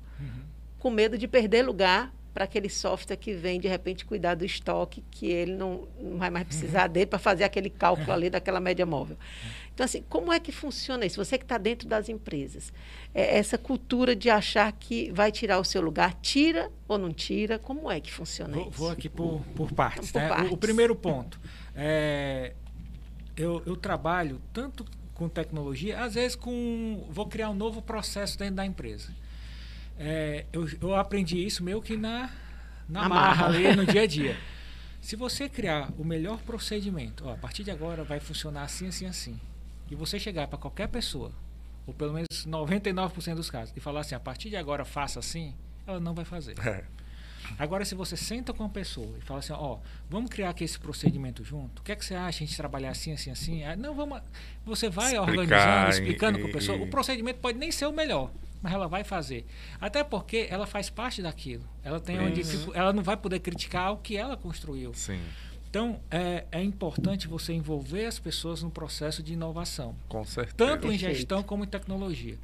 com 0.78 0.90
medo 0.90 1.16
de 1.18 1.28
perder 1.28 1.62
lugar 1.62 2.12
para 2.36 2.44
aquele 2.44 2.68
software 2.68 3.16
que 3.16 3.32
vem, 3.32 3.58
de 3.58 3.66
repente, 3.66 4.04
cuidar 4.04 4.34
do 4.34 4.44
estoque, 4.44 5.02
que 5.10 5.24
ele 5.26 5.54
não, 5.54 5.88
não 5.98 6.18
vai 6.18 6.28
mais 6.28 6.46
precisar 6.46 6.86
dele 6.86 7.06
para 7.06 7.18
fazer 7.18 7.44
aquele 7.44 7.70
cálculo 7.70 8.12
ali 8.12 8.28
daquela 8.28 8.60
média 8.60 8.84
móvel. 8.84 9.16
Então, 9.72 9.82
assim, 9.84 10.02
como 10.06 10.30
é 10.30 10.38
que 10.38 10.52
funciona 10.52 11.06
isso? 11.06 11.16
Você 11.24 11.38
que 11.38 11.44
está 11.46 11.56
dentro 11.56 11.88
das 11.88 12.10
empresas, 12.10 12.74
é 13.14 13.38
essa 13.38 13.56
cultura 13.56 14.14
de 14.14 14.28
achar 14.28 14.70
que 14.72 15.10
vai 15.12 15.32
tirar 15.32 15.58
o 15.58 15.64
seu 15.64 15.80
lugar, 15.80 16.12
tira 16.20 16.70
ou 16.86 16.98
não 16.98 17.10
tira? 17.10 17.58
Como 17.58 17.90
é 17.90 18.00
que 18.00 18.12
funciona 18.12 18.54
Vou, 18.54 18.68
isso? 18.68 18.78
vou 18.78 18.90
aqui 18.90 19.08
por, 19.08 19.40
por 19.54 19.72
partes. 19.72 20.12
Por 20.12 20.18
né? 20.20 20.28
O- 20.28 20.32
O, 20.32 20.36
partes. 20.36 20.58
primeiro 20.58 20.94
ponto. 20.94 21.40
é, 21.74 22.52
eu, 23.34 23.62
eu 23.64 23.76
trabalho 23.76 24.42
tanto 24.52 24.84
com 25.14 25.26
tecnologia, 25.26 26.00
às 26.04 26.12
vezes 26.12 26.36
com 26.36 27.06
vou 27.08 27.24
criar 27.26 27.48
um 27.48 27.54
novo 27.54 27.80
processo 27.80 28.36
dentro 28.38 28.56
da 28.56 28.66
empresa. 28.66 29.08
É, 29.98 30.44
eu, 30.52 30.68
eu 30.80 30.94
aprendi 30.94 31.44
isso 31.44 31.62
meio 31.64 31.80
que 31.80 31.96
na, 31.96 32.30
na, 32.88 33.02
Na 33.02 33.08
marra, 33.08 33.34
marra. 33.34 33.46
ali 33.46 33.74
no 33.76 33.86
dia 33.86 34.02
a 34.02 34.06
dia. 34.06 34.36
Se 35.00 35.14
você 35.16 35.48
criar 35.48 35.90
o 35.98 36.04
melhor 36.04 36.38
procedimento, 36.42 37.26
ó, 37.28 37.32
a 37.34 37.36
partir 37.36 37.62
de 37.62 37.70
agora 37.70 38.02
vai 38.02 38.18
funcionar 38.18 38.62
assim, 38.64 38.88
assim, 38.88 39.06
assim, 39.06 39.40
e 39.90 39.94
você 39.94 40.18
chegar 40.18 40.48
para 40.48 40.58
qualquer 40.58 40.88
pessoa, 40.88 41.30
ou 41.86 41.94
pelo 41.94 42.12
menos 42.12 42.26
99% 42.46 43.34
dos 43.36 43.48
casos, 43.48 43.72
e 43.76 43.80
falar 43.80 44.00
assim, 44.00 44.16
a 44.16 44.20
partir 44.20 44.50
de 44.50 44.56
agora 44.56 44.84
faça 44.84 45.20
assim, 45.20 45.54
ela 45.86 46.00
não 46.00 46.12
vai 46.12 46.24
fazer. 46.24 46.56
É. 46.66 46.84
Agora, 47.56 47.84
se 47.84 47.94
você 47.94 48.16
senta 48.16 48.52
com 48.52 48.64
a 48.64 48.68
pessoa 48.68 49.14
e 49.18 49.20
fala 49.20 49.38
assim, 49.38 49.52
ó, 49.52 49.78
vamos 50.10 50.28
criar 50.28 50.50
aqui 50.50 50.64
esse 50.64 50.76
procedimento 50.80 51.44
junto, 51.44 51.78
o 51.78 51.82
que 51.84 51.92
é 51.92 51.96
que 51.96 52.04
você 52.04 52.16
acha 52.16 52.42
a 52.42 52.46
gente 52.46 52.56
trabalhar 52.56 52.90
assim, 52.90 53.12
assim, 53.12 53.30
assim? 53.30 53.62
Ah, 53.62 53.76
não, 53.76 53.94
vamos. 53.94 54.20
Você 54.64 54.90
vai 54.90 55.14
Explicar 55.14 55.30
organizando, 55.30 55.90
explicando 55.90 56.40
com 56.40 56.48
a 56.48 56.50
pessoa. 56.52 56.76
e- 56.78 56.82
O 56.82 56.88
procedimento 56.90 57.38
pode 57.38 57.56
nem 57.56 57.70
ser 57.70 57.86
o 57.86 57.92
melhor, 57.92 58.32
mas 58.62 58.72
ela 58.72 58.88
vai 58.88 59.04
fazer. 59.04 59.44
Até 59.80 60.02
porque 60.04 60.46
ela 60.50 60.66
faz 60.66 60.88
parte 60.90 61.22
daquilo. 61.22 61.64
Ela 61.84 62.00
tem 62.00 62.18
uma 62.18 62.30
dificu- 62.30 62.72
ela 62.74 62.92
não 62.92 63.02
vai 63.02 63.16
poder 63.16 63.40
criticar 63.40 63.92
o 63.92 63.98
que 63.98 64.16
ela 64.16 64.36
construiu. 64.36 64.92
Sim, 64.94 65.20
Então, 65.68 66.00
é, 66.10 66.46
é 66.50 66.62
importante 66.62 67.28
você 67.28 67.52
envolver 67.52 68.06
as 68.06 68.18
pessoas 68.18 68.62
no 68.62 68.70
processo 68.70 69.22
de 69.22 69.34
inovação 69.34 69.94
com 70.08 70.24
certeza. 70.24 70.56
tanto 70.56 70.90
em 70.90 70.96
gestão 70.96 71.42
como 71.42 71.64
em 71.64 71.66
tecnologia. 71.66 72.38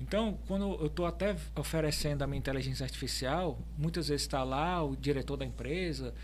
Então, 0.00 0.38
quando 0.46 0.76
eu 0.80 0.86
estou 0.86 1.04
até 1.06 1.34
oferecendo 1.56 2.22
a 2.22 2.26
minha 2.26 2.38
inteligência 2.38 2.84
artificial, 2.84 3.58
muitas 3.78 4.08
vezes 4.08 4.22
está 4.22 4.44
lá 4.44 4.84
o 4.84 4.94
diretor 4.94 5.36
da 5.38 5.44
empresa, 5.44 6.14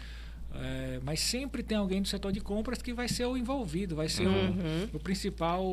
eh, 0.55 1.01
mas 1.03 1.21
sempre 1.21 1.63
tem 1.63 1.79
alguém 1.79 2.03
do 2.03 2.07
setor 2.07 2.31
de 2.31 2.41
compras 2.41 2.83
que 2.83 2.93
vai 2.93 3.09
ser 3.09 3.25
o 3.25 3.37
envolvido, 3.37 3.97
vai 3.97 4.09
ser 4.11 4.27
o- 4.29 4.31
Uhum. 4.31 4.89
o, 4.93 4.99
principal 5.01 5.65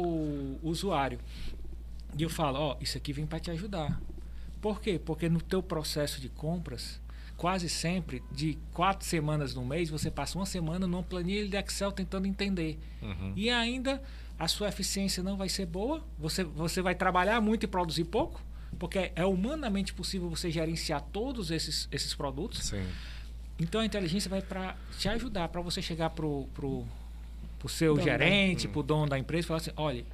usuário. 0.63 1.19
E 2.17 2.23
eu 2.23 2.29
falo, 2.29 2.59
ó, 2.59 2.77
isso 2.81 2.97
aqui 2.97 3.13
vem 3.13 3.25
para 3.25 3.39
te 3.39 3.51
ajudar. 3.51 3.99
Por 4.61 4.81
quê? 4.81 4.99
Porque 5.03 5.29
no 5.29 5.41
teu 5.41 5.63
processo 5.63 6.19
de 6.19 6.27
compras, 6.29 6.99
quase 7.37 7.69
sempre, 7.69 8.21
de 8.31 8.57
quatro 8.73 9.07
semanas 9.07 9.53
no 9.55 9.63
mês, 9.65 9.89
você 9.89 10.11
passa 10.11 10.37
uma 10.37 10.45
semana 10.45 10.85
numa 10.85 11.03
planilha 11.03 11.47
de 11.47 11.55
Excel 11.57 11.91
tentando 11.91 12.27
entender. 12.27 12.77
Uhum. 13.01 13.33
E 13.35 13.49
ainda 13.49 14.01
a 14.37 14.47
sua 14.47 14.67
eficiência 14.69 15.23
não 15.23 15.37
vai 15.37 15.47
ser 15.49 15.65
boa, 15.65 16.03
você, 16.17 16.43
você 16.43 16.81
vai 16.81 16.95
trabalhar 16.95 17.39
muito 17.41 17.63
e 17.63 17.67
produzir 17.67 18.05
pouco, 18.05 18.41
porque 18.77 19.11
é 19.15 19.25
humanamente 19.25 19.93
possível 19.93 20.29
você 20.29 20.51
gerenciar 20.51 21.01
todos 21.13 21.51
esses, 21.51 21.87
esses 21.91 22.13
produtos. 22.13 22.67
Sim. 22.67 22.85
Então 23.57 23.81
a 23.81 23.85
inteligência 23.85 24.29
vai 24.29 24.41
para 24.41 24.75
te 24.97 25.07
ajudar, 25.09 25.47
para 25.49 25.61
você 25.61 25.81
chegar 25.81 26.09
pro, 26.11 26.47
pro, 26.53 26.85
pro 27.57 27.69
seu 27.69 27.93
Dono 27.95 28.05
da- 28.05 28.11
gerente, 28.11 28.67
Hum. 28.67 28.71
pro 28.71 28.83
dono 28.83 29.07
da 29.09 29.17
empresa 29.19 29.45
e 29.45 29.47
falar 29.47 29.57
assim, 29.57 29.71
olha, 29.75 30.05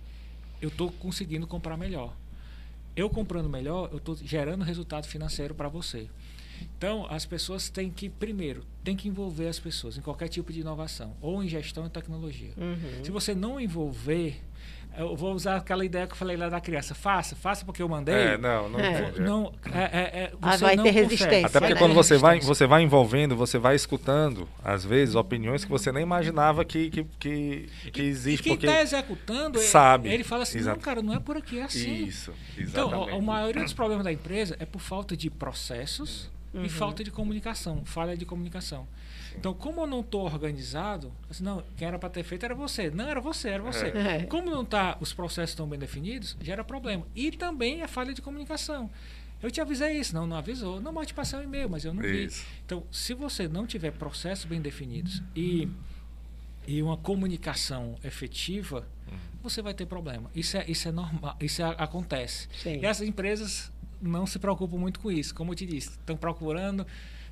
eu 0.61 0.69
estou 0.69 0.91
conseguindo 0.91 1.47
comprar 1.47 1.77
melhor. 1.77 2.13
Eu 2.95 3.09
comprando 3.09 3.49
melhor, 3.49 3.89
eu 3.91 3.97
estou 3.97 4.15
gerando 4.15 4.63
resultado 4.63 5.05
financeiro 5.07 5.53
para 5.53 5.67
você. 5.67 6.09
Então, 6.77 7.05
as 7.09 7.25
pessoas 7.25 7.69
têm 7.69 7.91
que, 7.91 8.09
primeiro, 8.09 8.63
tem 8.85 8.95
que 8.95 9.09
envolver 9.09 9.47
as 9.49 9.59
pessoas 9.59 9.97
em 9.97 10.01
qualquer 10.01 10.29
tipo 10.29 10.53
de 10.53 10.61
inovação, 10.61 11.13
ou 11.21 11.43
em 11.43 11.49
gestão 11.49 11.85
e 11.85 11.89
tecnologia. 11.89 12.51
Uhum. 12.55 13.03
Se 13.03 13.11
você 13.11 13.33
não 13.35 13.59
envolver, 13.59 14.39
eu 14.97 15.13
vou 15.13 15.33
usar 15.33 15.57
aquela 15.57 15.83
ideia 15.83 16.07
que 16.07 16.13
eu 16.13 16.17
falei 16.17 16.37
lá 16.37 16.47
da 16.47 16.61
criança, 16.61 16.95
faça, 16.95 17.35
faça 17.35 17.65
porque 17.65 17.81
eu 17.81 17.89
mandei. 17.89 18.15
É, 18.15 18.37
não, 18.37 18.69
não 18.69 18.79
É. 18.79 19.11
é. 19.17 19.19
Não, 19.19 19.51
é, 19.73 19.79
é, 19.79 20.19
é, 20.23 20.31
Ah, 20.41 20.57
você 20.57 20.63
vai 20.63 20.75
não 20.77 20.83
ter 20.85 20.89
consegue. 20.93 21.09
resistência, 21.09 21.47
Até 21.47 21.59
porque 21.59 21.73
né? 21.73 21.79
quando 21.79 21.93
você 21.93 22.17
vai, 22.17 22.39
você 22.39 22.65
vai 22.65 22.81
envolvendo, 22.83 23.35
você 23.35 23.57
vai 23.57 23.75
escutando, 23.75 24.47
às 24.63 24.85
vezes, 24.85 25.15
opiniões 25.15 25.65
que 25.65 25.69
você 25.71 25.91
nem 25.91 26.03
imaginava 26.03 26.63
que, 26.63 26.89
que, 26.91 27.03
que, 27.19 27.69
que 27.91 28.01
E 28.01 28.05
existe. 28.05 28.43
quem 28.43 28.53
porque 28.53 28.67
está 28.67 28.81
executando, 28.81 29.57
ele- 29.59 29.67
sabe. 29.67 30.07
ele 30.09 30.23
fala 30.23 30.43
assim, 30.43 30.59
Exato. 30.59 30.77
não, 30.77 30.83
cara, 30.83 31.01
não 31.01 31.13
é 31.13 31.19
por 31.19 31.35
aqui, 31.35 31.59
é 31.59 31.63
assim. 31.63 32.05
Isso, 32.05 32.31
Então, 32.57 32.87
exatamente. 32.87 33.11
a, 33.11 33.15
a 33.17 33.21
maioria 33.21 33.63
dos 33.63 33.73
problemas 33.73 34.05
da 34.05 34.13
empresa 34.13 34.55
é 34.59 34.65
por 34.65 34.79
falta 34.79 35.17
de 35.17 35.29
processos 35.29 36.29
Uhum. 36.55 36.63
e 36.65 36.69
falta 36.69 37.03
de 37.03 37.11
comunicação, 37.11 37.83
falha 37.85 38.15
de 38.15 38.25
comunicação. 38.25 38.87
Então, 39.37 39.53
como 39.53 39.81
eu 39.81 39.87
não 39.87 39.99
estou 39.99 40.23
organizado, 40.23 41.11
assim, 41.29 41.43
não, 41.43 41.61
quem 41.75 41.87
era 41.87 41.99
para 41.99 42.09
ter 42.09 42.23
feito 42.23 42.45
era 42.45 42.55
você. 42.55 42.89
Não, 42.89 43.05
era 43.05 43.19
você, 43.19 43.49
era 43.49 43.61
você. 43.61 43.87
É. 43.87 44.23
Como 44.23 44.49
não 44.49 44.63
tá, 44.63 44.97
os 45.01 45.11
processos 45.11 45.49
estão 45.51 45.67
bem 45.67 45.77
definidos, 45.77 46.37
gera 46.41 46.63
problema. 46.63 47.05
E 47.13 47.31
também 47.31 47.81
a 47.81 47.87
falha 47.87 48.13
de 48.13 48.21
comunicação. 48.21 48.89
Eu 49.43 49.51
te 49.51 49.59
avisei 49.59 49.99
isso, 49.99 50.15
não, 50.15 50.25
não 50.25 50.37
avisou. 50.37 50.79
Não, 50.79 50.93
mas 50.93 51.07
te 51.07 51.13
passei 51.13 51.37
um 51.37 51.43
e-mail, 51.43 51.69
mas 51.69 51.83
eu 51.83 51.93
não 51.93 52.01
vi. 52.01 52.25
Isso. 52.25 52.45
Então, 52.65 52.83
se 52.89 53.13
você 53.13 53.47
não 53.47 53.67
tiver 53.67 53.91
processos 53.91 54.45
bem 54.45 54.61
definidos 54.61 55.21
e, 55.35 55.67
e 56.65 56.81
uma 56.81 56.95
comunicação 56.97 57.95
efetiva, 58.03 58.87
você 59.43 59.61
vai 59.61 59.73
ter 59.73 59.85
problema. 59.85 60.31
Isso 60.33 60.57
é, 60.57 60.65
isso 60.67 60.87
é 60.87 60.91
normal, 60.91 61.35
isso 61.39 61.61
é- 61.61 61.75
acontece. 61.77 62.47
Sim. 62.63 62.79
E 62.79 62.85
as 62.85 63.01
empresas 63.01 63.71
não 64.01 64.25
se 64.25 64.39
preocupam 64.39 64.77
muito 64.77 64.99
com 64.99 65.11
isso, 65.11 65.33
como 65.35 65.51
eu 65.51 65.55
te 65.55 65.65
disse. 65.65 65.89
Estão 65.89 66.15
procurando, 66.17 66.85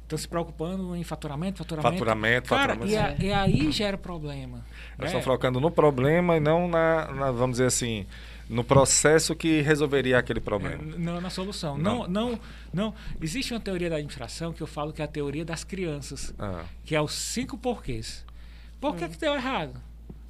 estão 0.04 0.18
se 0.18 0.28
preocupando 0.28 0.96
em 0.96 1.04
faturamento, 1.04 1.58
faturamento. 1.60 1.94
Faturamento, 1.94 2.50
Cara, 2.50 2.76
faturamento. 2.76 3.22
E, 3.22 3.32
a- 3.32 3.46
e 3.48 3.52
aí 3.66 3.72
gera 3.72 3.98
problema. 3.98 4.66
Elas 4.98 5.12
né? 5.14 5.20
estão 5.20 5.22
focando 5.22 5.60
no 5.60 5.72
problema 5.72 6.38
e 6.38 6.40
não 6.40 6.68
na, 6.68 7.12
na, 7.14 7.32
vamos 7.32 7.54
dizer 7.56 7.66
assim, 7.68 8.06
no 8.50 8.64
processo 8.64 9.34
que 9.36 9.62
resolveria 9.62 10.18
aquele 10.20 10.40
problema. 10.42 10.84
É, 10.94 10.98
Não 10.98 11.22
na 11.22 11.30
solução. 11.30 11.78
Não. 11.78 12.08
Não. 12.08 12.32
não, 12.32 12.40
não, 12.74 12.94
Existe 13.22 13.54
uma 13.54 13.60
teoria 13.60 13.90
da 13.90 13.96
administração 13.96 14.52
que 14.52 14.62
eu 14.62 14.68
falo 14.68 14.92
que 14.92 15.02
é 15.02 15.06
a 15.06 15.08
teoria 15.08 15.46
das 15.46 15.64
crianças, 15.64 16.34
Ah, 16.38 16.64
que 16.84 16.96
é 16.96 17.02
os 17.02 17.14
cinco 17.14 17.58
porquês. 17.58 18.26
Por 18.82 18.94
Hum. 18.94 18.98
que, 18.98 19.08
que 19.08 19.18
deu 19.18 19.34
errado? 19.34 19.80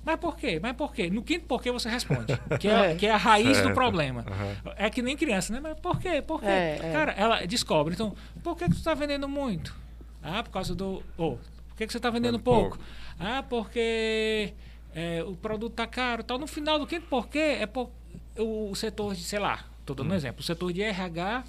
Mas 0.06 0.20
por 0.20 0.36
quê? 0.36 0.60
Mas 0.62 0.74
por 0.76 0.94
quê? 0.94 1.10
No 1.10 1.24
quinto 1.24 1.46
porquê 1.46 1.72
você 1.72 1.90
responde. 1.90 2.38
Que 2.60 2.68
é, 2.68 2.92
É. 2.92 2.96
que 2.96 3.06
é 3.08 3.12
a 3.12 3.18
raiz 3.18 3.58
Certo. 3.58 3.70
do 3.70 3.74
problema. 3.74 4.26
Aham. 4.28 4.74
É 4.78 4.90
que 4.90 5.02
nem 5.02 5.16
criança, 5.16 5.54
né? 5.54 5.60
Mas 5.62 5.80
por 5.80 6.00
quê? 6.00 6.22
Por 6.22 6.40
quê? 6.42 6.48
É, 6.48 6.80
é. 6.82 6.92
Cara, 6.92 7.12
ela 7.14 7.46
descobre. 7.46 7.94
Então, 7.94 8.14
por 8.44 8.58
que, 8.58 8.66
que 8.66 8.72
tu 8.72 8.78
está 8.78 8.94
vendendo 8.94 9.28
muito? 9.30 9.76
Ah, 10.22 10.44
por 10.44 10.52
causa 10.52 10.76
do. 10.76 11.02
Ou, 11.18 11.38
por 11.70 11.78
que, 11.78 11.86
que 11.88 11.92
você 11.92 11.98
está 11.98 12.10
vendendo 12.10 12.40
pouco? 12.40 12.78
pouco. 12.78 12.84
Ah, 13.20 13.44
porque 13.44 14.54
é, 14.94 15.24
o 15.24 15.36
produto 15.36 15.74
tá 15.74 15.88
caro. 15.88 16.24
Tal. 16.24 16.38
No 16.38 16.48
final 16.48 16.78
do 16.80 16.86
quinto 16.88 17.06
porquê 17.08 17.58
é 17.62 17.66
por, 17.66 17.90
o, 18.38 18.72
o 18.72 18.76
setor 18.76 19.16
de, 19.16 19.24
sei 19.24 19.40
lá, 19.40 19.64
estou 19.80 19.94
Hum. 19.94 19.98
dando 19.98 20.12
um 20.12 20.16
exemplo, 20.16 20.42
o 20.42 20.44
setor 20.44 20.72
de 20.74 20.82
RH 20.82 21.44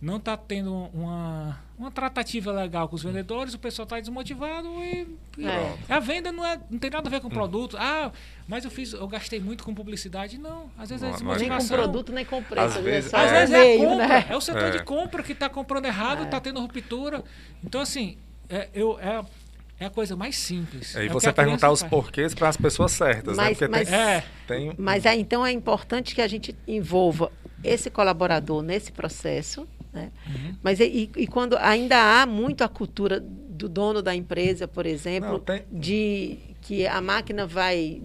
não 0.00 0.16
está 0.16 0.34
tendo 0.36 0.72
uma, 0.94 1.60
uma 1.78 1.90
tratativa 1.90 2.50
legal 2.52 2.88
com 2.88 2.96
os 2.96 3.02
vendedores, 3.02 3.52
o 3.52 3.58
pessoal 3.58 3.84
está 3.84 4.00
desmotivado 4.00 4.66
e, 4.82 5.06
e 5.36 5.46
É. 5.46 5.76
a 5.88 6.00
venda 6.00 6.32
não, 6.32 6.44
é, 6.44 6.58
não 6.70 6.78
tem 6.78 6.90
nada 6.90 7.06
a 7.06 7.10
ver 7.10 7.20
com 7.20 7.28
o 7.28 7.30
produto. 7.30 7.76
Ah, 7.78 8.10
mas 8.48 8.64
eu 8.64 8.70
fiz, 8.70 8.94
eu 8.94 9.06
gastei 9.06 9.38
muito 9.40 9.62
com 9.62 9.74
publicidade. 9.74 10.38
Não, 10.38 10.70
às 10.78 10.88
vezes 10.88 11.02
é 11.02 11.10
Não, 11.12 11.18
não 11.18 11.34
é 11.34 11.38
Nem 11.38 11.48
com 11.50 11.56
desmotivação. 11.56 11.76
produto, 11.76 12.12
nem 12.12 12.24
com 12.24 12.42
preço. 12.42 12.66
Às 12.66 12.74
né? 12.76 12.80
vezes- 12.82 13.12
Às 13.14 13.30
É. 13.30 13.32
vezes 13.40 13.54
é 13.54 13.58
a 13.58 13.60
meio, 13.64 13.88
compra, 13.90 14.08
né? 14.08 14.26
é 14.30 14.36
o 14.36 14.40
setor 14.40 14.62
É. 14.62 14.70
de 14.70 14.84
compra 14.84 15.22
que 15.22 15.32
está 15.32 15.48
comprando 15.50 15.84
errado, 15.84 16.20
É. 16.20 16.24
está 16.24 16.40
tendo 16.40 16.60
ruptura. 16.60 17.22
Então, 17.62 17.80
assim, 17.82 18.16
é, 18.48 18.68
eu, 18.72 18.98
é, 19.00 19.22
é 19.78 19.84
a 19.84 19.90
coisa 19.90 20.16
mais 20.16 20.34
simples. 20.36 20.94
E 20.94 20.98
É 20.98 21.02
o 21.04 21.06
que 21.08 21.12
você 21.12 21.30
perguntar 21.30 21.70
os 21.70 21.80
faz. 21.80 21.90
porquês 21.90 22.34
para 22.34 22.48
as 22.48 22.56
pessoas 22.56 22.92
certas, 22.92 23.36
né? 23.36 23.44
Mas- 23.44 23.58
Porque 23.58 23.70
mas- 23.70 23.88
tem, 23.88 23.98
É, 23.98 24.24
tem 24.46 24.72
Mas 24.78 25.04
aí, 25.04 25.20
então 25.20 25.44
é 25.44 25.52
importante 25.52 26.14
que 26.14 26.22
a 26.22 26.26
gente 26.28 26.56
envolva 26.66 27.30
esse 27.62 27.90
colaborador 27.90 28.62
nesse 28.62 28.90
processo, 28.90 29.68
né? 29.92 30.10
Uhum. 30.26 30.54
Mas 30.62 30.80
e, 30.80 31.10
e 31.16 31.26
quando 31.26 31.56
ainda 31.58 31.96
há 32.22 32.26
muito 32.26 32.62
a 32.62 32.68
cultura 32.68 33.20
do 33.20 33.68
dono 33.68 34.00
da 34.02 34.14
empresa, 34.14 34.66
por 34.68 34.86
exemplo, 34.86 35.32
Não, 35.32 35.40
tem- 35.40 35.64
de 35.70 36.38
que 36.62 36.86
a 36.86 37.00
máquina 37.00 37.46
vai 37.46 38.02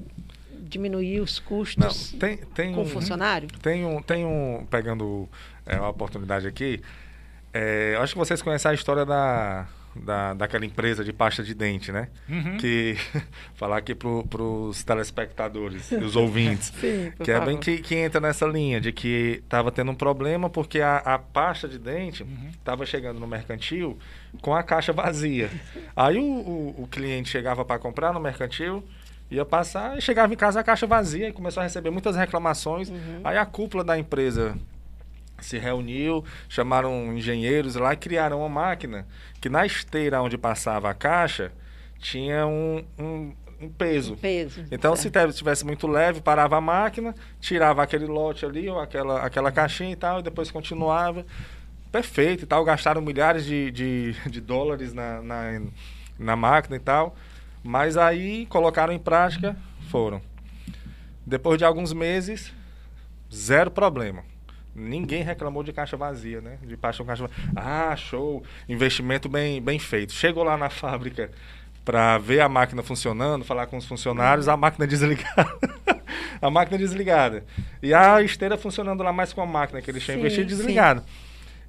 diminuir 0.67 1.19
os 1.21 1.39
não, 1.39 1.45
custos 1.47 2.11
tem, 2.19 2.37
tem 2.37 2.73
com 2.73 2.81
um, 2.81 2.83
o 2.83 2.87
funcionário? 2.87 3.47
Tem 3.61 3.85
um, 3.85 4.01
tem 4.01 4.25
um 4.25 4.65
pegando 4.69 5.29
é, 5.65 5.77
uma 5.77 5.89
oportunidade 5.89 6.47
aqui. 6.47 6.81
é, 7.53 7.95
acho 7.99 8.13
que 8.13 8.19
vocês 8.19 8.41
conhecem 8.41 8.71
a 8.71 8.73
história 8.73 9.05
da, 9.05 9.67
da, 9.95 10.33
daquela 10.33 10.65
empresa 10.65 11.03
de 11.03 11.13
pasta 11.13 11.41
de 11.43 11.53
dente, 11.53 11.91
né? 11.91 12.09
Uhum. 12.29 12.57
Que 12.57 12.97
falar 13.55 13.77
aqui 13.77 13.95
para 13.95 14.41
os 14.41 14.83
telespectadores 14.83 15.91
os 15.91 16.15
ouvintes. 16.15 16.73
Sim, 16.79 17.11
Que 17.23 17.31
é 17.31 17.35
bem 17.39 17.55
favor. 17.55 17.59
que, 17.61 17.77
que 17.77 17.95
entra 17.95 18.19
nessa 18.19 18.45
linha 18.45 18.79
de 18.81 18.91
que 18.91 19.41
estava 19.43 19.71
tendo 19.71 19.91
um 19.91 19.95
problema 19.95 20.49
porque 20.49 20.81
a, 20.81 20.97
a 20.97 21.17
pasta 21.19 21.67
de 21.67 21.79
dente 21.79 22.23
Uhum. 22.23 22.49
estava 22.49 22.85
chegando 22.85 23.19
no 23.19 23.27
mercantil 23.27 23.97
com 24.41 24.53
a 24.53 24.61
caixa 24.63 24.91
vazia. 24.91 25.49
Aí 25.95 26.17
o, 26.17 26.21
o, 26.23 26.83
o 26.83 26.87
cliente 26.87 27.29
chegava 27.29 27.63
para 27.63 27.79
comprar 27.79 28.13
no 28.13 28.19
mercantil, 28.19 28.83
ia 29.31 29.45
passar 29.45 29.97
e 29.97 30.01
chegava 30.01 30.33
em 30.33 30.37
casa 30.37 30.59
a 30.59 30.63
caixa 30.63 30.85
vazia 30.85 31.29
e 31.29 31.31
começou 31.33 31.61
a 31.61 31.63
receber 31.63 31.89
muitas 31.89 32.15
reclamações. 32.15 32.89
Uhum. 32.89 33.21
Aí 33.23 33.37
a 33.37 33.45
cúpula 33.45 33.83
da 33.83 33.97
empresa 33.97 34.55
se 35.39 35.57
reuniu, 35.57 36.23
chamaram 36.47 37.15
engenheiros 37.15 37.75
lá 37.75 37.93
e 37.93 37.97
criaram 37.97 38.39
uma 38.39 38.49
máquina 38.49 39.05
que 39.41 39.49
na 39.49 39.65
esteira 39.65 40.21
onde 40.21 40.37
passava 40.37 40.89
a 40.89 40.93
caixa 40.93 41.51
tinha 41.99 42.45
um, 42.47 42.83
um, 42.97 43.33
um 43.61 43.69
peso. 43.69 44.15
Peso. 44.17 44.65
Então, 44.71 44.95
se 44.95 45.03
certo. 45.03 45.13
teve- 45.13 45.29
estivesse 45.29 45.65
muito 45.65 45.87
leve, 45.87 46.21
parava 46.21 46.57
a 46.57 46.61
máquina, 46.61 47.13
tirava 47.39 47.81
aquele 47.83 48.05
lote 48.05 48.45
ali, 48.45 48.69
ou 48.69 48.79
aquela, 48.79 49.21
aquela 49.21 49.51
caixinha 49.51 49.91
e 49.91 49.95
tal, 49.95 50.19
e 50.19 50.23
depois 50.23 50.51
continuava. 50.51 51.25
Perfeito 51.91 52.43
e 52.43 52.45
tal. 52.45 52.63
Gastaram 52.65 53.01
milhares 53.01 53.45
de, 53.45 53.71
de, 53.71 54.13
de 54.29 54.41
dólares 54.41 54.93
na, 54.93 55.21
na, 55.21 55.61
na 56.19 56.35
máquina 56.35 56.75
e 56.75 56.79
tal. 56.79 57.15
Mas 57.63 57.97
aí 57.97 58.45
colocaram 58.47 58.93
em 58.93 58.99
prática, 58.99 59.55
foram. 59.89 60.21
Depois 61.25 61.57
de 61.57 61.65
alguns 61.65 61.93
meses, 61.93 62.53
zero 63.33 63.71
problema. 63.71 64.23
Ninguém 64.75 65.23
reclamou 65.23 65.63
de 65.63 65.71
caixa 65.71 65.95
vazia, 65.95 66.41
né? 66.41 66.57
De 66.61 66.75
paixão 66.75 67.05
caixa 67.05 67.27
vazia. 67.27 67.53
Ah, 67.55 67.95
show! 67.95 68.43
Investimento 68.67 69.29
bem, 69.29 69.61
bem 69.61 69.79
feito. 69.79 70.11
Chegou 70.11 70.43
lá 70.43 70.57
na 70.57 70.69
fábrica 70.71 71.31
para 71.83 72.17
ver 72.17 72.41
a 72.41 72.49
máquina 72.49 72.83
funcionando, 72.83 73.45
falar 73.45 73.67
com 73.67 73.77
os 73.77 73.85
funcionários, 73.85 74.47
a 74.47 74.57
máquina 74.57 74.85
desligada. 74.85 75.57
a 76.41 76.49
máquina 76.49 76.77
desligada. 76.77 77.45
E 77.81 77.93
a 77.93 78.21
esteira 78.21 78.57
funcionando 78.57 79.01
lá 79.01 79.13
mais 79.13 79.31
com 79.31 79.41
a 79.41 79.45
máquina 79.45 79.81
que 79.81 79.89
ele 79.91 79.99
tinha 79.99 80.17
investido 80.17 80.47
desligada. 80.47 81.03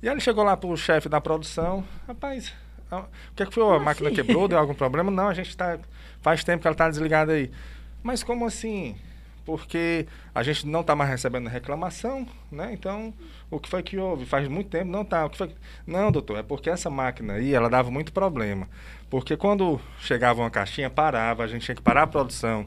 E 0.02 0.08
aí 0.08 0.14
ele 0.14 0.20
chegou 0.20 0.42
lá 0.42 0.56
pro 0.56 0.76
chefe 0.76 1.08
da 1.08 1.20
produção, 1.20 1.84
rapaz, 2.06 2.52
o 2.90 3.34
que 3.34 3.42
é 3.42 3.46
que 3.46 3.52
foi? 3.52 3.76
A 3.76 3.78
máquina 3.78 4.08
assim? 4.08 4.16
quebrou, 4.16 4.46
deu 4.46 4.58
algum 4.58 4.74
problema? 4.74 5.10
Não, 5.10 5.28
a 5.28 5.34
gente 5.34 5.48
está 5.48 5.78
faz 6.20 6.44
tempo 6.44 6.62
que 6.62 6.66
ela 6.66 6.74
está 6.74 6.88
desligada 6.88 7.32
aí. 7.32 7.50
Mas 8.02 8.22
como 8.22 8.46
assim? 8.46 8.96
Porque 9.46 10.08
a 10.34 10.42
gente 10.42 10.66
não 10.66 10.80
está 10.80 10.96
mais 10.96 11.08
recebendo 11.08 11.48
reclamação, 11.48 12.26
né? 12.50 12.70
Então, 12.72 13.14
o 13.48 13.60
que 13.60 13.68
foi 13.68 13.80
que 13.80 13.96
houve? 13.96 14.26
Faz 14.26 14.48
muito 14.48 14.68
tempo, 14.68 14.90
não 14.90 15.04
tá. 15.04 15.24
O 15.24 15.30
que? 15.30 15.48
Não, 15.86 16.10
doutor, 16.10 16.38
é 16.38 16.42
porque 16.42 16.68
essa 16.68 16.90
máquina 16.90 17.34
aí, 17.34 17.54
ela 17.54 17.70
dava 17.70 17.88
muito 17.88 18.12
problema. 18.12 18.68
Porque 19.08 19.36
quando 19.36 19.80
chegava 20.00 20.40
uma 20.42 20.50
caixinha, 20.50 20.90
parava, 20.90 21.44
a 21.44 21.46
gente 21.46 21.64
tinha 21.64 21.76
que 21.76 21.80
parar 21.80 22.02
a 22.02 22.06
produção, 22.08 22.66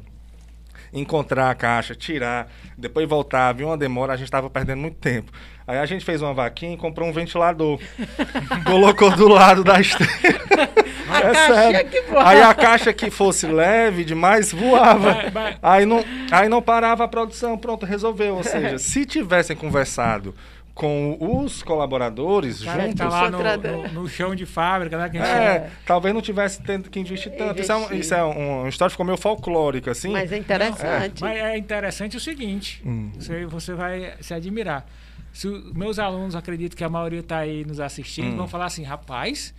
encontrar 0.93 1.49
a 1.49 1.55
caixa, 1.55 1.95
tirar, 1.95 2.47
depois 2.77 3.07
voltar, 3.07 3.49
havia 3.49 3.65
uma 3.65 3.77
demora, 3.77 4.13
a 4.13 4.17
gente 4.17 4.27
estava 4.27 4.49
perdendo 4.49 4.79
muito 4.79 4.97
tempo. 4.97 5.31
Aí 5.67 5.77
a 5.77 5.85
gente 5.85 6.03
fez 6.03 6.21
uma 6.21 6.33
vaquinha 6.33 6.73
e 6.73 6.77
comprou 6.77 7.07
um 7.07 7.13
ventilador. 7.13 7.79
colocou 8.65 9.11
do 9.11 9.27
lado 9.27 9.63
da 9.63 9.79
esteira. 9.79 10.09
A 11.09 11.21
é 11.21 11.33
sério. 11.33 11.89
Aí 12.23 12.41
a 12.41 12.53
caixa 12.53 12.93
que 12.93 13.09
fosse 13.09 13.47
leve 13.47 14.03
demais 14.03 14.51
voava. 14.51 15.17
Aí, 15.61 15.85
não, 15.85 16.05
aí 16.31 16.47
não 16.47 16.61
parava 16.61 17.03
a 17.03 17.07
produção. 17.07 17.57
Pronto, 17.57 17.85
resolveu. 17.85 18.35
Ou 18.35 18.43
seja, 18.43 18.77
se 18.79 19.05
tivessem 19.05 19.55
conversado 19.55 20.35
com 20.79 21.17
os 21.19 21.61
colaboradores 21.61 22.63
Cara, 22.63 22.83
juntos. 22.83 22.99
Tá 22.99 23.09
lá 23.09 23.29
no, 23.29 23.39
no, 23.39 24.01
no, 24.03 24.07
chão 24.07 24.33
de 24.33 24.45
fábrica, 24.45 24.97
né? 24.97 25.09
Que 25.09 25.17
é, 25.17 25.69
talvez 25.85 26.15
não 26.15 26.21
tivesse 26.21 26.63
tendo 26.63 26.89
que 26.89 26.97
investir 26.97 27.33
tanto. 27.35 27.59
Isso 27.59 27.69
é, 27.69 27.75
um, 27.75 27.93
isso 27.93 28.13
é 28.13 28.23
um, 28.23 28.61
uma 28.61 28.69
história 28.69 28.89
que 28.89 28.93
ficou 28.93 29.05
meio 29.05 29.17
folclórica, 29.17 29.91
assim. 29.91 30.09
Mas 30.09 30.31
é 30.31 30.37
interessante. 30.37 31.21
Não, 31.21 31.27
é. 31.27 31.33
Mas 31.33 31.43
é 31.43 31.57
interessante 31.57 32.15
o 32.15 32.19
seguinte: 32.19 32.81
hum. 32.85 33.11
você, 33.13 33.45
você 33.45 33.73
vai 33.73 34.13
se 34.21 34.33
admirar. 34.33 34.85
Se 35.33 35.49
meus 35.75 35.99
alunos 35.99 36.33
acreditam 36.33 36.77
que 36.77 36.83
a 36.85 36.89
maioria 36.89 37.19
está 37.19 37.39
aí 37.39 37.65
nos 37.65 37.81
assistindo, 37.81 38.31
hum. 38.31 38.37
vão 38.37 38.47
falar 38.47 38.67
assim, 38.67 38.83
rapaz. 38.83 39.53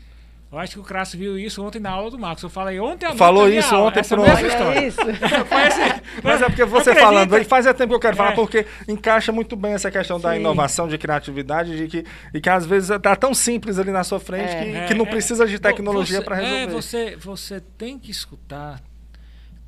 Eu 0.53 0.59
acho 0.59 0.73
que 0.73 0.81
o 0.81 0.83
Crasso 0.83 1.17
viu 1.17 1.39
isso 1.39 1.65
ontem 1.65 1.79
na 1.79 1.91
aula 1.91 2.11
do 2.11 2.19
Marcos. 2.19 2.43
Eu 2.43 2.51
falei 2.51 2.81
ontem 2.81 3.07
à 3.07 3.15
Falou 3.15 3.49
isso 3.49 3.73
aula. 3.73 3.87
ontem 3.89 4.03
pro 4.03 4.23
mesma 4.23 4.49
história. 4.49 4.81
É 4.81 4.87
isso. 4.89 5.01
assim, 5.07 6.01
mas 6.25 6.43
é 6.43 6.47
porque 6.47 6.65
você 6.65 6.93
falando 6.93 7.33
aí 7.35 7.45
faz 7.45 7.67
tempo 7.67 7.89
que 7.89 7.95
eu 7.95 8.01
quero 8.01 8.15
é. 8.15 8.17
falar, 8.17 8.33
porque 8.33 8.67
encaixa 8.89 9.31
muito 9.31 9.55
bem 9.55 9.75
essa 9.75 9.93
questão 9.93 10.17
Sim. 10.17 10.25
da 10.25 10.37
inovação, 10.37 10.89
de 10.89 10.99
criatividade, 10.99 11.77
de 11.77 11.87
que, 11.87 12.05
e 12.35 12.41
que 12.41 12.51
às 12.51 12.67
vezes 12.67 12.91
está 12.91 13.15
tão 13.15 13.33
simples 13.33 13.79
ali 13.79 13.93
na 13.93 14.03
sua 14.03 14.19
frente 14.19 14.51
é. 14.51 14.65
que, 14.65 14.89
que, 14.89 14.95
não 14.95 15.07
é, 15.07 15.11
precisa 15.11 15.47
de 15.47 15.57
tecnologia 15.61 16.21
para 16.21 16.37
resolver. 16.37 16.63
É, 16.63 16.67
você, 16.67 17.17
você 17.17 17.61
tem 17.79 17.97
que 17.97 18.11
escutar 18.11 18.81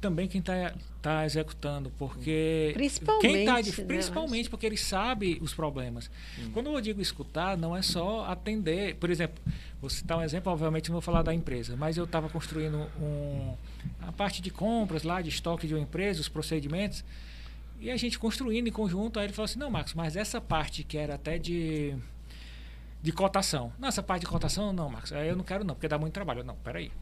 também 0.01 0.27
quem 0.27 0.41
está 0.41 0.73
tá 1.03 1.27
executando, 1.27 1.91
porque 1.99 2.71
principalmente, 2.75 3.23
quem 3.23 3.45
tá 3.45 3.61
de, 3.61 3.81
né, 3.81 3.87
principalmente 3.87 4.49
porque 4.49 4.65
ele 4.65 4.77
sabe 4.77 5.37
os 5.43 5.53
problemas. 5.53 6.09
Hum. 6.39 6.51
Quando 6.55 6.73
eu 6.73 6.81
digo 6.81 7.03
escutar, 7.03 7.59
não 7.59 7.77
é 7.77 7.83
só 7.83 8.25
atender. 8.27 8.95
Por 8.95 9.11
exemplo, 9.11 9.43
vou 9.81 9.91
citar 9.91 10.17
um 10.17 10.23
exemplo, 10.23 10.53
obviamente 10.53 10.89
não 10.89 10.95
vou 10.95 11.03
falar 11.03 11.23
da 11.23 11.35
empresa, 11.35 11.75
mas 11.77 11.97
eu 11.97 12.05
estava 12.05 12.29
construindo 12.29 12.89
um, 13.01 13.55
a 14.01 14.13
parte 14.13 14.41
de 14.41 14.51
compras 14.51 15.03
lá, 15.03 15.21
de 15.21 15.29
estoque 15.29 15.67
de 15.67 15.75
uma 15.75 15.83
empresa, 15.83 16.21
os 16.21 16.29
procedimentos, 16.29 17.05
e 17.81 17.91
a 17.91 17.97
gente 17.97 18.17
construindo 18.17 18.69
em 18.69 18.73
conjunto, 18.73 19.19
aí 19.19 19.27
ele 19.27 19.33
falou 19.33 19.47
assim, 19.47 19.59
não, 19.59 19.71
Marcos, 19.71 19.95
mas 19.95 20.15
essa 20.15 20.41
parte 20.41 20.85
que 20.85 20.97
era 20.97 21.17
até 21.17 21.37
de 21.37 21.97
de 23.03 23.11
cotação. 23.11 23.73
Não, 23.81 23.89
essa 23.89 24.01
parte 24.01 24.21
de 24.21 24.29
cotação, 24.29 24.73
não, 24.73 24.89
Marcos, 24.89 25.13
aí 25.13 25.29
eu 25.29 25.35
não 25.35 25.43
quero 25.43 25.65
não, 25.65 25.75
porque 25.75 25.89
dá 25.89 25.99
muito 25.99 26.13
trabalho. 26.13 26.45
Não, 26.45 26.55
peraí 26.55 26.93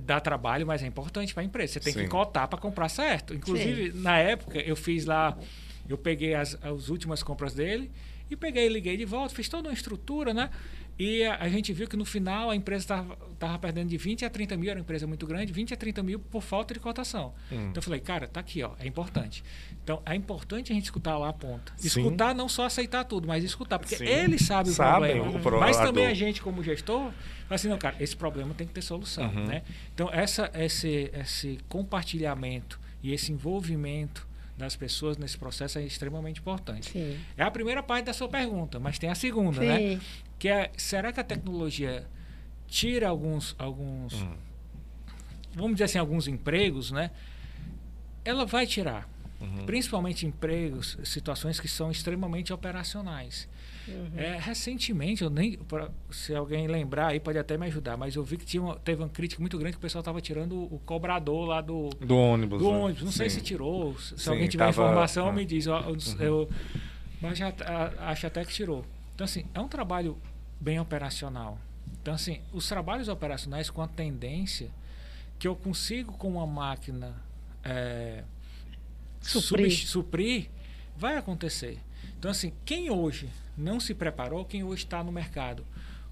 dá 0.00 0.20
trabalho, 0.20 0.66
mas 0.66 0.82
é 0.82 0.86
importante 0.86 1.32
para 1.32 1.42
a 1.42 1.46
empresa. 1.46 1.74
Você 1.74 1.80
tem 1.80 1.92
Sim. 1.92 2.00
que 2.00 2.08
cotar 2.08 2.48
para 2.48 2.58
comprar 2.58 2.88
certo. 2.88 3.34
Inclusive, 3.34 3.92
Sim. 3.92 4.00
na 4.00 4.18
época, 4.18 4.58
eu 4.58 4.76
fiz 4.76 5.04
lá, 5.04 5.36
eu 5.88 5.96
peguei 5.96 6.34
as, 6.34 6.58
as 6.62 6.88
últimas 6.88 7.22
compras 7.22 7.54
dele 7.54 7.90
e 8.30 8.36
peguei, 8.36 8.68
liguei 8.68 8.96
de 8.96 9.04
volta, 9.04 9.34
fiz 9.34 9.48
toda 9.48 9.68
uma 9.68 9.74
estrutura, 9.74 10.32
né? 10.32 10.50
E 10.98 11.24
a, 11.24 11.36
a 11.36 11.48
gente 11.48 11.72
viu 11.72 11.88
que 11.88 11.96
no 11.96 12.04
final 12.04 12.50
a 12.50 12.56
empresa 12.56 13.04
estava 13.32 13.58
perdendo 13.58 13.88
de 13.88 13.96
20 13.96 14.24
a 14.24 14.30
30 14.30 14.56
mil, 14.56 14.70
era 14.70 14.78
uma 14.78 14.82
empresa 14.82 15.06
muito 15.06 15.26
grande, 15.26 15.52
20 15.52 15.74
a 15.74 15.76
30 15.76 16.02
mil 16.02 16.18
por 16.18 16.42
falta 16.42 16.72
de 16.72 16.80
cotação. 16.80 17.34
Hum. 17.50 17.68
Então 17.70 17.74
eu 17.76 17.82
falei, 17.82 18.00
cara, 18.00 18.28
tá 18.28 18.40
aqui, 18.40 18.62
ó, 18.62 18.72
é 18.78 18.86
importante. 18.86 19.42
Então 19.82 20.00
é 20.06 20.14
importante 20.14 20.72
a 20.72 20.74
gente 20.74 20.84
escutar 20.84 21.18
lá 21.18 21.28
a 21.28 21.32
ponta. 21.32 21.72
Sim. 21.76 21.88
Escutar, 21.88 22.34
não 22.34 22.48
só 22.48 22.64
aceitar 22.64 23.04
tudo, 23.04 23.26
mas 23.26 23.42
escutar, 23.42 23.78
porque 23.78 23.96
Sim. 23.96 24.04
ele 24.04 24.38
sabe 24.38 24.70
o 24.70 24.74
problema. 24.74 25.28
O 25.30 25.40
pro... 25.40 25.58
Mas 25.58 25.76
também 25.76 26.06
a 26.06 26.14
gente, 26.14 26.40
como 26.40 26.62
gestor, 26.62 27.10
fala 27.10 27.14
assim, 27.50 27.68
não, 27.68 27.78
cara, 27.78 27.96
esse 27.98 28.16
problema 28.16 28.54
tem 28.54 28.66
que 28.66 28.72
ter 28.72 28.82
solução. 28.82 29.26
Uhum. 29.26 29.46
Né? 29.46 29.62
Então 29.92 30.08
essa, 30.12 30.50
esse, 30.54 31.10
esse 31.12 31.58
compartilhamento 31.68 32.78
e 33.02 33.12
esse 33.12 33.32
envolvimento 33.32 34.26
das 34.56 34.76
pessoas 34.76 35.18
nesse 35.18 35.36
processo 35.36 35.78
é 35.78 35.82
extremamente 35.82 36.40
importante. 36.40 36.90
Sim. 36.92 37.18
É 37.36 37.42
a 37.42 37.50
primeira 37.50 37.82
parte 37.82 38.06
da 38.06 38.12
sua 38.12 38.28
pergunta, 38.28 38.78
mas 38.78 38.98
tem 38.98 39.10
a 39.10 39.14
segunda, 39.14 39.60
né? 39.60 39.76
Sim. 39.76 39.94
né? 39.96 40.00
Que 40.38 40.48
é, 40.48 40.72
será 40.76 41.12
que 41.12 41.20
a 41.20 41.24
tecnologia 41.24 42.06
tira 42.66 43.08
alguns, 43.08 43.54
alguns 43.58 44.14
hum. 44.14 44.34
vamos 45.54 45.72
dizer 45.72 45.84
assim, 45.84 45.98
alguns 45.98 46.26
empregos, 46.26 46.90
né? 46.90 47.10
Ela 48.24 48.44
vai 48.44 48.66
tirar. 48.66 49.08
Uhum. 49.40 49.66
Principalmente 49.66 50.26
empregos, 50.26 50.98
situações 51.04 51.60
que 51.60 51.68
são 51.68 51.90
extremamente 51.90 52.52
operacionais. 52.52 53.48
Uhum. 53.86 54.10
É, 54.16 54.38
recentemente, 54.38 55.22
eu 55.22 55.28
nem, 55.28 55.58
pra, 55.58 55.90
se 56.10 56.34
alguém 56.34 56.66
lembrar 56.66 57.08
aí 57.08 57.20
pode 57.20 57.38
até 57.38 57.58
me 57.58 57.66
ajudar, 57.66 57.96
mas 57.96 58.16
eu 58.16 58.24
vi 58.24 58.38
que 58.38 58.46
tinha 58.46 58.62
uma, 58.62 58.76
teve 58.76 59.02
uma 59.02 59.08
crítica 59.08 59.40
muito 59.42 59.58
grande 59.58 59.72
que 59.72 59.78
o 59.78 59.80
pessoal 59.80 60.00
estava 60.00 60.20
tirando 60.20 60.56
o, 60.56 60.80
cobrador 60.86 61.46
lá 61.46 61.60
do, 61.60 61.90
do 62.00 62.16
ônibus. 62.16 62.58
Do 62.60 62.70
né? 62.70 62.78
ônibus. 62.78 63.02
Não 63.02 63.12
Sim. 63.12 63.18
sei 63.18 63.30
se 63.30 63.40
tirou. 63.42 63.98
Se 63.98 64.16
Sim, 64.16 64.30
alguém 64.30 64.48
tiver 64.48 64.64
tava, 64.64 64.82
informação, 64.82 65.28
ah. 65.28 65.32
me 65.32 65.44
diz. 65.44 65.66
Eu, 65.66 65.74
uhum. 65.74 65.96
eu, 66.18 66.48
mas 67.20 67.36
já, 67.36 67.52
acho 67.98 68.26
até 68.26 68.44
que 68.44 68.52
tirou. 68.52 68.84
Então, 69.14 69.24
assim, 69.24 69.44
é 69.54 69.60
um 69.60 69.68
trabalho 69.68 70.18
bem 70.60 70.80
operacional. 70.80 71.58
Então, 72.00 72.14
assim, 72.14 72.40
os 72.52 72.68
trabalhos 72.68 73.08
operacionais 73.08 73.70
com 73.70 73.82
a 73.82 73.88
tendência 73.88 74.70
que 75.38 75.46
eu 75.46 75.54
consigo 75.54 76.12
com 76.12 76.28
uma 76.28 76.46
máquina 76.46 77.14
é, 77.62 78.24
suprir. 79.20 79.86
suprir, 79.86 80.50
vai 80.96 81.16
acontecer. 81.16 81.78
Então, 82.18 82.30
assim, 82.30 82.52
quem 82.64 82.90
hoje 82.90 83.28
não 83.56 83.78
se 83.78 83.94
preparou, 83.94 84.44
quem 84.44 84.64
hoje 84.64 84.84
está 84.84 85.02
no 85.02 85.12
mercado 85.12 85.64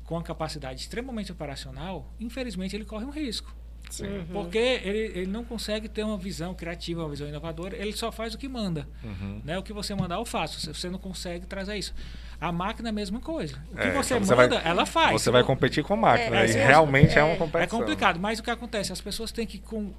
com 0.05 0.17
a 0.17 0.23
capacidade 0.23 0.81
extremamente 0.81 1.33
operacional, 1.33 2.13
infelizmente 2.21 2.77
ele 2.77 2.85
corre 2.85 3.05
um 3.05 3.11
risco. 3.11 3.55
Uhum. 4.01 4.27
Porque 4.33 4.59
ele, 4.59 4.99
ele 4.99 5.27
não 5.27 5.45
consegue 5.45 5.89
ter 5.89 6.05
uma 6.05 6.17
visão 6.17 6.55
criativa, 6.55 7.03
uma 7.03 7.11
visão 7.11 7.29
inovadora, 7.29 7.77
ele 7.77 7.93
só 7.93 8.11
faz 8.11 8.35
o 8.35 8.39
que 8.39 8.49
manda. 8.49 8.89
Uhum. 9.03 9.41
Né? 9.45 9.59
O 9.59 9.63
que 9.63 9.73
você 9.73 9.95
mandar, 9.95 10.17
eu 10.17 10.25
faço. 10.25 10.73
Você 10.73 10.89
não 10.89 10.99
consegue 10.99 11.47
trazer 11.47 11.77
isso. 11.77 11.95
A 12.41 12.51
máquina 12.51 12.89
é 12.89 12.91
a 12.91 12.93
mesma 12.93 13.21
coisa. 13.21 13.57
O 13.71 13.77
que 13.77 13.83
é, 13.83 13.91
você, 13.93 14.15
então 14.15 14.27
você 14.27 14.35
manda, 14.35 14.61
vai, 14.61 14.69
ela 14.69 14.87
faz. 14.87 15.13
Você 15.23 15.31
vai 15.31 15.45
competir 15.45 15.85
com 15.85 15.95
a 15.95 15.97
máquina. 15.97 16.41
É, 16.41 16.47
e 16.47 16.57
é, 16.57 16.67
realmente 16.67 17.17
é, 17.17 17.21
é, 17.21 17.25
uma 17.25 17.37
competição. 17.37 17.79
É 17.79 17.81
complicado, 17.81 18.19
mas 18.19 18.39
o 18.39 18.43
que 18.43 18.51
acontece? 18.51 18.93
As 18.93 19.01
pessoas 19.01 19.31
têm 19.31 19.47
que, 19.47 19.59
com, 19.59 19.93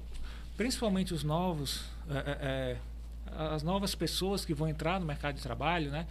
principalmente 0.56 1.14
os 1.14 1.24
novos, 1.24 1.84
é, 2.10 2.38
é, 2.40 2.76
as 3.54 3.62
novas 3.62 3.94
pessoas 3.94 4.44
que 4.44 4.52
vão 4.52 4.68
entrar 4.68 5.00
no 5.00 5.06
mercado 5.06 5.36
de 5.36 5.42
trabalho, 5.42 5.90
né? 5.90 6.06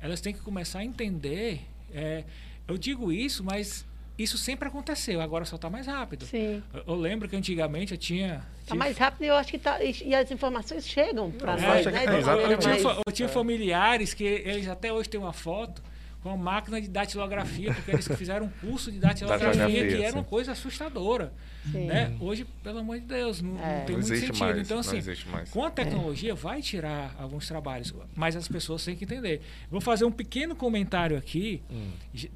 elas 0.00 0.20
têm 0.20 0.32
que 0.32 0.40
começar 0.40 0.80
a 0.80 0.84
entender. 0.84 1.66
É, 1.92 2.24
eu 2.66 2.78
digo 2.78 3.12
isso, 3.12 3.42
mas 3.42 3.84
isso 4.18 4.36
sempre 4.36 4.68
aconteceu, 4.68 5.20
agora 5.20 5.44
só 5.44 5.56
está 5.56 5.70
mais 5.70 5.86
rápido. 5.86 6.26
Sim. 6.26 6.62
Eu, 6.74 6.82
eu, 6.88 6.94
lembro 6.96 7.28
que 7.28 7.36
antigamente 7.36 7.92
eu 7.92 7.98
tinha. 7.98 8.42
Está 8.60 8.74
mais 8.74 8.98
rápido 8.98 9.22
e 9.22 9.28
eu 9.28 9.34
acho 9.36 9.50
que 9.50 9.58
tá. 9.58 9.78
E, 9.82 10.14
as 10.14 10.30
informações 10.30 10.86
chegam 10.86 11.30
para 11.30 11.52
nós, 11.52 11.86
né? 11.86 12.04
É, 12.04 12.08
eu, 12.08 12.50
eu, 12.50 12.58
tinha, 12.58 12.76
eu 13.06 13.12
tinha 13.12 13.28
familiares 13.28 14.12
que 14.14 14.24
eles 14.24 14.66
até 14.66 14.92
hoje 14.92 15.08
têm 15.08 15.20
uma 15.20 15.32
foto 15.32 15.80
com 16.22 16.30
a 16.30 16.36
máquina 16.36 16.80
de 16.80 16.88
datilografia, 16.88 17.72
porque 17.72 17.92
eles 17.92 18.08
fizeram 18.08 18.46
um 18.46 18.68
curso 18.68 18.90
de 18.90 18.98
datilografia 18.98 19.86
que 19.86 20.02
era 20.02 20.14
uma 20.14 20.24
coisa 20.24 20.52
assustadora. 20.52 21.32
Né? 21.66 22.16
Hoje, 22.18 22.46
pelo 22.62 22.78
amor 22.78 22.98
de 22.98 23.06
Deus, 23.06 23.42
não, 23.42 23.58
é. 23.60 23.78
não 23.78 23.86
tem 23.86 23.96
não 23.96 24.06
muito 24.06 24.18
sentido. 24.18 24.38
Mais, 24.38 24.58
então, 24.58 24.78
assim, 24.78 25.00
com 25.50 25.64
a 25.64 25.70
tecnologia 25.70 26.32
é. 26.32 26.34
vai 26.34 26.62
tirar 26.62 27.14
alguns 27.18 27.46
trabalhos, 27.46 27.94
mas 28.16 28.34
as 28.36 28.48
pessoas 28.48 28.84
têm 28.84 28.96
que 28.96 29.04
entender. 29.04 29.42
Vou 29.70 29.80
fazer 29.80 30.04
um 30.04 30.10
pequeno 30.10 30.56
comentário 30.56 31.16
aqui, 31.16 31.62
hum. 31.70 31.90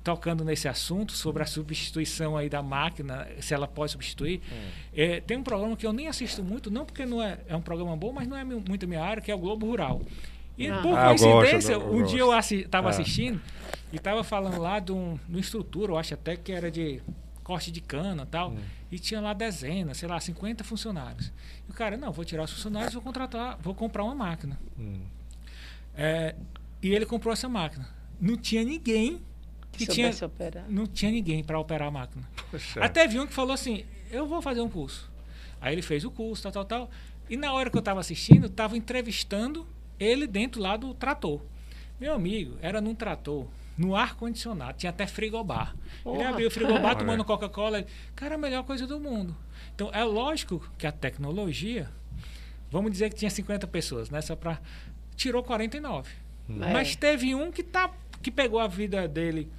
tocando 0.04 0.44
nesse 0.44 0.68
assunto, 0.68 1.12
sobre 1.12 1.42
a 1.42 1.46
substituição 1.46 2.36
aí 2.36 2.48
da 2.48 2.62
máquina, 2.62 3.26
se 3.40 3.54
ela 3.54 3.66
pode 3.66 3.92
substituir. 3.92 4.40
Hum. 4.52 4.68
É, 4.94 5.20
tem 5.20 5.36
um 5.36 5.42
programa 5.42 5.76
que 5.76 5.86
eu 5.86 5.92
nem 5.92 6.08
assisto 6.08 6.42
muito, 6.42 6.70
não 6.70 6.84
porque 6.84 7.06
não 7.06 7.22
é, 7.22 7.38
é 7.48 7.56
um 7.56 7.62
programa 7.62 7.96
bom, 7.96 8.12
mas 8.12 8.28
não 8.28 8.36
é 8.36 8.44
muito 8.44 8.86
minha 8.86 9.02
área, 9.02 9.22
que 9.22 9.30
é 9.30 9.34
o 9.34 9.38
Globo 9.38 9.66
Rural. 9.66 10.02
E 10.56 10.68
ah. 10.68 10.80
por 10.82 10.98
ah, 10.98 11.08
coincidência, 11.08 11.78
gosto, 11.78 11.94
um 11.94 12.04
dia 12.04 12.20
eu 12.20 12.38
estava 12.38 12.90
assi 12.90 13.02
assistindo 13.02 13.40
e 13.92 13.96
estava 13.96 14.22
falando 14.22 14.60
lá 14.60 14.78
de, 14.78 14.92
um, 14.92 15.18
de 15.26 15.34
uma 15.34 15.40
estrutura, 15.40 15.92
eu 15.92 15.98
acho 15.98 16.14
até 16.14 16.36
que 16.36 16.52
era 16.52 16.70
de 16.70 17.02
corte 17.42 17.70
de 17.70 17.80
cana 17.80 18.22
e 18.22 18.26
tal. 18.26 18.50
Hum. 18.50 18.58
e 18.90 18.98
tinha 18.98 19.20
lá 19.20 19.32
dezenas, 19.32 19.98
sei 19.98 20.08
lá, 20.08 20.18
50 20.20 20.62
funcionários. 20.64 21.32
E 21.68 21.70
o 21.70 21.74
cara, 21.74 21.96
não, 21.96 22.12
vou 22.12 22.24
tirar 22.24 22.44
os 22.44 22.52
funcionários, 22.52 22.94
vou 22.94 23.02
contratar, 23.02 23.58
vou 23.60 23.74
comprar 23.74 24.04
uma 24.04 24.14
máquina. 24.14 24.58
Hum. 24.78 25.00
É, 25.94 26.34
e 26.82 26.94
ele 26.94 27.06
comprou 27.06 27.32
essa 27.32 27.48
máquina. 27.48 27.88
Não 28.20 28.36
tinha 28.36 28.64
ninguém 28.64 29.20
que 29.72 29.86
tinha, 29.86 30.10
operar. 30.22 30.64
não 30.68 30.86
tinha 30.86 31.10
ninguém 31.10 31.42
para 31.42 31.58
operar 31.58 31.88
a 31.88 31.90
máquina. 31.90 32.28
Poxa. 32.50 32.82
Até 32.82 33.06
vi 33.06 33.18
um 33.18 33.26
que 33.26 33.32
falou 33.32 33.52
assim: 33.52 33.84
eu 34.10 34.26
vou 34.26 34.42
fazer 34.42 34.60
um 34.60 34.68
curso. 34.68 35.10
Aí 35.60 35.74
ele 35.74 35.82
fez 35.82 36.04
o 36.04 36.10
curso, 36.10 36.42
tal, 36.42 36.52
tal, 36.52 36.64
tal. 36.64 36.90
E 37.30 37.36
na 37.36 37.52
hora 37.52 37.70
que 37.70 37.76
eu 37.76 37.80
estava 37.80 38.00
assistindo, 38.00 38.46
estava 38.46 38.76
entrevistando 38.76 39.66
ele 40.02 40.26
dentro 40.26 40.60
lá 40.60 40.76
do 40.76 40.92
trator. 40.94 41.40
Meu 42.00 42.12
amigo, 42.14 42.56
era 42.60 42.80
num 42.80 42.94
trator, 42.94 43.46
no 43.78 43.94
ar-condicionado, 43.94 44.76
tinha 44.76 44.90
até 44.90 45.06
frigobar. 45.06 45.74
Ele 46.04 46.16
Porra. 46.16 46.28
abriu 46.28 46.48
o 46.48 46.50
frigobar 46.50 46.96
tomando 46.98 47.24
Coca-Cola. 47.24 47.78
ele, 47.78 47.86
Cara, 48.14 48.34
a 48.34 48.38
melhor 48.38 48.64
coisa 48.64 48.86
do 48.86 48.98
mundo. 48.98 49.36
Então 49.74 49.90
é 49.92 50.04
lógico 50.04 50.60
que 50.76 50.86
a 50.86 50.92
tecnologia, 50.92 51.88
vamos 52.70 52.90
dizer 52.90 53.10
que 53.10 53.16
tinha 53.16 53.30
50 53.30 53.66
pessoas, 53.68 54.10
né? 54.10 54.20
Só 54.20 54.34
pra, 54.34 54.60
tirou 55.16 55.42
49. 55.42 56.10
É. 56.10 56.52
Mas 56.72 56.96
teve 56.96 57.34
um 57.34 57.50
que, 57.52 57.62
tá, 57.62 57.90
que 58.20 58.30
pegou 58.30 58.58
a 58.58 58.66
vida 58.66 59.06
dele 59.06 59.50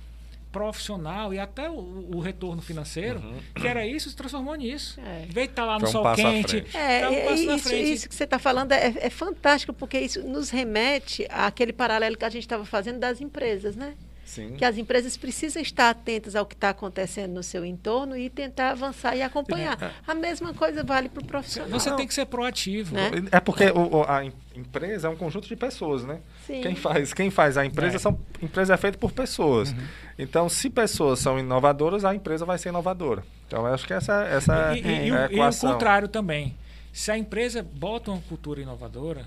profissional 0.54 1.34
e 1.34 1.40
até 1.40 1.68
o, 1.68 2.12
o 2.16 2.20
retorno 2.20 2.62
financeiro, 2.62 3.22
que 3.56 3.68
era 3.68 3.86
isso, 3.86 4.08
se 4.08 4.16
transformou 4.16 4.54
nisso. 4.54 5.02
É. 5.02 5.26
De 5.26 5.42
estar 5.42 5.66
lá 5.66 5.80
no 5.80 5.88
um 5.88 5.92
sol 5.92 6.14
quente, 6.14 6.62
frente. 6.62 6.78
É, 6.78 7.10
um 7.10 7.34
isso, 7.34 7.74
isso 7.74 8.08
que 8.08 8.14
você 8.14 8.24
está 8.24 8.38
falando 8.38 8.72
é, 8.72 8.94
é 8.98 9.10
fantástico, 9.10 9.74
porque 9.74 10.00
isso 10.00 10.22
nos 10.22 10.52
remete 10.52 11.26
àquele 11.30 11.74
paralelo 11.74 12.16
que 12.16 12.24
a 12.24 12.30
gente 12.30 12.44
estava 12.44 12.64
fazendo 12.64 13.00
das 13.00 13.20
empresas, 13.20 13.76
né? 13.76 13.96
Sim. 14.34 14.54
Que 14.56 14.66
as 14.66 14.78
empresas 14.78 15.16
precisam 15.16 15.62
estar 15.62 15.90
atentas 15.90 16.36
ao 16.36 16.46
que 16.46 16.56
está 16.56 16.70
acontecendo 16.70 17.34
no 17.34 17.44
seu 17.44 17.64
entorno 17.66 18.18
e 18.18 18.30
tentar 18.30 18.72
avançar 18.72 19.16
e 19.16 19.22
acompanhar. 19.22 19.94
A 20.08 20.16
mesma 20.16 20.54
coisa 20.54 20.84
vale 20.84 21.08
para 21.10 21.22
o 21.22 21.26
profissional. 21.26 21.70
Você 21.70 21.92
tem 21.96 22.08
que 22.08 22.14
ser 22.14 22.26
proativo. 22.26 22.96
Né? 22.96 23.12
É 23.32 23.40
porque 23.40 23.66
o- 23.66 23.98
o- 23.98 24.04
a 24.10 24.26
em- 24.26 24.34
empresa 24.56 25.08
é 25.08 25.10
um 25.12 25.16
conjunto 25.16 25.48
de 25.48 25.56
pessoas, 25.56 26.04
né? 26.04 26.20
Sim. 26.48 26.62
Quem 26.62 26.76
faz, 26.76 27.14
quem 27.14 27.30
faz 27.30 27.58
a 27.58 27.66
empresa 27.66 27.96
É. 27.98 28.00
são 28.00 28.20
empresa 28.42 28.74
é 28.74 28.78
feita 28.78 28.98
por 28.98 29.12
pessoas. 29.12 29.72
Uhum. 29.72 29.78
Então, 30.18 30.50
se 30.50 30.70
pessoas 30.70 31.20
são 31.20 31.38
inovadoras, 31.40 32.04
a 32.06 32.14
empresa 32.16 32.46
vai 32.46 32.58
ser 32.58 32.70
inovadora. 32.70 33.24
Então, 33.48 33.68
eu 33.68 33.74
acho 33.74 33.86
que 33.86 33.94
essa, 33.94 34.24
essa 34.26 34.76
E, 34.76 34.82
e- 34.82 34.88
é 34.88 35.08
e 35.08 35.12
o- 35.12 35.16
a 35.16 35.20
e 35.20 35.28
o 35.28 35.34
equação. 35.34 35.72
contrário 35.74 36.08
também. 36.08 36.56
Se 36.92 37.12
a 37.12 37.18
empresa 37.18 37.64
bota 37.64 38.12
uma 38.12 38.22
cultura 38.22 38.62
inovadora, 38.62 39.26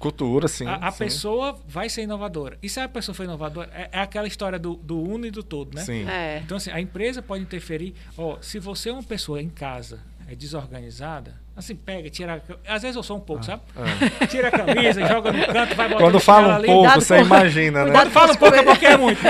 Cultura, 0.00 0.48
sim. 0.48 0.66
a, 0.66 0.76
a 0.76 0.90
sim. 0.90 0.98
pessoa 0.98 1.56
vai 1.68 1.90
ser 1.90 2.02
inovadora. 2.02 2.56
E 2.62 2.68
se 2.70 2.80
a 2.80 2.88
pessoa 2.88 3.14
for 3.14 3.22
inovadora, 3.24 3.70
é, 3.72 3.90
é 3.92 4.00
aquela 4.00 4.26
história 4.26 4.58
do, 4.58 4.74
do 4.76 4.98
uno 5.00 5.26
e 5.26 5.30
do 5.30 5.42
todo, 5.42 5.74
né? 5.74 5.82
Sim. 5.82 6.08
É. 6.08 6.40
Então, 6.42 6.56
assim, 6.56 6.70
a 6.70 6.80
empresa 6.80 7.20
pode 7.20 7.42
interferir. 7.42 7.94
Ó, 8.16 8.38
se 8.40 8.58
você 8.58 8.88
é 8.88 8.92
uma 8.92 9.02
pessoa 9.02 9.42
em 9.42 9.50
casa 9.50 10.00
é 10.26 10.34
desorganizada, 10.36 11.34
assim, 11.56 11.74
pega, 11.74 12.08
tira. 12.08 12.40
a 12.66 12.74
Às 12.76 12.82
vezes 12.82 12.96
eu 12.96 13.02
sou 13.02 13.16
um 13.16 13.20
pouco, 13.20 13.44
sabe? 13.44 13.62
Tira 14.30 14.46
a 14.46 14.50
camisa, 14.52 15.04
joga 15.04 15.32
no 15.32 15.44
canto, 15.44 15.74
vai 15.74 15.88
botar 15.88 15.96
Ah. 15.96 16.06
Quando 16.06 16.20
fala 16.20 16.58
um 16.58 16.62
pouco, 16.62 16.80
Cuidado 16.82 17.00
você 17.00 17.16
com- 17.16 17.24
imagina, 17.24 17.84
né? 17.84 17.92
Quando 17.92 18.10
fala 18.10 18.32
um 18.32 18.36
pouco 18.36 18.56
é 18.56 18.62
porque 18.62 18.86
é 18.86 18.96
muito. 18.96 19.20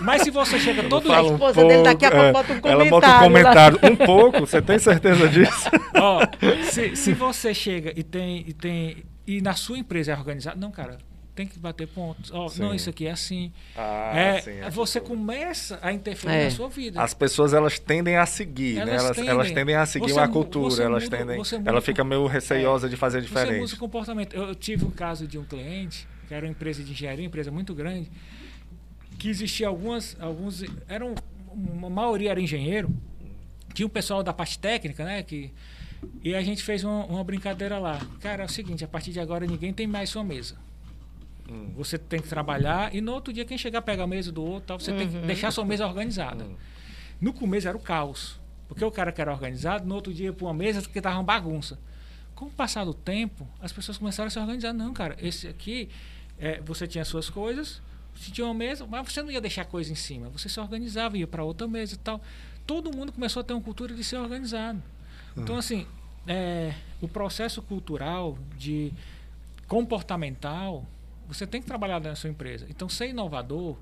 Mas 0.00 0.22
se 0.22 0.30
você 0.30 0.60
chega 0.60 0.84
todo 0.84 1.08
dia. 1.08 1.22
um 1.22 1.32
esposa 1.32 1.64
dele 1.64 1.82
daqui 1.82 2.06
a 2.06 2.10
pouco 2.10 2.32
bota 2.32 2.52
um 2.52 2.70
Ela 2.70 2.84
bota 2.84 3.06
um 3.08 3.18
comentário 3.20 3.78
comentário. 3.78 3.92
Um 3.92 4.06
pouco, 4.06 4.40
você 4.40 4.62
tem 4.62 4.78
certeza 4.78 5.28
disso? 5.28 5.68
Ó, 5.96 6.20
se, 6.70 6.94
se 6.94 7.12
você 7.12 7.52
chega 7.52 7.92
e 7.96 8.02
tem, 8.04 8.44
e 8.46 8.52
tem. 8.52 9.04
E 9.26 9.40
na 9.40 9.54
sua 9.54 9.78
empresa 9.78 10.12
é 10.12 10.16
organizado. 10.16 10.58
Não, 10.60 10.70
cara, 10.70 10.98
tem 11.34 11.46
que 11.46 11.58
bater 11.58 11.86
pontos. 11.88 12.30
Ó, 12.32 12.50
não, 12.58 12.74
isso 12.74 12.90
aqui 12.90 13.06
é 13.06 13.12
assim. 13.12 13.52
Ah, 13.76 14.12
é, 14.14 14.40
sim, 14.40 14.50
é 14.50 14.68
você 14.70 15.00
cultura. 15.00 15.18
começa 15.20 15.78
a 15.80 15.92
interferir 15.92 16.34
É. 16.34 16.44
na 16.44 16.50
sua 16.50 16.68
vida. 16.68 17.00
As 17.00 17.14
pessoas 17.14 17.54
elas 17.54 17.78
tendem 17.78 18.16
a 18.16 18.26
seguir, 18.26 18.74
né? 18.74 18.80
Elas 18.82 19.04
Elas, 19.04 19.16
tendem. 19.16 19.30
elas 19.30 19.50
tendem 19.52 19.74
a 19.76 19.86
seguir 19.86 20.08
Você 20.12 20.18
uma 20.18 20.28
cultura, 20.28 20.70
você 20.70 20.82
elas 20.82 21.04
muda- 21.04 21.16
tendem. 21.16 21.38
você 21.38 21.56
muda 21.58 21.70
ela 21.70 21.78
o- 21.78 21.82
fica 21.82 22.04
meio 22.04 22.26
receiosa 22.26 22.88
de 22.88 22.96
fazer 22.96 23.22
Você 23.22 23.28
muda 23.28 23.44
diferente. 23.44 23.74
o 23.74 23.78
comportamento. 23.78 24.34
Eu, 24.34 24.48
eu 24.48 24.54
tive 24.54 24.84
um 24.84 24.90
caso 24.90 25.26
de 25.26 25.38
um 25.38 25.44
cliente, 25.44 26.06
que 26.28 26.34
era 26.34 26.44
uma 26.44 26.50
empresa 26.50 26.82
de 26.82 26.90
engenharia, 26.90 27.22
uma 27.24 27.28
empresa 27.28 27.50
muito 27.50 27.74
grande, 27.74 28.10
que 29.18 29.28
existia 29.28 29.68
algumas. 29.68 30.16
alguns 30.20 30.64
eram 30.88 31.14
Uma 31.54 31.90
maioria 31.90 32.30
era 32.30 32.40
engenheiro. 32.40 32.88
Tinha 33.74 33.86
um 33.86 33.90
pessoal 33.90 34.22
da 34.22 34.32
parte 34.32 34.58
técnica, 34.58 35.04
né? 35.04 35.22
Que, 35.22 35.52
e 36.22 36.34
a 36.34 36.42
gente 36.42 36.62
fez 36.62 36.84
uma, 36.84 37.04
uma 37.06 37.24
brincadeira 37.24 37.78
lá. 37.78 38.00
Cara, 38.20 38.42
é 38.42 38.46
o 38.46 38.48
seguinte, 38.48 38.84
a 38.84 38.88
partir 38.88 39.12
de 39.12 39.20
agora 39.20 39.46
ninguém 39.46 39.72
tem 39.72 39.86
mais 39.86 40.10
sua 40.10 40.22
mesa. 40.22 40.56
Hum. 41.48 41.72
Você 41.76 41.98
tem 41.98 42.20
que 42.20 42.28
trabalhar 42.28 42.94
e 42.94 43.00
no 43.00 43.12
outro 43.12 43.32
dia 43.32 43.44
quem 43.44 43.58
chegar 43.58 43.82
pega 43.82 44.04
a 44.04 44.06
mesa 44.06 44.30
do 44.30 44.42
outro, 44.42 44.68
tal, 44.68 44.80
você 44.80 44.92
tem 44.92 45.08
que 45.08 45.18
deixar 45.18 45.50
sua 45.50 45.64
mesa 45.64 45.86
organizada. 45.86 46.44
Hum. 46.44 46.54
No 47.20 47.32
começo 47.32 47.68
era 47.68 47.76
o 47.76 47.80
caos. 47.80 48.40
Porque 48.68 48.84
o 48.84 48.90
cara 48.90 49.12
que 49.12 49.20
era 49.20 49.30
organizado, 49.30 49.86
no 49.86 49.94
outro 49.94 50.14
dia 50.14 50.26
ia 50.26 50.32
para 50.32 50.46
uma 50.46 50.54
mesa 50.54 50.80
que 50.80 50.98
estava 50.98 51.16
uma 51.16 51.24
bagunça. 51.24 51.78
Com 52.34 52.46
o 52.46 52.50
passar 52.50 52.84
do 52.84 52.94
tempo, 52.94 53.46
as 53.60 53.70
pessoas 53.70 53.98
começaram 53.98 54.28
a 54.28 54.30
se 54.30 54.38
organizar. 54.38 54.72
Não, 54.72 54.94
cara, 54.94 55.14
esse 55.20 55.46
aqui, 55.46 55.90
é, 56.38 56.60
você 56.62 56.86
tinha 56.86 57.04
suas 57.04 57.28
coisas, 57.28 57.82
você 58.14 58.30
tinha 58.30 58.46
uma 58.46 58.54
mesa, 58.54 58.86
mas 58.86 59.12
você 59.12 59.22
não 59.22 59.30
ia 59.30 59.40
deixar 59.40 59.66
coisa 59.66 59.92
em 59.92 59.94
cima. 59.94 60.30
Você 60.30 60.48
se 60.48 60.58
organizava, 60.58 61.18
ia 61.18 61.26
para 61.26 61.44
outra 61.44 61.68
mesa 61.68 61.94
e 61.94 61.98
tal. 61.98 62.20
Todo 62.66 62.96
mundo 62.96 63.12
começou 63.12 63.40
a 63.40 63.44
ter 63.44 63.52
uma 63.52 63.60
cultura 63.62 63.94
de 63.94 64.02
ser 64.02 64.16
organizado. 64.16 64.82
Então, 65.36 65.56
assim, 65.56 65.86
é, 66.26 66.74
o 67.00 67.08
processo 67.08 67.60
cultural 67.62 68.36
de 68.58 68.92
comportamental, 69.66 70.84
você 71.26 71.46
tem 71.46 71.60
que 71.60 71.66
trabalhar 71.66 72.00
na 72.00 72.14
sua 72.14 72.30
empresa. 72.30 72.66
Então, 72.68 72.88
ser 72.88 73.08
inovador, 73.08 73.76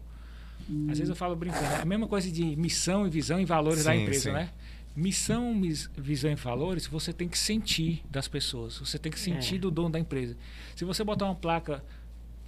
às 0.89 0.99
vezes 0.99 1.09
eu 1.09 1.17
falo 1.17 1.35
brincando, 1.35 1.65
é 1.67 1.83
a 1.83 1.85
mesma 1.85 2.07
coisa 2.07 2.31
de 2.31 2.45
missão 2.57 3.07
e 3.07 3.11
visão 3.11 3.41
e 3.41 3.45
valores 3.45 3.85
da 3.85 3.93
Sim, 3.93 4.03
empresa, 4.03 4.21
sim. 4.23 4.33
né? 4.33 4.51
Missão, 4.95 5.55
mis- 5.55 5.91
visão 5.97 6.31
e 6.31 6.35
valores, 6.35 6.87
você 6.87 7.13
tem 7.13 7.29
que 7.29 7.39
sentir 7.39 8.03
das 8.11 8.29
pessoas, 8.29 8.79
você 8.79 8.99
tem 8.99 9.11
que 9.11 9.19
sentir 9.21 9.57
É. 9.57 9.59
do 9.59 9.71
dono 9.71 9.91
da 9.91 9.99
empresa. 9.99 10.37
Se 10.77 10.85
você 10.85 11.03
botar 11.03 11.25
uma 11.27 11.35
placa 11.35 11.83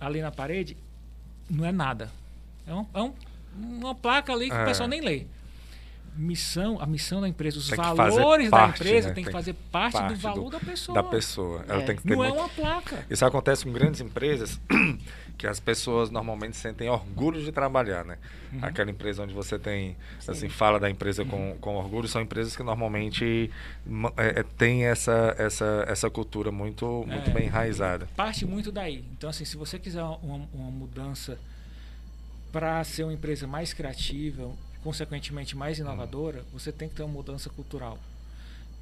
ali 0.00 0.20
na 0.20 0.30
parede, 0.30 0.76
não 1.50 1.64
é 1.64 1.72
nada. 1.72 2.10
É, 2.66 2.74
um- 2.74 2.86
é 2.94 3.02
um- 3.02 3.12
uma 3.56 3.94
placa 3.94 4.32
ali 4.32 4.48
que 4.50 4.56
É. 4.56 4.62
o 4.62 4.66
pessoal 4.66 4.88
nem 4.88 5.00
lê. 5.00 5.26
Missão, 6.14 6.78
a 6.78 6.86
missão 6.86 7.20
da 7.22 7.28
empresa, 7.28 7.58
os 7.58 7.68
Tem 7.68 7.76
valores 7.76 8.50
da 8.50 8.56
parte, 8.58 8.82
empresa 8.82 9.08
né? 9.08 9.14
tem 9.14 9.24
que 9.24 9.30
Tem 9.30 9.32
fazer 9.32 9.54
parte, 9.72 9.92
parte 9.94 10.12
do 10.14 10.20
valor 10.20 10.44
do- 10.44 10.50
da 10.50 10.60
pessoa. 10.60 10.94
Da 10.94 11.02
pessoa. 11.02 11.64
Ela 11.66 11.82
É. 11.82 11.84
tem 11.86 11.96
que 11.96 12.02
ter 12.02 12.14
Não 12.14 12.22
é 12.22 12.28
muito- 12.28 12.40
uma 12.40 12.48
placa. 12.50 13.06
Isso 13.08 13.24
acontece 13.24 13.64
com 13.64 13.72
grandes 13.72 14.00
empresas 14.02 14.60
que 15.38 15.46
as 15.46 15.58
pessoas 15.58 16.10
normalmente 16.10 16.54
sentem 16.56 16.88
orgulho 16.90 17.42
de 17.42 17.50
trabalhar, 17.50 18.04
né? 18.04 18.18
Uhum. 18.52 18.58
Aquela 18.60 18.90
empresa 18.90 19.22
onde 19.22 19.32
você 19.32 19.58
tem, 19.58 19.96
assim, 20.28 20.50
fala 20.50 20.78
da 20.78 20.90
empresa 20.90 21.24
com, 21.24 21.56
com 21.62 21.76
orgulho, 21.76 22.06
são 22.06 22.20
empresas 22.20 22.54
que 22.54 22.62
normalmente 22.62 23.50
ma- 23.86 24.12
é, 24.18 24.40
é, 24.40 24.42
têm 24.42 24.84
essa, 24.84 25.34
essa, 25.38 25.84
essa 25.88 26.10
cultura 26.10 26.52
muito, 26.52 27.06
muito 27.08 27.30
É. 27.30 27.32
bem 27.32 27.46
enraizada. 27.46 28.06
parte 28.14 28.44
muito 28.44 28.70
daí. 28.70 29.02
Então, 29.16 29.30
assim, 29.30 29.46
se 29.46 29.56
você 29.56 29.78
quiser 29.78 30.02
uma, 30.02 30.46
uma 30.52 30.70
mudança 30.70 31.38
para 32.52 32.84
ser 32.84 33.04
uma 33.04 33.14
empresa 33.14 33.46
mais 33.46 33.72
criativa, 33.72 34.50
consequentemente 34.82 35.56
mais 35.56 35.78
inovadora, 35.78 36.42
você 36.52 36.72
tem 36.72 36.88
que 36.88 36.94
ter 36.94 37.02
uma 37.02 37.12
mudança 37.12 37.48
cultural. 37.50 37.98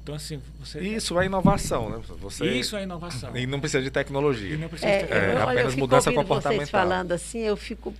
Então, 0.03 0.15
assim, 0.15 0.41
você. 0.59 0.79
Isso 0.79 1.19
é 1.19 1.25
inovação, 1.27 1.89
né? 1.91 2.01
Você, 2.21 2.43
Isso 2.47 2.75
é 2.75 2.81
inovação. 2.83 3.37
E 3.37 3.45
não 3.45 3.59
precisa 3.59 3.83
de 3.83 3.91
tecnologia. 3.91 4.55
E 4.55 4.57
não 4.57 4.67
precisa 4.67 4.89
É, 4.91 5.03
ter- 5.03 5.13
É, 5.13 5.33
eu, 5.35 5.41
apenas 5.43 5.65
fico 5.73 5.79
mudança 5.79 6.11
comportamental. 6.11 6.57
vocês 6.65 6.69
falando 6.71 7.11
assim, 7.11 7.39
eu 7.39 7.55
fico 7.55 7.93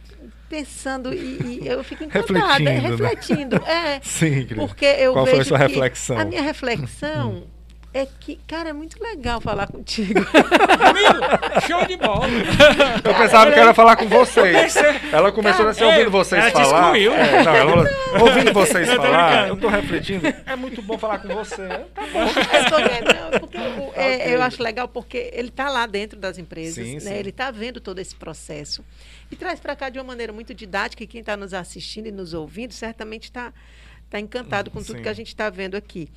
pensando 0.50 1.14
e, 1.14 1.60
e 1.62 1.68
eu 1.68 1.84
fico 1.84 2.04
encantada, 2.04 2.58
Refletindo, 2.58 2.98
né? 2.98 3.08
refletindo. 3.10 3.56
É, 3.68 4.00
Sim, 4.04 4.32
querida. 4.48 4.56
porque 4.68 4.86
eu 4.86 5.14
Qual 5.14 5.26
foi 5.26 5.34
a 5.36 5.38
vejo 5.38 5.50
sua 5.50 5.60
que 5.60 5.68
reflexão? 5.68 6.18
A 6.18 6.26
minha 6.26 6.42
reflexão 6.42 7.44
é 7.94 8.06
que, 8.20 8.38
cara, 8.48 8.70
é 8.70 8.74
muito 8.74 9.02
legal 9.04 9.42
falar 9.42 9.68
contigo. 9.68 10.20
Amigo, 10.88 11.68
show 11.68 11.86
de 11.86 11.98
bola. 11.98 12.26
Eu 13.04 13.14
pensava 13.16 13.52
que 13.52 13.60
ia 13.60 13.74
falar 13.74 13.96
com 13.98 14.08
vocês. 14.08 14.76
Ela 15.12 15.32
começou 15.32 15.68
assim, 15.68 15.82
Cara, 15.82 15.92
ouvindo 15.92 16.08
é, 16.08 16.10
vocês 16.10 16.42
ela 16.42 16.52
te 16.52 16.54
falar. 16.54 16.82
excluiu. 16.98 17.14
É, 17.14 17.44
não, 17.44 17.56
ela 17.56 17.90
ouvindo 18.22 18.54
vocês 18.54 18.88
Eu 18.88 18.96
falar, 18.96 19.28
brincando. 19.32 19.48
eu 19.54 19.58
tô 19.58 19.68
refletindo. 19.68 20.28
É 20.46 20.56
muito 20.56 20.82
bom 20.82 20.98
falar 20.98 21.20
com 21.20 21.28
você. 21.30 21.68
Tá 21.68 22.02
bom. 22.14 22.22
Não, 23.32 23.40
porque 23.40 23.58
o- 23.58 23.92
é, 23.96 24.34
eu 24.36 24.42
acho 24.42 24.62
legal 24.64 24.88
porque 24.88 25.30
ele 25.34 25.50
está 25.50 25.70
lá 25.70 25.86
dentro 25.86 26.18
das 26.20 26.38
empresas, 26.38 26.86
Sim, 26.86 26.94
né? 26.96 27.00
sim. 27.00 27.14
ele 27.14 27.30
está 27.30 27.52
vendo 27.52 27.80
todo 27.82 28.00
esse 28.00 28.16
processo 28.16 28.84
e 29.30 29.36
traz 29.36 29.60
para 29.60 29.76
cá 29.76 29.90
de 29.90 29.98
uma 30.00 30.06
maneira 30.06 30.32
muito 30.34 30.54
didática 30.54 31.04
e 31.04 31.08
quem 31.08 31.20
está 31.22 31.36
nos 31.38 31.54
assistindo 31.54 32.08
e 32.08 32.12
nos 32.12 32.34
ouvindo 32.34 32.74
certamente 32.74 33.24
está 33.26 33.54
tá 34.10 34.20
encantado 34.20 34.70
com 34.72 34.82
tudo 34.84 34.98
Sim. 34.98 35.04
que 35.04 35.10
a 35.10 35.14
gente 35.14 35.28
está 35.28 35.50
vendo 35.50 35.76
aqui. 35.76 36.10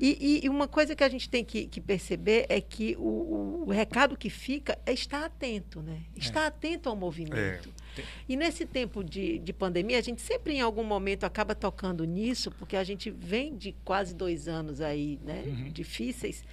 E, 0.00 0.40
e- 0.44 0.48
uma 0.48 0.68
coisa 0.68 0.94
que 0.94 1.02
a 1.02 1.08
gente 1.08 1.28
tem 1.28 1.44
que, 1.44 1.66
que 1.66 1.80
perceber 1.80 2.46
é 2.48 2.60
que 2.60 2.94
o, 2.98 3.64
o- 3.66 3.70
recado 3.70 4.16
que 4.16 4.30
fica 4.30 4.78
é 4.86 4.92
estar 4.92 5.24
atento, 5.24 5.82
né? 5.82 6.02
Estar 6.16 6.46
atento 6.46 6.88
ao 6.88 6.94
movimento. 6.96 7.68
É. 7.98 8.02
E 8.28 8.36
nesse 8.36 8.64
tempo 8.64 9.02
de, 9.02 9.38
de 9.40 9.52
pandemia, 9.52 9.98
a 9.98 10.00
gente 10.00 10.22
sempre 10.22 10.54
em 10.54 10.60
algum 10.60 10.84
momento 10.84 11.24
acaba 11.24 11.54
tocando 11.54 12.04
nisso, 12.04 12.50
porque 12.52 12.76
a 12.76 12.84
gente 12.84 13.10
vem 13.10 13.56
de 13.56 13.74
quase 13.84 14.14
dois 14.14 14.46
anos 14.46 14.80
aí, 14.80 15.18
né, 15.24 15.42
Uhum. 15.46 15.70
difíceis. 15.72 16.44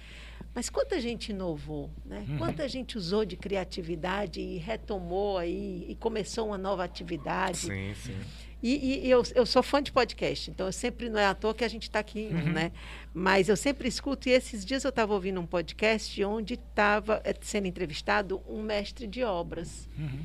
Mas 0.54 0.68
quanta 0.70 0.98
gente 1.00 1.28
inovou, 1.30 1.90
né? 2.04 2.24
Uhum. 2.28 2.38
Quanta 2.38 2.66
gente 2.68 2.96
usou 2.98 3.24
de 3.24 3.36
criatividade 3.36 4.40
e 4.40 4.56
retomou 4.56 5.36
aí 5.38 5.84
e 5.88 5.94
começou 5.94 6.48
uma 6.48 6.58
nova 6.58 6.82
atividade. 6.82 7.58
Sim, 7.58 7.92
sim. 7.94 8.16
E, 8.62 9.06
e 9.06 9.10
eu, 9.10 9.22
eu 9.34 9.44
sou 9.46 9.62
fã 9.62 9.82
de 9.82 9.92
podcast, 9.92 10.50
então 10.50 10.66
eu 10.66 10.72
sempre 10.72 11.08
não 11.08 11.18
é 11.18 11.26
à 11.26 11.34
toa 11.34 11.54
que 11.54 11.62
a 11.64 11.68
gente 11.68 11.84
está 11.84 11.98
aqui, 11.98 12.28
Uhum. 12.32 12.52
né? 12.52 12.72
Mas 13.14 13.48
eu 13.48 13.56
sempre 13.56 13.86
escuto, 13.88 14.28
e 14.28 14.32
esses 14.32 14.64
dias 14.64 14.82
eu 14.82 14.88
estava 14.88 15.12
ouvindo 15.14 15.38
um 15.40 15.46
podcast 15.46 16.22
onde 16.24 16.54
estava 16.54 17.22
sendo 17.42 17.66
entrevistado 17.66 18.42
um 18.48 18.62
mestre 18.62 19.06
de 19.06 19.22
obras. 19.22 19.88
Uhum. 19.98 20.20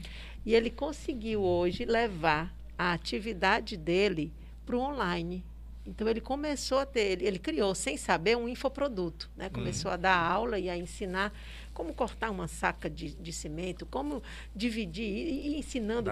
E 0.45 0.55
ele 0.55 0.69
conseguiu 0.69 1.43
hoje 1.43 1.86
levar 1.86 2.53
a 2.77 2.93
atividade 2.93 3.77
dele 3.77 4.32
para 4.65 4.75
o 4.75 4.79
online. 4.79 5.43
Então 5.86 6.07
ele 6.07 6.21
começou 6.21 6.79
a 6.79 6.86
ter, 6.86 7.01
ele, 7.11 7.25
ele 7.27 7.39
criou 7.39 7.75
sem 7.75 7.97
saber 7.97 8.38
um 8.38 8.47
infoproduto, 8.47 9.29
né? 9.36 9.49
Começou 9.49 9.91
a 9.91 9.97
dar 9.97 10.15
aula 10.15 10.57
e 10.57 10.69
a 10.69 10.77
ensinar 10.77 11.34
como 11.82 11.95
cortar 11.95 12.29
uma 12.29 12.47
saca 12.47 12.88
de, 12.88 13.15
de 13.15 13.34
cimento, 13.34 13.88
como 13.88 14.21
dividir 14.55 15.03
e, 15.03 15.47
e 15.47 15.57
ensinando 15.57 16.11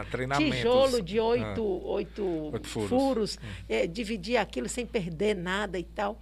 tijolo 0.63 1.01
de 1.03 1.20
oito, 1.20 1.45
Ah. 1.86 1.88
oito, 1.91 2.26
Oito 2.51 2.67
furos. 2.67 2.89
furos, 2.89 3.39
é, 3.70 3.86
dividir 3.86 4.38
aquilo 4.38 4.67
sem 4.67 4.84
perder 4.84 5.36
nada 5.36 5.78
e 5.78 5.84
tal. 5.84 6.20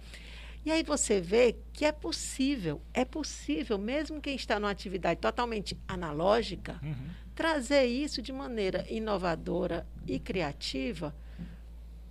E 0.66 0.70
aí 0.70 0.82
você 0.82 1.18
vê 1.18 1.56
que 1.72 1.86
é 1.86 1.92
possível, 1.92 2.82
é 2.92 3.06
possível, 3.06 3.78
mesmo 3.78 4.20
quem 4.20 4.36
está 4.36 4.60
numa 4.60 4.70
atividade 4.70 5.18
totalmente 5.18 5.74
analógica, 5.88 6.78
Uhum. 6.82 6.94
trazer 7.34 7.84
isso 7.86 8.20
de 8.20 8.32
maneira 8.32 8.84
inovadora 8.90 9.86
e 10.06 10.18
criativa 10.18 11.14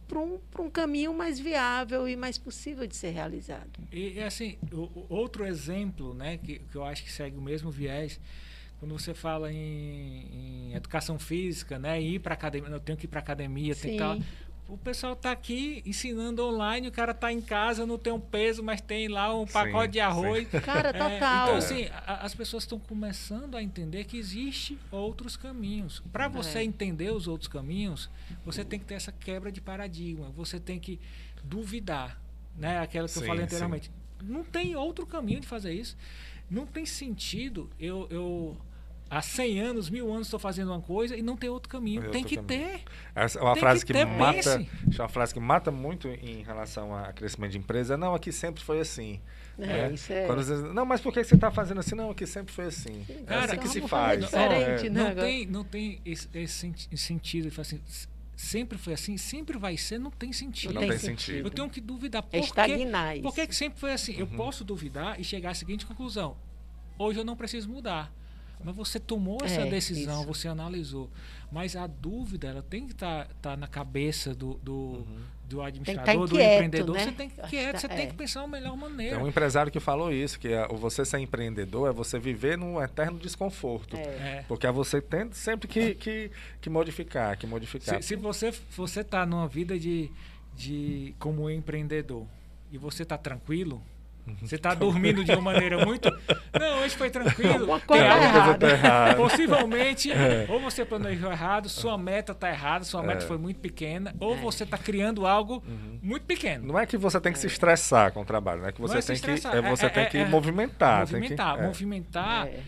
para 0.07 0.19
um, 0.19 0.39
pra 0.51 0.61
um 0.61 0.69
caminho 0.69 1.13
mais 1.13 1.39
viável 1.39 2.07
e 2.07 2.15
mais 2.15 2.37
possível 2.37 2.87
de 2.87 2.95
ser 2.95 3.09
realizado. 3.09 3.69
E, 3.91 4.19
assim, 4.21 4.57
o, 4.71 5.05
outro 5.09 5.45
exemplo, 5.45 6.13
né, 6.13 6.37
que, 6.37 6.59
que 6.59 6.75
eu 6.75 6.83
acho 6.83 7.03
que 7.03 7.11
segue 7.11 7.37
o 7.37 7.41
mesmo 7.41 7.69
viés, 7.69 8.19
quando 8.79 8.97
você 8.97 9.13
fala 9.13 9.51
em, 9.51 10.69
em 10.69 10.73
educação 10.73 11.17
física, 11.17 11.77
né, 11.79 12.01
ir 12.01 12.19
para 12.19 12.33
academia, 12.33 12.69
eu 12.69 12.79
tenho 12.79 12.97
que 12.97 13.05
ir 13.05 13.09
para 13.09 13.19
academia, 13.19 13.75
tem 13.75 13.97
que 13.97 14.03
estar 14.03 14.15
Sim. 14.15 14.23
O 14.67 14.77
pessoal 14.77 15.13
está 15.13 15.31
aqui 15.31 15.81
ensinando 15.85 16.45
online, 16.45 16.89
o 16.89 16.91
cara 16.91 17.13
está 17.13 17.31
em 17.31 17.39
casa, 17.39 17.85
não 17.85 17.97
tem 17.97 18.11
um 18.11 18.19
peso, 18.19 18.61
mas 18.61 18.81
tem 18.81 19.07
lá 19.07 19.33
um 19.33 19.45
pacote 19.47 19.85
Sim, 19.85 19.91
de 19.91 19.99
arroz. 20.01 20.47
Cara, 20.65 20.89
É, 20.89 20.93
total. 20.93 21.45
então, 21.45 21.55
É. 21.55 21.57
assim, 21.57 21.85
a- 22.05 22.25
as 22.25 22.35
pessoas 22.35 22.63
estão 22.63 22.77
começando 22.77 23.55
a 23.55 23.63
entender 23.63 24.03
que 24.03 24.17
existe 24.17 24.77
outros 24.91 25.37
caminhos. 25.37 26.03
Para 26.11 26.27
você 26.27 26.59
É. 26.59 26.63
entender 26.65 27.11
os 27.13 27.27
outros 27.29 27.47
caminhos, 27.47 28.09
você 28.45 28.65
tem 28.65 28.77
que 28.77 28.85
ter 28.85 28.95
essa 28.95 29.11
quebra 29.11 29.51
de 29.51 29.61
paradigma. 29.61 30.29
Você 30.35 30.59
tem 30.59 30.77
que 30.79 30.99
duvidar, 31.43 32.19
né? 32.57 32.79
Aquela 32.79 33.07
que 33.07 33.17
eu 33.17 33.21
Sim, 33.21 33.27
falei 33.27 33.41
sim. 33.41 33.45
anteriormente. 33.45 33.91
Não 34.21 34.43
tem 34.43 34.75
outro 34.75 35.05
caminho 35.05 35.39
de 35.39 35.47
fazer 35.47 35.73
isso. 35.73 35.95
Não 36.49 36.65
tem 36.65 36.85
sentido 36.85 37.69
eu, 37.79 38.07
eu 38.09 38.57
há 39.09 39.21
100 39.21 39.59
anos, 39.59 39.89
mil 39.89 40.11
anos 40.11 40.27
estou 40.27 40.39
fazendo 40.39 40.71
uma 40.71 40.81
coisa 40.81 41.15
e 41.15 41.21
não 41.21 41.35
tem 41.37 41.49
outro 41.49 41.69
caminho. 41.69 42.09
Tem 42.11 42.23
que 42.23 42.35
caminho. 42.35 42.47
ter. 42.69 42.81
Essa 43.15 43.39
é 43.39 43.41
uma 43.41 43.53
Tem 43.53 43.61
frase 43.61 43.85
que 43.85 43.93
que, 43.93 43.99
ter, 43.99 44.05
mata. 44.05 44.33
pense. 44.59 44.69
acho 44.89 45.01
uma 45.01 45.09
frase 45.09 45.33
que 45.33 45.39
mata 45.39 45.71
muito 45.71 46.07
em 46.07 46.43
relação 46.43 46.93
a 46.95 47.11
crescimento 47.13 47.51
de 47.51 47.57
empresa. 47.57 47.97
Não, 47.97 48.13
aqui 48.15 48.31
sempre 48.31 48.63
foi 48.63 48.79
assim. 48.79 49.19
É, 49.59 49.65
né? 49.65 49.91
isso 49.93 50.13
é. 50.13 50.25
Quando 50.27 50.73
não, 50.73 50.85
mas 50.85 51.01
por 51.01 51.11
que 51.11 51.23
você 51.23 51.33
está 51.35 51.49
fazendo 51.49 51.79
assim? 51.79 51.95
Não, 51.95 52.11
aqui 52.11 52.27
sempre 52.27 52.53
foi 52.53 52.65
assim. 52.65 53.05
é 53.09 53.13
Cara, 53.23 53.45
assim 53.53 53.57
que 53.57 53.67
se 53.69 53.81
faz. 53.87 54.31
É. 54.33 54.83
né? 54.83 54.89
Não 54.89 55.07
agora? 55.07 55.25
tem, 55.27 55.45
não 55.47 55.63
tem 55.63 56.01
esse, 56.05 56.29
esse 56.33 56.53
senti- 56.53 56.97
sentido 56.97 57.45
de 57.45 57.51
falar 57.51 57.63
assim, 57.63 57.81
sempre 58.35 58.77
foi 58.77 58.93
assim, 58.93 59.17
sempre 59.17 59.57
vai 59.57 59.75
ser, 59.77 59.97
não 59.99 60.11
tem 60.11 60.31
sentido. 60.31 60.73
Não 60.75 60.81
tem 60.81 60.91
tem 60.91 60.99
sentido. 60.99 61.19
sentido. 61.21 61.47
Eu 61.47 61.49
tenho 61.49 61.69
que 61.69 61.81
duvidar. 61.81 62.21
Por 62.21 62.35
É 62.35 62.39
quê? 62.39 62.45
estagnar 62.45 63.15
isso. 63.15 63.23
Por 63.23 63.33
que, 63.33 63.51
sempre 63.51 63.79
foi 63.79 63.91
assim? 63.93 64.13
Eu 64.15 64.27
Uhum. 64.27 64.37
posso 64.37 64.63
duvidar 64.63 65.19
e 65.19 65.23
chegar 65.23 65.49
à 65.49 65.53
seguinte 65.55 65.87
conclusão. 65.87 66.37
Hoje 66.99 67.19
eu 67.19 67.25
não 67.25 67.35
preciso 67.35 67.67
mudar. 67.67 68.13
Mas 68.63 68.75
você 68.75 68.99
tomou 68.99 69.37
essa 69.43 69.61
É, 69.61 69.69
decisão, 69.69 70.19
isso. 70.21 70.27
você 70.27 70.47
analisou. 70.47 71.09
Mas 71.51 71.75
a 71.75 71.87
dúvida, 71.87 72.47
ela 72.47 72.61
tem 72.61 72.85
que 72.87 72.91
estar 72.93 73.27
na 73.57 73.67
cabeça 73.67 74.33
do, 74.35 74.55
do, 74.55 74.73
Uhum. 74.73 75.19
do 75.47 75.57
tá 75.57 75.65
administrador, 75.67 76.27
do 76.27 76.35
inquieto, 76.35 76.53
empreendedor. 76.65 76.95
né? 76.97 77.03
Você 77.05 77.11
tem 77.13 77.29
que, 77.29 77.35
quieto, 77.35 77.75
que 77.75 77.79
você 77.81 77.87
tá- 77.87 77.95
tem 77.95 78.03
é. 78.05 78.07
que 78.09 78.15
pensar 78.15 78.41
uma 78.41 78.47
melhor 78.49 78.75
maneira. 78.75 79.15
Tem 79.15 79.23
um 79.23 79.27
empresário 79.29 79.71
que 79.71 79.79
falou 79.79 80.11
isso, 80.11 80.37
que 80.39 80.49
o 80.69 80.75
você 80.75 81.05
ser 81.05 81.19
empreendedor 81.19 81.87
é 81.87 81.93
você 81.93 82.19
viver 82.19 82.57
num 82.57 82.81
eterno 82.81 83.17
desconforto. 83.19 83.95
É. 83.95 83.99
É. 84.01 84.45
Porque 84.47 84.67
é 84.67 84.71
você 84.71 84.99
tem 85.01 85.31
sempre 85.31 85.67
que, 85.67 85.95
que, 85.95 86.31
que 86.59 86.69
modificar, 86.69 87.37
que 87.37 87.47
modificar. 87.47 88.01
Se, 88.01 88.07
se 88.09 88.15
você 88.17 88.51
você 88.75 89.01
está 89.01 89.25
numa 89.25 89.47
vida 89.47 89.79
de, 89.79 90.11
de 90.55 91.15
como 91.19 91.49
empreendedor 91.49 92.25
e 92.71 92.77
você 92.77 93.03
está 93.03 93.17
tranquilo, 93.17 93.81
você 94.41 94.55
está 94.55 94.73
dormindo 94.73 95.23
de 95.23 95.31
uma 95.31 95.41
maneira 95.41 95.83
muito. 95.85 96.09
Não, 96.59 96.79
hoje 96.81 96.95
foi 96.95 97.09
tranquilo. 97.09 97.65
Tem 97.67 97.79
coisa 97.81 98.03
tá 98.03 98.17
errada. 98.23 98.57
tá 98.57 98.69
errada. 98.73 99.15
Possivelmente, 99.15 100.09
ou 100.49 100.59
você 100.59 100.83
planejou 100.85 101.31
errado, 101.31 101.69
sua 101.69 101.97
meta 101.97 102.31
está 102.31 102.49
errada, 102.49 102.83
sua 102.85 103.01
meta 103.03 103.23
É. 103.23 103.27
foi 103.27 103.37
muito 103.37 103.59
pequena, 103.59 104.13
ou 104.19 104.35
você 104.37 104.63
está 104.63 104.77
criando 104.77 105.25
algo 105.25 105.63
Uhum. 105.67 105.99
muito 106.01 106.25
pequeno. 106.25 106.67
Não 106.67 106.79
é 106.79 106.85
que 106.85 106.97
você 106.97 107.19
tem 107.19 107.31
que 107.33 107.39
se 107.39 107.47
estressar 107.47 108.11
com 108.11 108.21
o 108.21 108.25
trabalho, 108.25 108.61
não 108.61 108.67
é 108.69 108.71
que 108.71 108.81
você 108.81 108.97
é 108.97 109.01
tem 109.01 109.15
que, 109.19 109.29
é, 109.29 109.33
é- 109.33 109.61
você 109.69 109.85
é- 109.85 109.89
tem 109.89 110.09
que 110.09 110.17
é- 110.17 110.25
movimentar. 110.25 111.05
tem 111.07 111.07
que- 111.07 111.13
movimentar, 111.21 111.59
é. 111.59 111.61
movimentar 111.67 112.47
É. 112.47 112.59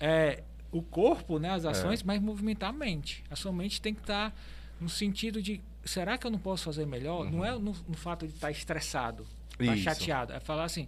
é, 0.00 0.42
o 0.72 0.82
corpo, 0.82 1.38
né, 1.38 1.50
as 1.50 1.64
ações, 1.64 2.02
mas 2.02 2.20
movimentar 2.20 2.70
a 2.70 2.72
mente. 2.72 3.24
A 3.30 3.36
sua 3.36 3.52
mente 3.52 3.80
tem 3.80 3.92
que 3.94 4.00
estar 4.00 4.32
no 4.80 4.88
sentido 4.88 5.42
de 5.42 5.60
será 5.84 6.16
que 6.16 6.26
eu 6.26 6.30
não 6.30 6.38
posso 6.38 6.64
fazer 6.64 6.86
melhor? 6.86 7.30
Não 7.30 7.44
é 7.44 7.50
no, 7.52 7.74
no 7.88 7.96
fato 7.96 8.26
de 8.26 8.32
estar 8.34 8.50
estressado, 8.50 9.26
Isso. 9.64 9.82
chateado, 9.84 10.32
é 10.32 10.40
falar 10.40 10.64
assim, 10.64 10.86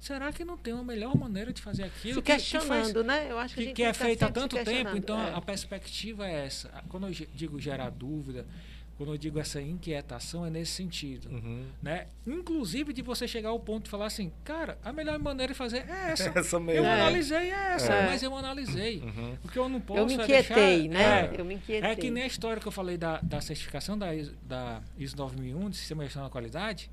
será 0.00 0.32
que 0.32 0.44
não 0.44 0.56
tem 0.56 0.72
uma 0.74 0.84
melhor 0.84 1.14
maneira 1.16 1.52
de 1.52 1.60
fazer 1.60 1.84
aquilo? 1.84 2.14
Se 2.14 2.22
que- 2.22 2.22
que 2.22 2.32
faz- 2.32 2.42
questionando, 2.50 3.04
né? 3.04 3.26
Eu 3.30 3.38
acho 3.38 3.54
que, 3.54 3.60
a 3.60 3.62
que, 3.62 3.68
gente 3.68 3.76
que 3.76 3.82
é 3.82 3.90
estar 3.90 4.04
feito 4.04 4.22
há 4.24 4.28
tanto 4.30 4.56
tempo, 4.56 4.64
questionando. 4.70 4.96
então 4.98 5.20
É. 5.20 5.34
a 5.34 5.40
perspectiva 5.40 6.26
é 6.28 6.46
essa. 6.46 6.68
Quando 6.88 7.06
eu 7.08 7.26
digo 7.34 7.60
gerar 7.60 7.90
dúvida, 7.90 8.46
quando 8.96 9.12
eu 9.14 9.18
digo 9.18 9.38
essa 9.40 9.62
inquietação, 9.62 10.44
é 10.44 10.50
nesse 10.50 10.72
sentido. 10.72 11.30
Uhum. 11.30 11.64
Né? 11.82 12.06
Inclusive 12.26 12.92
de 12.92 13.00
você 13.00 13.26
chegar 13.26 13.48
ao 13.48 13.58
ponto 13.58 13.84
de 13.84 13.90
falar 13.90 14.04
assim, 14.04 14.30
cara, 14.44 14.76
a 14.84 14.92
melhor 14.92 15.18
maneira 15.18 15.54
de 15.54 15.56
fazer 15.58 15.78
é 15.88 16.12
essa. 16.12 16.28
Essa 16.38 16.56
Eu 16.56 16.60
mesmo. 16.60 16.84
É. 16.84 17.00
analisei 17.00 17.48
essa, 17.50 17.94
É. 17.94 18.06
mas 18.06 18.22
eu 18.22 18.36
analisei. 18.36 18.98
Uhum. 19.00 19.38
O 19.42 19.48
que 19.48 19.58
eu 19.58 19.70
não 19.70 19.80
posso 19.80 20.00
Eu 20.00 20.06
me 20.06 20.12
é 20.12 20.16
inquietei, 20.16 20.88
deixar- 20.88 20.92
né? 20.92 21.30
É, 21.34 21.40
Eu 21.40 21.44
me 21.46 21.54
inquietei. 21.54 21.90
é 21.90 21.96
que 21.96 22.10
nem 22.10 22.24
a 22.24 22.26
história 22.26 22.60
que 22.60 22.68
eu 22.68 22.72
falei 22.72 22.98
da, 22.98 23.18
da 23.22 23.40
certificação 23.40 23.96
da, 23.98 24.08
da 24.42 24.82
ISO 24.98 25.16
9001, 25.16 25.70
de 25.70 25.76
Sistema 25.78 26.02
de 26.02 26.08
Gestão 26.08 26.22
da 26.24 26.28
Qualidade. 26.30 26.90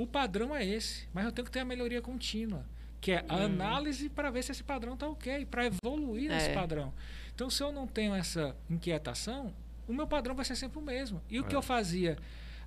O 0.00 0.06
padrão 0.06 0.54
é 0.56 0.64
esse, 0.64 1.06
mas 1.12 1.24
eu 1.26 1.32
tenho 1.32 1.44
que 1.44 1.50
ter 1.50 1.60
a 1.60 1.64
melhoria 1.64 2.00
contínua, 2.00 2.64
que 3.02 3.12
é 3.12 3.24
a 3.28 3.34
análise 3.44 4.08
para 4.08 4.30
ver 4.30 4.42
se 4.42 4.50
esse 4.52 4.62
padrão 4.64 4.94
está 4.94 5.06
ok, 5.06 5.44
para 5.44 5.66
evoluir 5.66 6.30
nesse 6.30 6.48
É. 6.48 6.54
padrão. 6.54 6.92
Então, 7.34 7.50
se 7.50 7.62
eu 7.62 7.70
não 7.70 7.86
tenho 7.86 8.14
essa 8.14 8.56
inquietação, 8.70 9.52
o 9.86 9.92
meu 9.92 10.06
padrão 10.06 10.34
vai 10.34 10.44
ser 10.44 10.56
sempre 10.56 10.78
o 10.78 10.82
mesmo. 10.82 11.20
E 11.28 11.38
o 11.38 11.44
que 11.44 11.54
É. 11.54 11.56
eu 11.58 11.62
fazia 11.62 12.16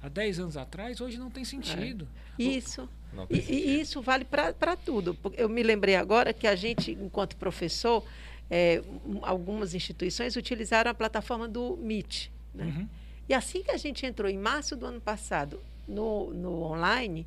há 0.02 0.08
10 0.10 0.40
anos 0.40 0.58
atrás, 0.58 1.02
hoje 1.02 1.18
não 1.18 1.32
tem 1.32 1.44
sentido. 1.44 2.08
Isso. 2.38 2.88
Não 3.12 3.24
E, 3.24 3.28
tem 3.28 3.40
e 3.40 3.42
sentido. 3.44 3.70
isso 3.82 4.02
vale 4.04 4.26
para 4.26 4.76
tudo. 4.76 5.16
Porque 5.16 5.42
Eu 5.42 5.50
me 5.50 5.64
lembrei 5.64 5.96
agora 5.96 6.34
que 6.34 6.46
a 6.46 6.56
gente, 6.56 6.92
enquanto 6.92 7.36
professor, 7.38 8.06
é, 8.50 8.82
algumas 9.24 9.74
instituições 9.74 10.36
utilizaram 10.36 10.92
a 10.92 10.94
plataforma 10.94 11.48
do 11.48 11.78
Meet. 11.78 12.28
Né? 12.54 12.66
Uhum. 12.66 12.90
E 13.28 13.34
assim 13.34 13.64
que 13.64 13.72
a 13.72 13.78
gente 13.78 14.06
entrou 14.06 14.30
em 14.30 14.38
março 14.38 14.76
do 14.76 14.86
ano 14.86 15.02
passado 15.02 15.60
no, 15.88 16.34
no 16.34 16.64
online, 16.64 17.26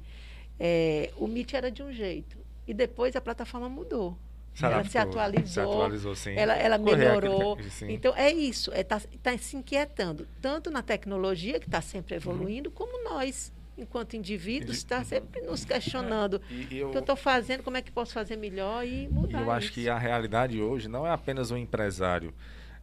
é, 0.58 1.10
o 1.16 1.26
Meet 1.26 1.54
era 1.54 1.70
de 1.70 1.82
um 1.82 1.92
jeito. 1.92 2.36
E 2.66 2.74
depois 2.74 3.14
a 3.14 3.20
plataforma 3.20 3.68
mudou. 3.68 4.16
Ela 4.60 4.82
se 4.84 4.96
atualizou, 4.96 5.46
Se 5.46 5.60
atualizou. 5.60 6.14
Ela, 6.34 6.54
ela 6.54 6.78
melhorou. 6.78 7.52
aquele-. 7.54 7.92
Então, 7.92 8.14
é 8.16 8.32
isso. 8.32 8.72
Está 8.72 9.00
tá 9.22 9.36
se 9.36 9.54
inquietando, 9.56 10.26
tanto 10.40 10.70
na 10.70 10.82
tecnologia, 10.82 11.60
que 11.60 11.66
está 11.66 11.82
sempre 11.82 12.14
evoluindo, 12.16 12.70
como 12.70 13.04
nós, 13.04 13.52
enquanto 13.76 14.16
indivíduos, 14.16 14.70
Indi- 14.70 14.78
está 14.78 15.04
sempre 15.04 15.42
nos 15.42 15.62
questionando. 15.66 16.40
E- 16.50 16.76
e 16.76 16.84
O 16.84 16.90
que 16.90 16.96
eu 16.96 17.00
estou 17.00 17.16
fazendo, 17.16 17.62
como 17.62 17.76
é 17.76 17.82
que 17.82 17.92
posso 17.92 18.14
fazer 18.14 18.36
melhor 18.36 18.84
e 18.86 19.06
mudar 19.08 19.42
eu 19.42 19.50
acho 19.50 19.66
isso. 19.66 19.74
que 19.74 19.88
a 19.90 19.98
realidade 19.98 20.58
hoje 20.60 20.88
não 20.88 21.06
é 21.06 21.10
apenas 21.10 21.50
o 21.50 21.56
empresário, 21.58 22.32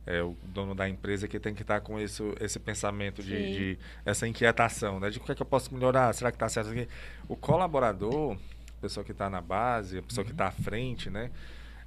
é 0.05 0.21
o 0.21 0.35
dono 0.45 0.75
da 0.75 0.87
empresa 0.89 1.27
que 1.27 1.39
tem 1.39 1.53
que 1.53 1.61
estar 1.61 1.79
com 1.81 1.99
esse, 1.99 2.21
esse 2.41 2.59
pensamento 2.59 3.23
de, 3.23 3.29
de- 3.75 3.79
essa 4.05 4.27
inquietação, 4.27 4.99
né? 4.99 5.09
De 5.09 5.17
o 5.17 5.21
que 5.21 5.31
é 5.31 5.35
que 5.35 5.41
eu 5.41 5.45
posso 5.45 5.73
melhorar? 5.73 6.13
Será 6.13 6.31
que 6.31 6.35
está 6.35 6.49
certo 6.49 6.71
aqui? 6.71 6.87
O 7.27 7.35
colaborador, 7.37 8.33
a 8.77 8.81
pessoa 8.81 9.03
que 9.03 9.11
está 9.13 9.29
na 9.29 9.39
base, 9.41 9.97
a 9.99 10.01
pessoa 10.01 10.25
que 10.25 10.31
está 10.31 10.47
à 10.47 10.51
frente, 10.51 11.09
né? 11.09 11.31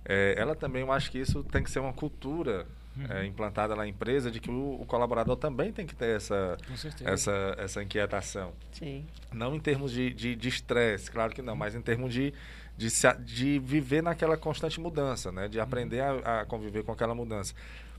É, 0.04 0.34
ela 0.38 0.54
também, 0.54 0.82
eu 0.82 0.92
acho 0.92 1.10
que 1.10 1.18
isso 1.18 1.42
tem 1.44 1.62
que 1.62 1.70
ser 1.70 1.80
uma 1.80 1.92
cultura 1.92 2.66
é, 3.10 3.26
implantada 3.26 3.74
na 3.76 3.86
empresa 3.86 4.30
de 4.30 4.40
que 4.40 4.50
o, 4.50 4.80
o 4.80 4.86
colaborador 4.86 5.36
também 5.36 5.70
tem 5.72 5.84
que 5.84 5.94
ter 5.94 6.16
essa, 6.16 6.56
essa, 7.12 7.54
essa 7.58 7.82
inquietação. 7.82 8.52
Sim. 8.72 9.04
Não 9.32 9.54
em 9.54 9.60
termos 9.60 9.92
de 9.92 10.10
de 10.14 10.34
de 10.34 10.48
estresse, 10.48 11.10
claro 11.10 11.34
que 11.34 11.42
não, 11.42 11.54
mas 11.56 11.74
em 11.74 11.82
termos 11.82 12.14
de, 12.14 12.32
de, 12.78 12.88
se 12.88 13.12
de 13.18 13.58
viver 13.58 14.02
naquela 14.02 14.36
constante 14.36 14.80
mudança, 14.80 15.30
né? 15.32 15.48
de 15.48 15.60
aprender 15.60 16.00
a, 16.00 16.40
a 16.40 16.44
conviver 16.46 16.84
com 16.84 16.92
aquela 16.92 17.14
mudança. 17.14 17.52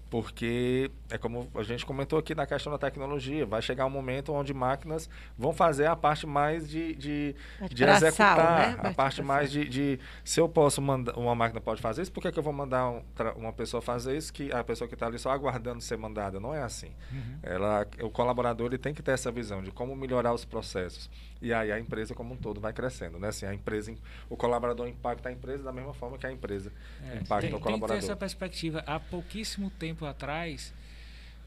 Porque 0.10 0.90
é 1.10 1.18
como 1.18 1.50
a 1.56 1.64
gente 1.64 1.86
comentou 1.86 2.18
aqui 2.18 2.34
na 2.34 2.46
questão 2.46 2.72
da 2.72 2.78
tecnologia, 2.78 3.46
vai 3.46 3.62
chegar 3.62 3.86
um 3.86 3.90
momento 3.90 4.34
onde 4.34 4.54
máquinas 4.54 5.10
vão 5.38 5.54
fazer 5.54 5.86
a 5.86 5.96
parte 5.96 6.26
mais 6.26 6.70
de, 6.70 6.96
de, 6.96 7.36
de 7.70 7.84
executar, 7.84 8.78
né? 8.78 8.90
a 8.90 8.94
parte 8.94 9.22
mais 9.22 9.52
de, 9.52 9.68
de, 9.68 10.00
se 10.24 10.40
eu 10.40 10.48
posso 10.48 10.82
mandar, 10.82 11.18
uma 11.18 11.36
máquina 11.36 11.60
pode 11.60 11.82
fazer 11.82 12.02
isso, 12.02 12.12
por 12.12 12.22
que, 12.22 12.32
que 12.32 12.40
eu 12.40 12.44
vou 12.44 12.54
mandar 12.54 12.90
um, 12.90 13.04
uma 13.36 13.54
pessoa 13.54 13.82
fazer 13.82 14.16
isso 14.16 14.32
que 14.32 14.52
a 14.52 14.64
pessoa 14.64 14.88
que 14.88 14.94
está 14.94 15.08
ali 15.08 15.20
só 15.20 15.32
aguardando 15.32 15.82
ser 15.82 15.98
mandada? 15.98 16.40
Não 16.40 16.54
é 16.54 16.62
assim. 16.62 16.92
Uhum. 17.12 17.40
Ela, 17.44 17.88
o 18.02 18.10
colaborador 18.10 18.68
ele 18.68 18.78
tem 18.78 18.94
que 18.94 19.02
ter 19.02 19.12
essa 19.12 19.32
visão 19.32 19.62
de 19.62 19.72
como 19.72 19.96
melhorar 19.96 20.34
os 20.34 20.46
processos. 20.46 21.10
E 21.42 21.54
aí 21.54 21.72
a 21.72 21.80
empresa 21.80 22.14
como 22.14 22.34
um 22.34 22.38
todo 22.38 22.60
vai 22.60 22.74
crescendo, 22.74 23.20
né? 23.20 23.30
Assim, 23.30 23.46
a 23.46 23.54
empresa, 23.54 23.94
o 24.30 24.36
colaborador 24.36 24.88
impacta 24.88 25.30
a 25.30 25.32
empresa 25.32 25.64
da 25.64 25.72
mesma 25.72 25.94
forma 25.94 26.18
que 26.18 26.26
a 26.26 26.32
empresa 26.32 26.72
é, 27.04 27.18
impacta 27.18 27.48
tem, 27.48 27.56
o 27.56 27.60
colaborador. 27.60 27.88
Tem 27.90 28.00
que 28.00 28.06
ter 28.06 28.12
essa 28.12 28.16
perspectiva. 28.16 28.84
Há 28.88 29.00
pouquíssimo 29.00 29.70
tempo 29.70 30.06
atrás, 30.06 30.74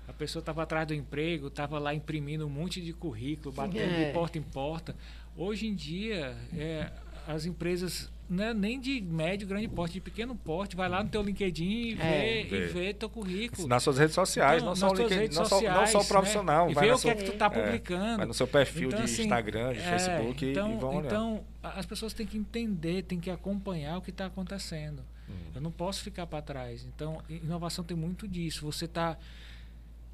a 0.07 0.12
pessoa 0.12 0.41
estava 0.41 0.62
atrás 0.62 0.86
do 0.86 0.95
emprego, 0.95 1.49
estava 1.49 1.78
lá 1.78 1.95
imprimindo 1.95 2.47
um 2.47 2.51
monte 2.51 2.80
de 2.80 2.93
currículo, 2.93 3.55
batendo 3.55 3.93
é. 3.93 4.07
de 4.07 4.12
porta 4.12 4.38
em 4.38 4.43
porta. 4.43 4.95
Hoje 5.36 5.66
em 5.66 5.74
dia, 5.74 6.36
é, 6.57 6.91
as 7.26 7.47
empresas 7.47 8.11
né, 8.31 8.55
nem 8.55 8.78
de 8.78 9.01
médio, 9.01 9.47
grande 9.49 9.66
porte, 9.66 9.95
de 9.95 10.01
pequeno 10.01 10.37
porte, 10.37 10.76
vai 10.76 10.89
lá 10.89 11.03
no 11.03 11.11
teu 11.11 11.20
LinkedIn 11.20 11.64
e 11.64 11.95
vê, 11.97 12.05
é. 12.05 12.41
e 12.43 12.66
vê 12.68 12.95
teu 12.95 13.11
currículo. 13.11 13.66
Nas 13.66 13.83
suas 13.83 13.99
redes 13.99 14.14
sociais, 14.14 14.62
então, 14.62 14.68
não, 14.68 14.76
só 14.76 14.89
o 14.91 14.95
LinkedIn, 14.95 15.35
não, 15.35 15.45
sociais, 15.45 15.74
só, 15.74 15.81
não 15.81 15.87
só 15.87 15.99
o 15.99 16.03
né? 16.03 16.09
profissional. 16.09 16.66
Né? 16.66 16.72
E 16.72 16.74
vê 16.76 16.93
o 16.93 16.99
que 16.99 17.11
é 17.11 17.14
que 17.16 17.24
tu 17.24 17.33
está 17.33 17.47
é, 17.47 17.49
publicando. 17.49 18.18
vai 18.18 18.26
no 18.26 18.35
seu 18.35 18.47
perfil 18.47 18.89
então, 18.89 19.01
de 19.01 19.05
assim, 19.05 19.22
Instagram, 19.24 19.72
de 19.72 19.81
é, 19.81 19.83
Facebook 19.83 20.47
então, 20.47 20.72
e 20.72 20.76
vão 20.76 20.97
olhar. 20.97 21.07
Então, 21.07 21.45
as 21.61 21.85
pessoas 21.85 22.14
têm 22.14 22.24
que 22.24 22.39
entender, 22.39 23.03
têm 23.03 23.18
que 23.18 23.31
acompanhar 23.31 23.99
o 23.99 24.01
que 24.01 24.11
está 24.11 24.26
acontecendo. 24.26 25.03
Hum. 25.28 25.33
Eu 25.57 25.61
não 25.61 25.72
posso 25.72 26.01
ficar 26.01 26.24
para 26.26 26.41
trás. 26.41 26.87
Então, 26.87 27.20
inovação 27.28 27.85
tem 27.85 27.97
muito 27.97 28.28
disso. 28.28 28.64
Você 28.64 28.85
está 28.85 29.18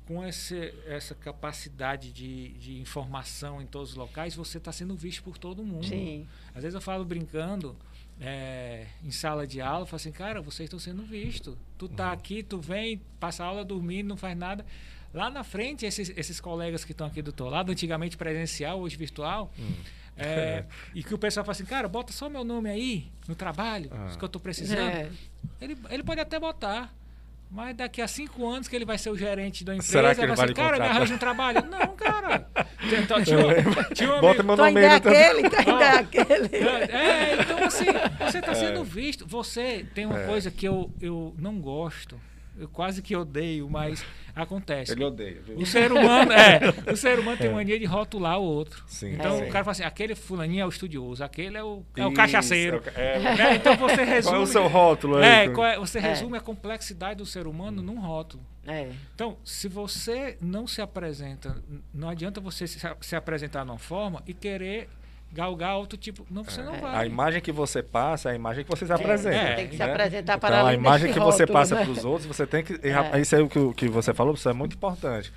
com 0.07 0.25
esse, 0.25 0.73
essa 0.87 1.14
capacidade 1.14 2.12
de, 2.12 2.51
de 2.55 2.81
informação 2.81 3.61
em 3.61 3.67
todos 3.67 3.91
os 3.91 3.97
locais, 3.97 4.35
você 4.35 4.59
está 4.59 4.71
sendo 4.71 4.95
visto 4.95 5.23
por 5.23 5.37
todo 5.37 5.64
mundo. 5.64 5.85
Sim. 5.85 6.27
Às 6.55 6.62
vezes 6.62 6.75
eu 6.75 6.81
falo 6.81 7.05
brincando, 7.05 7.77
é, 8.21 8.87
em 9.05 9.11
sala 9.11 9.47
de 9.47 9.61
aula, 9.61 9.87
falo 9.87 9.97
assim, 9.97 10.12
cara, 10.12 10.41
vocês 10.41 10.67
estão 10.67 10.79
sendo 10.79 11.03
vistos. 11.03 11.57
Tu 11.77 11.89
tá 11.89 12.07
uhum. 12.07 12.12
aqui, 12.12 12.43
tu 12.43 12.59
vem, 12.59 13.01
passa 13.21 13.45
aula 13.45 13.64
dormindo, 13.64 14.09
não 14.09 14.17
faz 14.17 14.37
nada. 14.37 14.64
Lá 15.12 15.31
na 15.31 15.45
frente, 15.45 15.87
esses, 15.87 16.11
esses 16.17 16.41
colegas 16.41 16.85
que 16.85 16.93
estão 16.93 17.07
aqui 17.07 17.23
do 17.23 17.33
teu 17.33 17.49
lado, 17.49 17.73
antigamente 17.73 18.17
presencial, 18.17 18.81
hoje 18.81 18.97
virtual, 18.97 19.53
hum. 19.59 19.73
é, 20.17 20.64
e 20.95 21.03
que 21.03 21.14
o 21.14 21.19
pessoal 21.19 21.45
fala 21.45 21.53
assim, 21.53 21.64
cara, 21.64 21.89
bota 21.89 22.12
só 22.12 22.29
meu 22.29 22.45
nome 22.45 22.69
aí 22.69 23.11
no 23.29 23.35
trabalho, 23.35 23.91
ah. 23.93 24.14
que 24.17 24.23
eu 24.23 24.27
estou 24.27 24.41
precisando. 24.41 24.81
É. 24.81 25.11
Ele, 25.61 25.77
ele 25.91 26.03
pode 26.03 26.21
até 26.21 26.39
botar. 26.39 26.95
Mas 27.51 27.76
daqui 27.76 28.03
a 28.03 28.09
cinco 28.09 28.47
anos 28.49 28.68
que 28.68 28.74
ele 28.74 28.84
vai 28.84 28.99
ser 28.99 29.11
o 29.11 29.16
gerente 29.16 29.64
da 29.64 29.74
empresa, 29.74 29.92
Será 29.92 30.14
que 30.14 30.20
ele 30.20 30.34
vai 30.34 30.44
assim, 30.44 30.55
cara, 30.55 30.78
me 30.78 30.86
arranja 30.86 31.14
um 31.14 31.18
trabalho. 31.18 31.64
Não, 31.66 31.97
cara. 31.97 32.47
Então, 32.86 33.20
tinha, 33.24 33.36
tinha 33.94 34.14
um 34.14 34.20
Bota 34.20 34.44
meu 34.44 34.57
nome 34.57 34.78
ainda 34.78 34.97
aquele, 34.97 35.51
tá 35.51 35.59
ainda 35.59 35.90
aquele. 35.99 36.57
É, 36.57 37.36
então 37.40 37.64
assim, 37.64 37.86
você 38.20 38.38
está 38.38 38.55
sendo 38.55 38.82
é. 38.82 38.84
visto. 38.84 39.26
Você 39.26 39.84
tem 39.92 40.07
uma 40.07 40.20
é. 40.20 40.26
coisa 40.26 40.53
que 40.53 40.68
eu, 40.68 40.88
eu 41.01 41.34
não 41.36 41.59
gosto 41.59 42.16
eu 42.59 42.68
quase 42.68 43.02
que 43.02 43.14
odeio, 43.14 43.68
mas 43.68 44.04
acontece. 44.34 44.92
Ele 44.92 45.04
odeia. 45.04 45.40
Viu? 45.42 45.59
O 45.59 45.66
ser 45.66 45.92
humano, 45.92 46.32
é, 46.32 46.61
o 46.92 46.96
ser 46.96 47.18
humano 47.18 47.36
tem 47.36 47.48
é. 47.48 47.52
mania 47.52 47.78
de 47.78 47.84
rotular 47.84 48.38
o 48.38 48.42
outro. 48.42 48.84
Sim, 48.86 49.14
então 49.14 49.38
é. 49.38 49.48
o 49.48 49.50
cara 49.50 49.64
fala 49.64 49.72
assim, 49.72 49.84
aquele 49.84 50.14
fulaninho 50.14 50.62
é 50.62 50.66
o 50.66 50.68
estudioso, 50.68 51.22
aquele 51.22 51.57
é 51.57 51.62
o, 51.62 51.82
é 51.96 52.07
o 52.07 52.12
cachaceiro. 52.12 52.82
É, 52.94 53.16
é. 53.16 53.54
então 53.57 53.76
você 53.76 54.04
resume. 54.04 54.34
Qual 54.34 54.40
é 54.40 54.44
o 54.44 54.46
seu 54.46 54.66
rótulo 54.66 55.16
aí? 55.16 55.24
É, 55.24 55.78
você 55.78 56.00
resume 56.00 56.36
a 56.36 56.40
complexidade 56.40 57.18
do 57.18 57.26
ser 57.26 57.46
humano 57.46 57.82
num 57.82 58.00
rótulo. 58.00 58.44
É. 58.66 58.90
Então, 59.14 59.36
se 59.44 59.68
você 59.68 60.36
não 60.40 60.66
se 60.66 60.82
apresenta, 60.82 61.62
não 61.94 62.09
adianta 62.09 62.40
você 62.40 62.66
se, 62.66 62.80
se 63.00 63.16
apresentar 63.16 63.64
de 63.64 63.70
uma 63.70 63.78
forma 63.78 64.22
e 64.26 64.34
querer 64.34 64.88
galgar 65.33 65.77
outro 65.77 65.99
tipo. 65.99 66.27
Não, 66.31 66.45
você 66.45 66.61
é. 66.61 66.64
não 66.64 66.81
vai. 66.81 66.95
A 66.95 67.07
imagem 67.07 67.41
que 67.41 67.53
você 67.53 67.83
passa 67.83 68.31
é 68.31 68.33
a 68.33 68.35
imagem 68.35 68.64
que 68.64 68.70
você 68.70 68.87
se 68.87 68.93
apresenta. 68.93 69.37
É, 69.37 69.55
tem 69.55 69.68
que 69.68 69.77
né? 69.77 69.85
se 69.85 69.91
apresentar 69.91 70.39
para 70.39 70.57
então, 70.57 70.66
a 70.68 70.74
imagem 70.74 71.12
que 71.12 71.20
você 71.20 71.47
passa 71.47 71.74
né? 71.74 71.85
para 71.85 71.93
os 71.93 72.05
outros, 72.05 72.27
você 72.27 72.47
tem 72.47 72.64
que. 72.64 72.74
É. 72.83 73.20
Isso 73.20 73.37
é 73.37 73.41
o 73.41 73.49
que, 73.49 73.74
que 73.74 73.89
você 73.89 74.14
falou, 74.14 74.35
isso 74.35 74.49
é 74.49 74.53
muito 74.53 74.77
importante. 74.77 75.33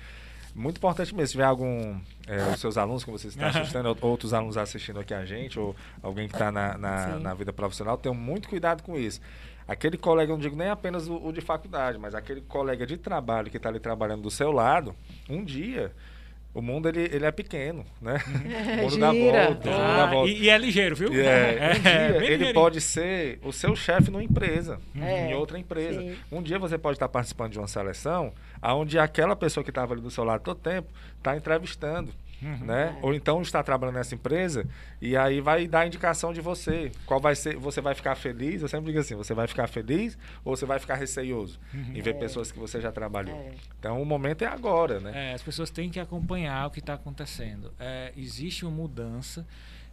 Muito 0.54 0.78
importante 0.78 1.14
mesmo. 1.14 1.26
Se 1.26 1.32
tiver 1.32 1.44
algum. 1.44 1.98
É, 2.26 2.52
os 2.52 2.60
seus 2.60 2.76
alunos 2.78 3.02
que 3.02 3.10
você 3.10 3.28
está 3.28 3.48
assistindo, 3.48 3.96
outros 4.02 4.32
alunos 4.32 4.56
assistindo 4.56 5.00
aqui 5.00 5.12
a 5.12 5.24
gente, 5.24 5.58
ou 5.58 5.74
alguém 6.02 6.28
que 6.28 6.34
está 6.34 6.52
na, 6.52 6.78
na, 6.78 7.18
na, 7.18 7.34
vida 7.34 7.52
profissional, 7.52 7.98
tenham 7.98 8.14
muito 8.14 8.48
cuidado 8.48 8.82
com 8.82 8.96
isso. 8.96 9.20
Aquele 9.66 9.96
colega, 9.96 10.32
não 10.32 10.38
digo 10.38 10.56
nem 10.56 10.68
apenas 10.68 11.08
o, 11.08 11.16
o 11.16 11.32
de 11.32 11.40
faculdade, 11.40 11.98
mas 11.98 12.14
aquele 12.14 12.40
colega 12.40 12.86
de 12.86 12.96
trabalho 12.96 13.50
que 13.50 13.56
está 13.56 13.68
ali 13.68 13.80
trabalhando 13.80 14.22
do 14.22 14.30
seu 14.30 14.52
lado, 14.52 14.94
um 15.28 15.44
dia 15.44 15.92
o 16.52 16.60
mundo 16.60 16.88
ele, 16.88 17.02
ele 17.12 17.24
é 17.24 17.30
pequeno, 17.30 17.84
né? 18.00 18.18
É, 18.50 18.80
o 18.80 18.82
mundo 18.82 18.98
dá 18.98 19.12
volta, 19.12 19.70
ah, 19.70 19.96
dá 19.96 20.06
volta. 20.06 20.30
E, 20.30 20.42
e, 20.42 20.50
é 20.50 20.58
ligeiro, 20.58 20.96
viu? 20.96 21.10
É, 21.20 21.72
um 22.16 22.20
dia 22.20 22.30
é, 22.30 22.32
ele 22.32 22.52
pode 22.52 22.80
ser 22.80 23.38
o 23.42 23.52
seu 23.52 23.76
chefe 23.76 24.10
numa 24.10 24.22
empresa, 24.22 24.80
é, 25.00 25.30
em 25.30 25.34
outra 25.34 25.58
empresa. 25.58 26.00
Sim. 26.00 26.16
Um 26.30 26.42
dia 26.42 26.58
você 26.58 26.76
pode 26.76 26.96
estar 26.96 27.08
participando 27.08 27.52
de 27.52 27.58
uma 27.58 27.68
seleção 27.68 28.32
onde 28.62 28.98
aquela 28.98 29.36
pessoa 29.36 29.64
que 29.64 29.70
estava 29.70 29.94
ali 29.94 30.02
do 30.02 30.10
seu 30.10 30.24
lado 30.24 30.42
todo 30.42 30.58
tempo 30.58 30.88
está 31.16 31.36
entrevistando. 31.36 32.12
Uhum. 32.42 32.66
Né? 32.66 32.96
É. 32.96 33.04
Ou 33.04 33.14
então 33.14 33.42
está 33.42 33.62
trabalhando 33.62 33.96
nessa 33.96 34.14
empresa 34.14 34.66
e 35.00 35.16
aí 35.16 35.40
vai 35.40 35.66
dar 35.66 35.86
indicação 35.86 36.32
de 36.32 36.40
você. 36.40 36.90
Qual 37.04 37.20
vai 37.20 37.34
ser? 37.34 37.56
Você 37.56 37.80
vai 37.80 37.94
ficar 37.94 38.14
feliz? 38.14 38.62
Eu 38.62 38.68
sempre 38.68 38.86
digo 38.86 38.98
assim: 38.98 39.14
você 39.14 39.34
vai 39.34 39.46
ficar 39.46 39.66
feliz 39.66 40.16
ou 40.44 40.56
você 40.56 40.64
vai 40.64 40.78
ficar 40.78 40.94
receioso 40.94 41.58
uhum. 41.72 41.92
em 41.94 42.00
ver 42.00 42.14
é. 42.14 42.18
pessoas 42.18 42.50
que 42.50 42.58
você 42.58 42.80
já 42.80 42.90
trabalhou? 42.90 43.36
É. 43.36 43.52
Então 43.78 44.00
o 44.00 44.06
momento 44.06 44.42
é 44.42 44.46
agora, 44.46 45.00
né? 45.00 45.30
É, 45.30 45.34
as 45.34 45.42
pessoas 45.42 45.70
têm 45.70 45.90
que 45.90 46.00
acompanhar 46.00 46.66
o 46.66 46.70
que 46.70 46.80
está 46.80 46.94
acontecendo. 46.94 47.72
É, 47.78 48.12
existe 48.16 48.64
uma 48.64 48.74
mudança 48.74 49.46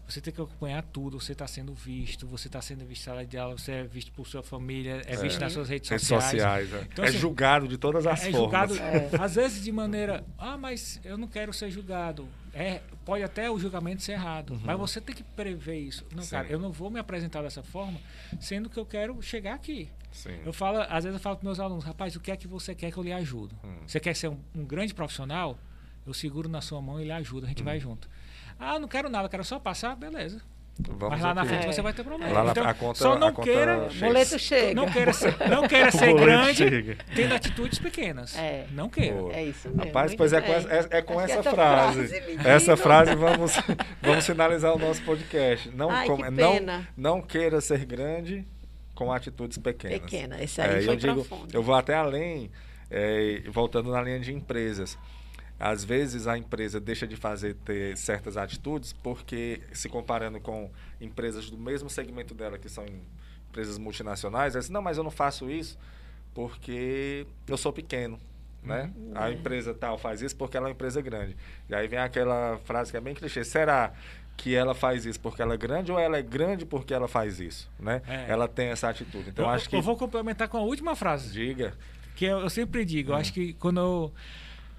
você 0.08 0.22
tem 0.22 0.34
que 0.34 0.39
acompanhar 0.39 0.82
tudo, 0.84 1.20
você 1.20 1.34
está 1.34 1.45
sendo 1.45 1.74
visto, 1.74 2.26
você 2.26 2.47
está 2.47 2.62
sendo 2.62 2.86
visto 2.86 3.05
na 3.08 3.14
sala 3.14 3.26
de 3.26 3.38
aula, 3.38 3.58
você 3.58 3.74
é 3.74 3.84
visto 3.84 4.12
por 4.14 4.26
sua 4.26 4.41
família, 4.41 5.01
é, 5.05 5.14
é. 5.14 5.18
visto 5.18 5.39
nas 5.39 5.51
suas 5.51 5.68
redes, 5.68 5.89
redes 5.89 6.08
sociais. 6.08 6.32
sociais 6.32 6.74
é. 6.74 6.88
Então, 6.91 7.03
é 7.03 7.10
assim, 7.10 7.18
julgado 7.18 7.68
de 7.68 7.78
todas 7.78 8.08
as 8.08 8.24
é 8.24 8.32
formas. 8.32 8.70
Julgado, 8.70 8.78
é. 8.80 9.10
Às 9.20 9.36
vezes 9.36 9.64
de 9.64 9.72
maneira, 9.72 10.24
ah, 10.38 10.58
mas 10.58 11.01
eu 11.03 11.18
não 11.18 11.28
quero 11.28 11.51
ser 11.51 11.70
julgado. 11.70 12.28
É, 12.53 12.82
pode 13.05 13.22
até 13.22 13.51
o 13.51 13.60
julgamento 13.60 14.01
ser 14.01 14.14
errado, 14.14 14.53
uhum. 14.53 14.62
mas 14.64 14.80
você 14.80 15.01
tem 15.01 15.14
que 15.14 15.24
prever 15.24 15.78
isso. 15.78 16.05
Não, 16.16 16.24
Sim. 16.24 16.32
cara, 16.32 16.47
eu 16.47 16.58
não 16.58 16.72
vou 16.72 16.89
me 16.89 16.99
apresentar 16.99 17.41
dessa 17.41 17.62
forma, 17.62 17.99
sendo 18.39 18.70
que 18.70 18.80
eu 18.80 18.86
quero 18.86 19.22
chegar 19.22 19.55
aqui. 19.55 19.89
Sim. 20.12 20.39
Eu 20.45 20.53
falo, 20.53 20.80
às 20.82 21.03
vezes 21.03 21.14
eu 21.14 21.20
falo 21.20 21.36
para 21.36 21.45
meus 21.45 21.60
alunos, 21.60 21.84
rapaz, 21.84 22.16
o 22.16 22.20
que 22.20 22.32
é 22.32 22.38
que 22.38 22.47
você 22.47 22.74
quer 22.74 22.91
que 22.91 22.97
eu 22.97 23.03
lhe 23.03 23.12
ajude? 23.12 23.53
Hum. 23.64 23.76
Você 23.86 23.99
quer 23.99 24.16
ser 24.16 24.30
um, 24.30 24.39
um, 24.55 24.66
grande 24.66 24.93
profissional? 24.93 25.60
Eu 26.05 26.14
seguro 26.14 26.47
na 26.47 26.62
sua 26.62 26.82
mão 26.82 26.99
e 27.01 27.03
lhe 27.03 27.12
ajudo, 27.12 27.45
a 27.45 27.49
gente 27.49 27.62
hum. 27.62 27.66
vai 27.66 27.80
junto. 27.80 28.10
Ah, 28.60 28.80
não 28.80 28.88
quero 28.88 29.10
nada, 29.10 29.30
quero 29.30 29.43
só 29.43 29.60
passar, 29.60 29.95
beleza. 29.95 30.41
Vamos 30.80 31.10
Mas 31.10 31.22
lá 31.22 31.34
na 31.34 31.43
frente 31.43 31.66
é. 31.66 31.72
você 31.72 31.82
vai 31.82 31.91
ter 31.91 32.03
problema. 32.03 32.43
Lá 32.43 32.51
então, 32.51 32.74
conta, 32.76 32.99
só 32.99 33.18
não 33.18 33.34
queira. 33.34 33.89
Boleto 33.99 34.38
chega. 34.38 34.76
Não 34.76 34.91
queira 34.91 35.12
ser, 35.12 35.49
não 35.49 35.68
queira 35.68 35.89
ser 35.91 36.14
grande 36.14 36.55
chega. 36.55 36.97
tendo 37.16 37.34
atitudes 37.34 37.80
pequenas. 37.80 38.38
É. 38.38 38.68
Não 38.72 38.88
queira. 38.88 39.18
É 39.34 39.43
isso 39.43 39.70
mesmo. 39.70 39.86
Rapaz, 39.86 40.14
pois 40.14 40.34
é 40.34 40.41
com 40.41 40.53
essa, 40.53 40.70
é, 40.70 40.88
é 40.97 41.01
com 41.01 41.20
essa, 41.20 41.39
essa 41.39 41.51
frase. 41.51 42.08
frase 42.08 42.47
essa 42.47 42.78
frase 42.78 43.16
vamos, 43.16 43.53
vamos 44.01 44.26
finalizar 44.26 44.76
o 44.76 44.78
nosso 44.78 45.01
podcast. 45.01 45.72
Não, 45.72 45.89
Ai, 45.89 46.05
com, 46.05 46.18
não, 46.30 46.86
não 46.95 47.22
queira 47.22 47.60
ser 47.60 47.84
grande 47.84 48.45
com 48.93 49.12
atitudes 49.12 49.58
pequenas. 49.58 49.99
Pequena, 49.99 50.41
esse 50.43 50.62
aí 50.62 50.80
é, 50.80 50.82
foi 50.84 50.93
eu 50.93 50.97
digo, 50.97 51.28
Eu 51.51 51.64
vou 51.64 51.74
até 51.74 51.95
além, 51.95 52.51
é, 52.91 53.41
voltando 53.47 53.91
na 53.91 54.01
linha 54.01 54.20
de 54.20 54.32
empresas. 54.32 54.97
Às 55.60 55.84
vezes 55.84 56.28
a 56.28 56.38
empresa 56.38 56.80
deixa 56.80 57.08
de 57.08 57.16
fazer 57.16 57.55
ter 57.55 57.97
certas 57.97 58.38
atitudes 58.38 58.93
porque, 58.93 59.62
se 59.74 59.89
comparando 59.89 60.39
com 60.39 60.70
empresas 61.01 61.49
do 61.49 61.58
mesmo 61.58 61.89
segmento 61.89 62.36
dela, 62.36 62.58
que 62.60 62.70
são 62.70 62.86
empresas 63.49 63.78
multinacionais, 63.78 64.53
ela 64.53 64.62
diz, 64.62 64.70
não, 64.70 64.82
mas 64.82 64.97
eu 64.97 65.03
não 65.03 65.12
faço 65.12 65.49
isso 65.49 65.78
porque 66.34 67.26
eu 67.47 67.58
sou 67.58 67.74
pequeno. 67.74 68.20
Né? 68.62 68.91
Uhum. 68.95 69.12
A 69.16 69.32
empresa 69.32 69.74
tal 69.74 69.97
faz 69.97 70.22
isso 70.22 70.36
porque 70.36 70.58
ela 70.58 70.68
é 70.68 70.70
uma 70.70 70.74
empresa 70.74 71.01
grande. 71.01 71.36
E 71.70 71.74
aí 71.74 71.88
vem 71.88 71.99
aquela 71.99 72.60
frase 72.66 72.91
que 72.91 72.97
é 72.97 73.01
bem 73.01 73.16
clichê. 73.16 73.43
Será 73.43 73.93
que 74.36 74.53
ela 74.53 74.76
faz 74.76 75.05
isso 75.05 75.20
porque 75.20 75.41
ela 75.41 75.55
é 75.55 75.58
grande 75.58 75.91
ou 75.91 75.97
ela 75.97 76.18
é 76.18 76.22
grande 76.22 76.66
porque 76.66 76.93
ela 76.93 77.08
faz 77.08 77.39
isso? 77.39 77.70
Né? 77.80 78.01
É. 78.08 78.26
Ela 78.30 78.47
tem 78.47 78.68
essa 78.68 78.89
atitude. 78.89 79.30
Então, 79.30 79.45
eu, 79.45 79.49
acho 79.49 79.70
que... 79.70 79.76
eu 79.76 79.82
vou 79.82 79.95
complementar 79.95 80.47
com 80.47 80.58
a 80.58 80.62
última 80.62 80.95
frase. 80.95 81.32
Diga. 81.32 81.74
Que 82.16 82.26
eu, 82.26 82.39
eu 82.39 82.49
sempre 82.49 82.84
digo. 82.86 83.12
Eu 83.12 83.16
acho 83.16 83.34
que 83.34 83.53
quando 83.53 83.80
eu 83.80 84.14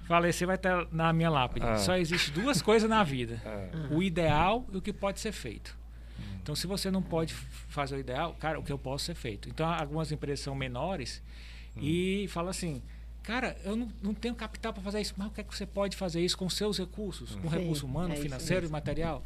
Falecer 0.09 0.47
vai 0.47 0.55
estar 0.55 0.87
na 0.91 1.13
minha 1.13 1.29
lápide. 1.29 1.67
Ah. 1.67 1.77
Só 1.77 1.95
existe 1.95 2.31
duas 2.31 2.63
coisas 2.63 2.89
na 2.89 3.03
vida: 3.03 3.39
ah. 3.45 3.93
o 3.93 4.01
ideal 4.01 4.65
e 4.73 4.77
o 4.77 4.81
que 4.81 4.91
pode 4.91 5.19
ser 5.19 5.31
feito. 5.31 5.77
Hum. 6.19 6.23
Então, 6.41 6.55
se 6.55 6.65
você 6.65 6.89
não 6.89 7.03
pode 7.03 7.31
fazer 7.31 7.95
o 7.95 7.99
ideal, 7.99 8.35
cara, 8.39 8.59
o 8.59 8.63
que 8.63 8.71
eu 8.71 8.77
posso 8.79 9.05
ser 9.05 9.13
feito. 9.13 9.47
Então, 9.47 9.69
algumas 9.69 10.11
empresas 10.11 10.39
são 10.39 10.55
menores 10.55 11.21
hum. 11.77 11.81
e 11.83 12.27
falam 12.29 12.49
assim: 12.49 12.81
cara, 13.21 13.55
eu 13.63 13.75
não, 13.75 13.87
não 14.01 14.13
tenho 14.15 14.33
capital 14.33 14.73
para 14.73 14.81
fazer 14.81 14.99
isso, 14.99 15.13
mas 15.15 15.27
o 15.27 15.29
que 15.29 15.41
é 15.41 15.43
que 15.43 15.55
você 15.55 15.67
pode 15.67 15.95
fazer 15.95 16.25
isso 16.25 16.35
com 16.35 16.49
seus 16.49 16.79
recursos, 16.79 17.35
com 17.35 17.47
Sim, 17.47 17.59
recurso 17.59 17.85
humano, 17.85 18.15
é 18.15 18.17
financeiro 18.17 18.65
e 18.65 18.69
material? 18.69 19.23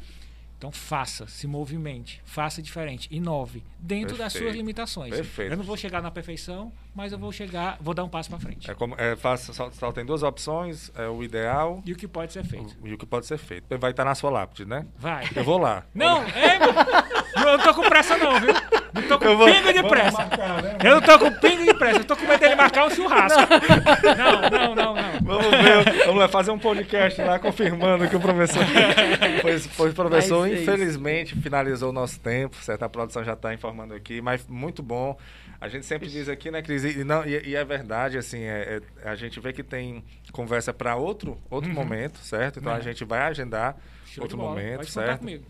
Então 0.56 0.72
faça, 0.72 1.26
se 1.26 1.46
movimente, 1.46 2.22
faça 2.24 2.62
diferente, 2.62 3.06
inove 3.10 3.62
dentro 3.78 4.16
das 4.16 4.32
Perfeito. 4.32 4.44
suas 4.44 4.56
limitações. 4.56 5.14
Perfeito. 5.14 5.52
Eu 5.52 5.56
não 5.58 5.64
vou 5.64 5.76
chegar 5.76 6.00
na 6.00 6.10
perfeição, 6.10 6.72
mas 6.94 7.12
eu 7.12 7.18
vou 7.18 7.30
chegar, 7.32 7.76
vou 7.80 7.92
dar 7.92 8.02
um 8.04 8.08
passo 8.08 8.30
para 8.30 8.38
frente. 8.38 8.70
É 8.70 8.74
como, 8.74 8.94
é, 8.96 9.14
faça, 9.14 9.52
só, 9.52 9.70
só 9.70 9.92
tem 9.92 10.04
duas 10.06 10.22
opções, 10.22 10.90
é 10.94 11.06
o 11.08 11.22
ideal 11.22 11.82
E 11.84 11.92
o 11.92 11.96
que 11.96 12.08
pode 12.08 12.32
ser 12.32 12.44
feito? 12.44 12.74
e 12.82 12.94
o 12.94 12.98
que 12.98 13.04
pode 13.04 13.26
ser 13.26 13.36
feito. 13.36 13.66
Vai 13.78 13.90
estar 13.90 14.04
na 14.04 14.14
sua 14.14 14.30
lápide, 14.30 14.64
né? 14.64 14.86
Vai. 14.96 15.28
Eu 15.34 15.44
vou 15.44 15.58
lá. 15.58 15.84
Não, 15.94 16.22
é, 16.22 16.56
eu 17.36 17.58
não 17.58 17.58
tô 17.62 17.74
com 17.74 17.82
pressa 17.88 18.16
não, 18.16 18.40
viu? 18.40 18.54
Não 18.94 19.02
tô 19.02 19.18
com 19.18 19.24
Eu 19.24 19.36
vou- 19.36 19.46
pingo 19.46 19.72
de 19.72 19.82
pressa. 19.82 20.18
marcar, 20.18 20.62
né? 20.62 20.78
Eu 20.84 20.94
não 20.94 21.00
tô 21.02 21.18
com 21.18 21.30
pingo 21.32 21.64
de 21.64 21.74
pressa, 21.74 21.98
eu 21.98 22.04
tô 22.04 22.16
com 22.16 22.26
medo 22.26 22.40
dele 22.40 22.54
marcar 22.54 22.86
um 22.86 22.90
churrasco. 22.90 23.40
Não, 24.16 24.50
não, 24.50 24.74
não, 24.74 24.94
não. 24.94 25.12
Vamos 25.22 25.50
ver, 25.50 26.04
vamos 26.06 26.20
lá 26.20 26.28
fazer 26.28 26.50
um 26.50 26.58
podcast 26.58 27.20
lá 27.22 27.38
confirmando 27.38 28.08
que 28.08 28.16
o 28.16 28.20
professor. 28.20 28.62
Pois, 29.42 29.66
pois 29.76 29.92
o 29.92 29.94
professor, 29.94 30.46
ser 30.48 30.54
isso. 30.54 30.62
infelizmente, 30.62 31.34
finalizou 31.36 31.90
o 31.90 31.92
nosso 31.92 32.18
tempo, 32.20 32.56
certo? 32.56 32.82
A 32.84 32.88
produção 32.88 33.22
já 33.24 33.34
está 33.34 33.52
informando 33.52 33.92
aqui, 33.94 34.20
mas 34.22 34.46
muito 34.48 34.82
bom. 34.82 35.18
A 35.60 35.68
gente 35.68 35.84
sempre 35.84 36.08
diz 36.08 36.28
aqui, 36.28 36.50
né, 36.50 36.62
Cris? 36.62 36.84
E, 36.84 37.04
não, 37.04 37.24
e, 37.26 37.48
e 37.50 37.54
é 37.56 37.64
verdade, 37.64 38.16
assim, 38.16 38.42
é, 38.42 38.80
é- 39.04 39.08
a 39.08 39.14
gente 39.14 39.38
vê 39.40 39.52
que 39.52 39.62
tem 39.62 40.02
conversa 40.32 40.72
para 40.72 40.96
outro, 40.96 41.38
outro 41.50 41.70
momento, 41.70 42.18
certo? 42.20 42.58
Então 42.58 42.72
É. 42.72 42.76
a 42.76 42.80
gente 42.80 43.04
vai 43.04 43.20
agendar 43.20 43.76
Show 44.06 44.24
outro 44.24 44.38
momento, 44.38 44.86
certo? 44.88 45.20
comigo. 45.20 45.44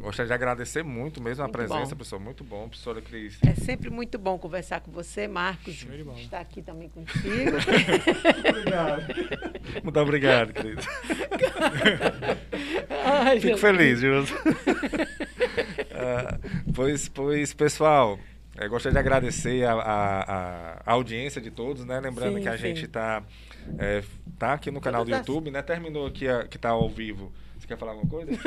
Gostaria 0.00 0.28
de 0.28 0.32
agradecer 0.34 0.84
muito 0.84 1.20
mesmo 1.20 1.42
a 1.42 1.46
Muito 1.46 1.56
presença, 1.56 1.80
bom. 1.90 1.96
professor. 1.96 2.20
Muito 2.20 2.44
bom, 2.44 2.68
professora 2.68 3.02
Cris. 3.02 3.38
É 3.44 3.54
sempre 3.54 3.90
muito 3.90 4.18
bom 4.18 4.38
conversar 4.38 4.80
com 4.80 4.90
você, 4.92 5.26
Marcos. 5.26 5.84
Estar 6.18 6.40
aqui 6.40 6.62
também 6.62 6.88
contigo. 6.88 7.26
Muito 9.82 10.00
obrigado, 10.00 10.52
Cris. 10.52 10.86
Ai, 13.04 13.40
Fico 13.40 13.58
feliz, 13.58 14.00
viu? 14.00 14.24
Ah, 15.98 16.38
pois, 16.74 17.08
pois, 17.08 17.54
pessoal, 17.54 18.18
eu 18.58 18.68
gostaria 18.68 18.92
de 18.92 18.98
agradecer 18.98 19.64
a, 19.64 19.72
a- 19.72 20.20
a- 20.20 20.82
a 20.84 20.92
audiência 20.92 21.40
de 21.40 21.50
todos, 21.50 21.86
né? 21.86 21.98
Lembrando 22.00 22.36
Sim, 22.36 22.42
que 22.42 22.48
a 22.48 22.52
sim. 22.52 22.58
gente 22.58 22.84
está 22.84 23.22
tá 24.38 24.52
aqui 24.52 24.70
no 24.70 24.78
canal 24.80 25.02
do 25.02 25.06
Todas 25.10 25.20
as- 25.22 25.26
YouTube, 25.26 25.50
né? 25.50 25.62
Terminou 25.62 26.06
aqui, 26.06 26.28
a, 26.28 26.46
que 26.46 26.58
tá 26.58 26.68
ao 26.70 26.88
vivo. 26.90 27.32
Você 27.58 27.66
quer 27.66 27.78
falar 27.78 27.92
alguma 27.92 28.10
coisa? 28.10 28.30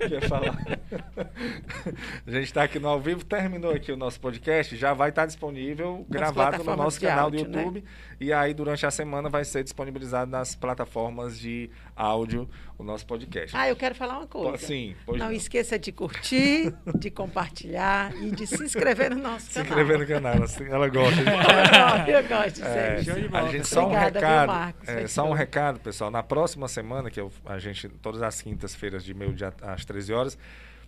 quer 0.08 0.28
falar? 0.28 0.56
a 2.26 2.30
gente 2.30 2.44
está 2.44 2.62
aqui 2.62 2.78
no 2.78 2.88
ao 2.88 3.00
vivo, 3.00 3.24
terminou 3.24 3.72
aqui 3.72 3.92
o 3.92 3.96
nosso 3.96 4.18
podcast, 4.20 4.76
já 4.76 4.94
vai 4.94 5.10
estar 5.10 5.26
disponível, 5.26 6.06
gravado 6.08 6.64
no 6.64 6.76
nosso 6.76 7.00
canal 7.00 7.24
áudio, 7.24 7.44
do 7.44 7.50
né? 7.50 7.58
YouTube. 7.58 7.84
E 8.18 8.32
aí, 8.32 8.54
durante 8.54 8.86
a 8.86 8.90
semana, 8.90 9.28
vai 9.28 9.44
ser 9.44 9.62
disponibilizado 9.62 10.30
nas 10.30 10.54
plataformas 10.54 11.38
de 11.38 11.70
áudio 11.94 12.48
o 12.80 12.84
nosso 12.84 13.06
podcast. 13.06 13.54
Ah, 13.56 13.68
eu 13.68 13.76
quero 13.76 13.94
falar 13.94 14.18
uma 14.18 14.26
coisa. 14.26 14.66
Sim, 14.66 14.96
pois 15.04 15.18
não, 15.18 15.26
não. 15.26 15.32
esqueça 15.32 15.78
de 15.78 15.92
curtir, 15.92 16.74
de 16.98 17.10
compartilhar 17.10 18.14
e 18.16 18.30
de 18.30 18.46
se 18.46 18.62
inscrever 18.62 19.10
no 19.14 19.22
nosso 19.22 19.46
Se 19.46 19.52
canal. 19.54 19.68
inscrever 19.68 19.98
no 19.98 20.06
canal, 20.06 20.42
assim, 20.42 20.64
ela 20.66 20.88
gosta. 20.88 21.16
de- 21.22 22.10
eu 22.10 22.28
gosto 22.28 22.54
de 22.56 22.62
É, 22.62 23.02
ser. 23.02 23.34
A 23.36 23.48
gente 23.48 23.68
só 23.68 23.82
um 23.82 23.86
Obrigada, 23.86 24.18
viu, 24.20 24.28
recado, 24.28 24.48
Marcos? 24.48 24.88
é, 24.88 25.06
só 25.06 25.24
um 25.28 25.32
recado, 25.32 25.80
pessoal. 25.80 26.10
Na 26.10 26.22
próxima 26.22 26.68
semana, 26.68 27.10
que 27.10 27.20
eu- 27.20 27.32
a 27.46 27.58
gente, 27.58 27.88
todas 27.88 28.22
as 28.22 28.40
quintas-feiras 28.40 29.04
de 29.04 29.12
meio 29.14 29.32
dia 29.32 29.52
às 29.62 29.84
13 29.84 30.12
horas, 30.12 30.38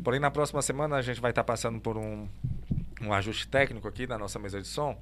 porém 0.03 0.19
na 0.19 0.31
próxima 0.31 0.63
semana 0.63 0.97
a 0.97 1.03
gente 1.03 1.21
vai 1.21 1.31
estar 1.31 1.45
passando 1.45 1.79
por 1.81 1.97
um, 1.99 2.27
um 3.01 3.13
ajuste 3.13 3.47
técnico 3.49 3.87
aqui 3.87 4.07
na 4.07 4.17
nossa 4.17 4.39
mesa 4.39 4.61
de 4.61 4.67
som 4.67 4.99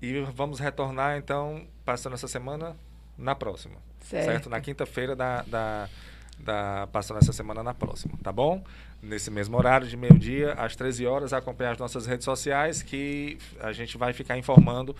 e 0.00 0.20
vamos 0.34 0.60
retornar 0.60 1.16
então 1.18 1.66
passando 1.84 2.14
essa 2.14 2.28
semana 2.28 2.76
na 3.18 3.34
próxima, 3.34 3.74
Certo. 4.00 4.48
Na 4.48 4.60
quinta-feira 4.62 5.14
da, 5.14 5.42
da, 5.42 5.86
da 6.44 6.88
passando 6.92 7.18
essa 7.18 7.32
semana 7.32 7.62
na 7.62 7.74
próxima, 7.74 8.14
tá 8.22 8.32
bom? 8.32 8.62
Nesse 9.02 9.30
mesmo 9.30 9.56
horário 9.56 9.86
de 9.86 9.96
meio 9.96 10.18
dia 10.18 10.52
às 10.54 10.74
13 10.76 11.06
horas, 11.06 11.32
acompanhar 11.32 11.72
as 11.72 11.78
nossas 11.78 12.06
redes 12.06 12.24
sociais 12.24 12.82
que 12.82 13.38
a 13.60 13.72
gente 13.72 13.96
vai 13.96 14.12
ficar 14.12 14.36
informando 14.36 14.94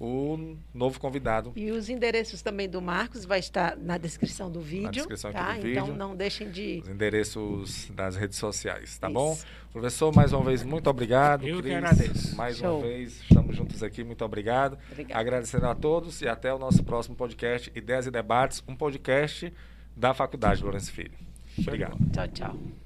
o 0.00 0.56
novo 0.74 0.98
convidado 0.98 1.52
E 1.54 1.70
os 1.70 1.88
endereços 1.88 2.42
também 2.42 2.68
do 2.68 2.82
Marcos 2.82 3.24
vai 3.24 3.38
estar 3.38 3.76
na 3.76 3.96
descrição 3.96 4.50
do 4.50 4.60
vídeo. 4.60 4.90
descrição 4.90 5.30
aqui 5.30 5.38
tá? 5.38 5.52
do 5.52 5.68
Então 5.68 5.84
vídeo. 5.86 5.96
não 5.96 6.16
deixem 6.16 6.50
de. 6.50 6.80
os 6.82 6.88
endereços 6.88 7.90
das 7.94 8.16
redes 8.16 8.36
sociais, 8.36 8.98
tá 8.98 9.06
Isso. 9.06 9.14
bom? 9.14 9.38
Professor, 9.72 10.12
mais 10.14 10.32
uma 10.32 10.42
vez, 10.44 10.64
muito 10.64 10.90
obrigado. 10.90 11.46
Eu 11.46 11.56
que 11.56 11.62
Cris, 11.62 11.74
agradeço. 11.76 12.36
Mais 12.36 12.56
Show. 12.58 12.78
uma 12.78 12.86
vez, 12.86 13.20
estamos 13.22 13.56
juntos 13.56 13.82
aqui, 13.84 14.02
muito 14.02 14.24
obrigado. 14.24 14.76
Obrigada. 14.90 15.20
Agradecendo 15.20 15.66
a 15.66 15.74
todos 15.76 16.20
e 16.22 16.28
até 16.28 16.52
o 16.52 16.58
nosso 16.58 16.82
próximo 16.82 17.14
podcast, 17.14 17.70
Ideias 17.74 18.06
e 18.06 18.10
Debates, 18.10 18.64
um 18.66 18.74
podcast 18.74 19.52
da 19.96 20.14
Faculdade 20.14 20.62
Lourenço 20.62 20.92
Filho. 20.92 21.12
Obrigado. 21.58 21.96
Tchau, 22.12 22.28
tchau. 22.28 22.83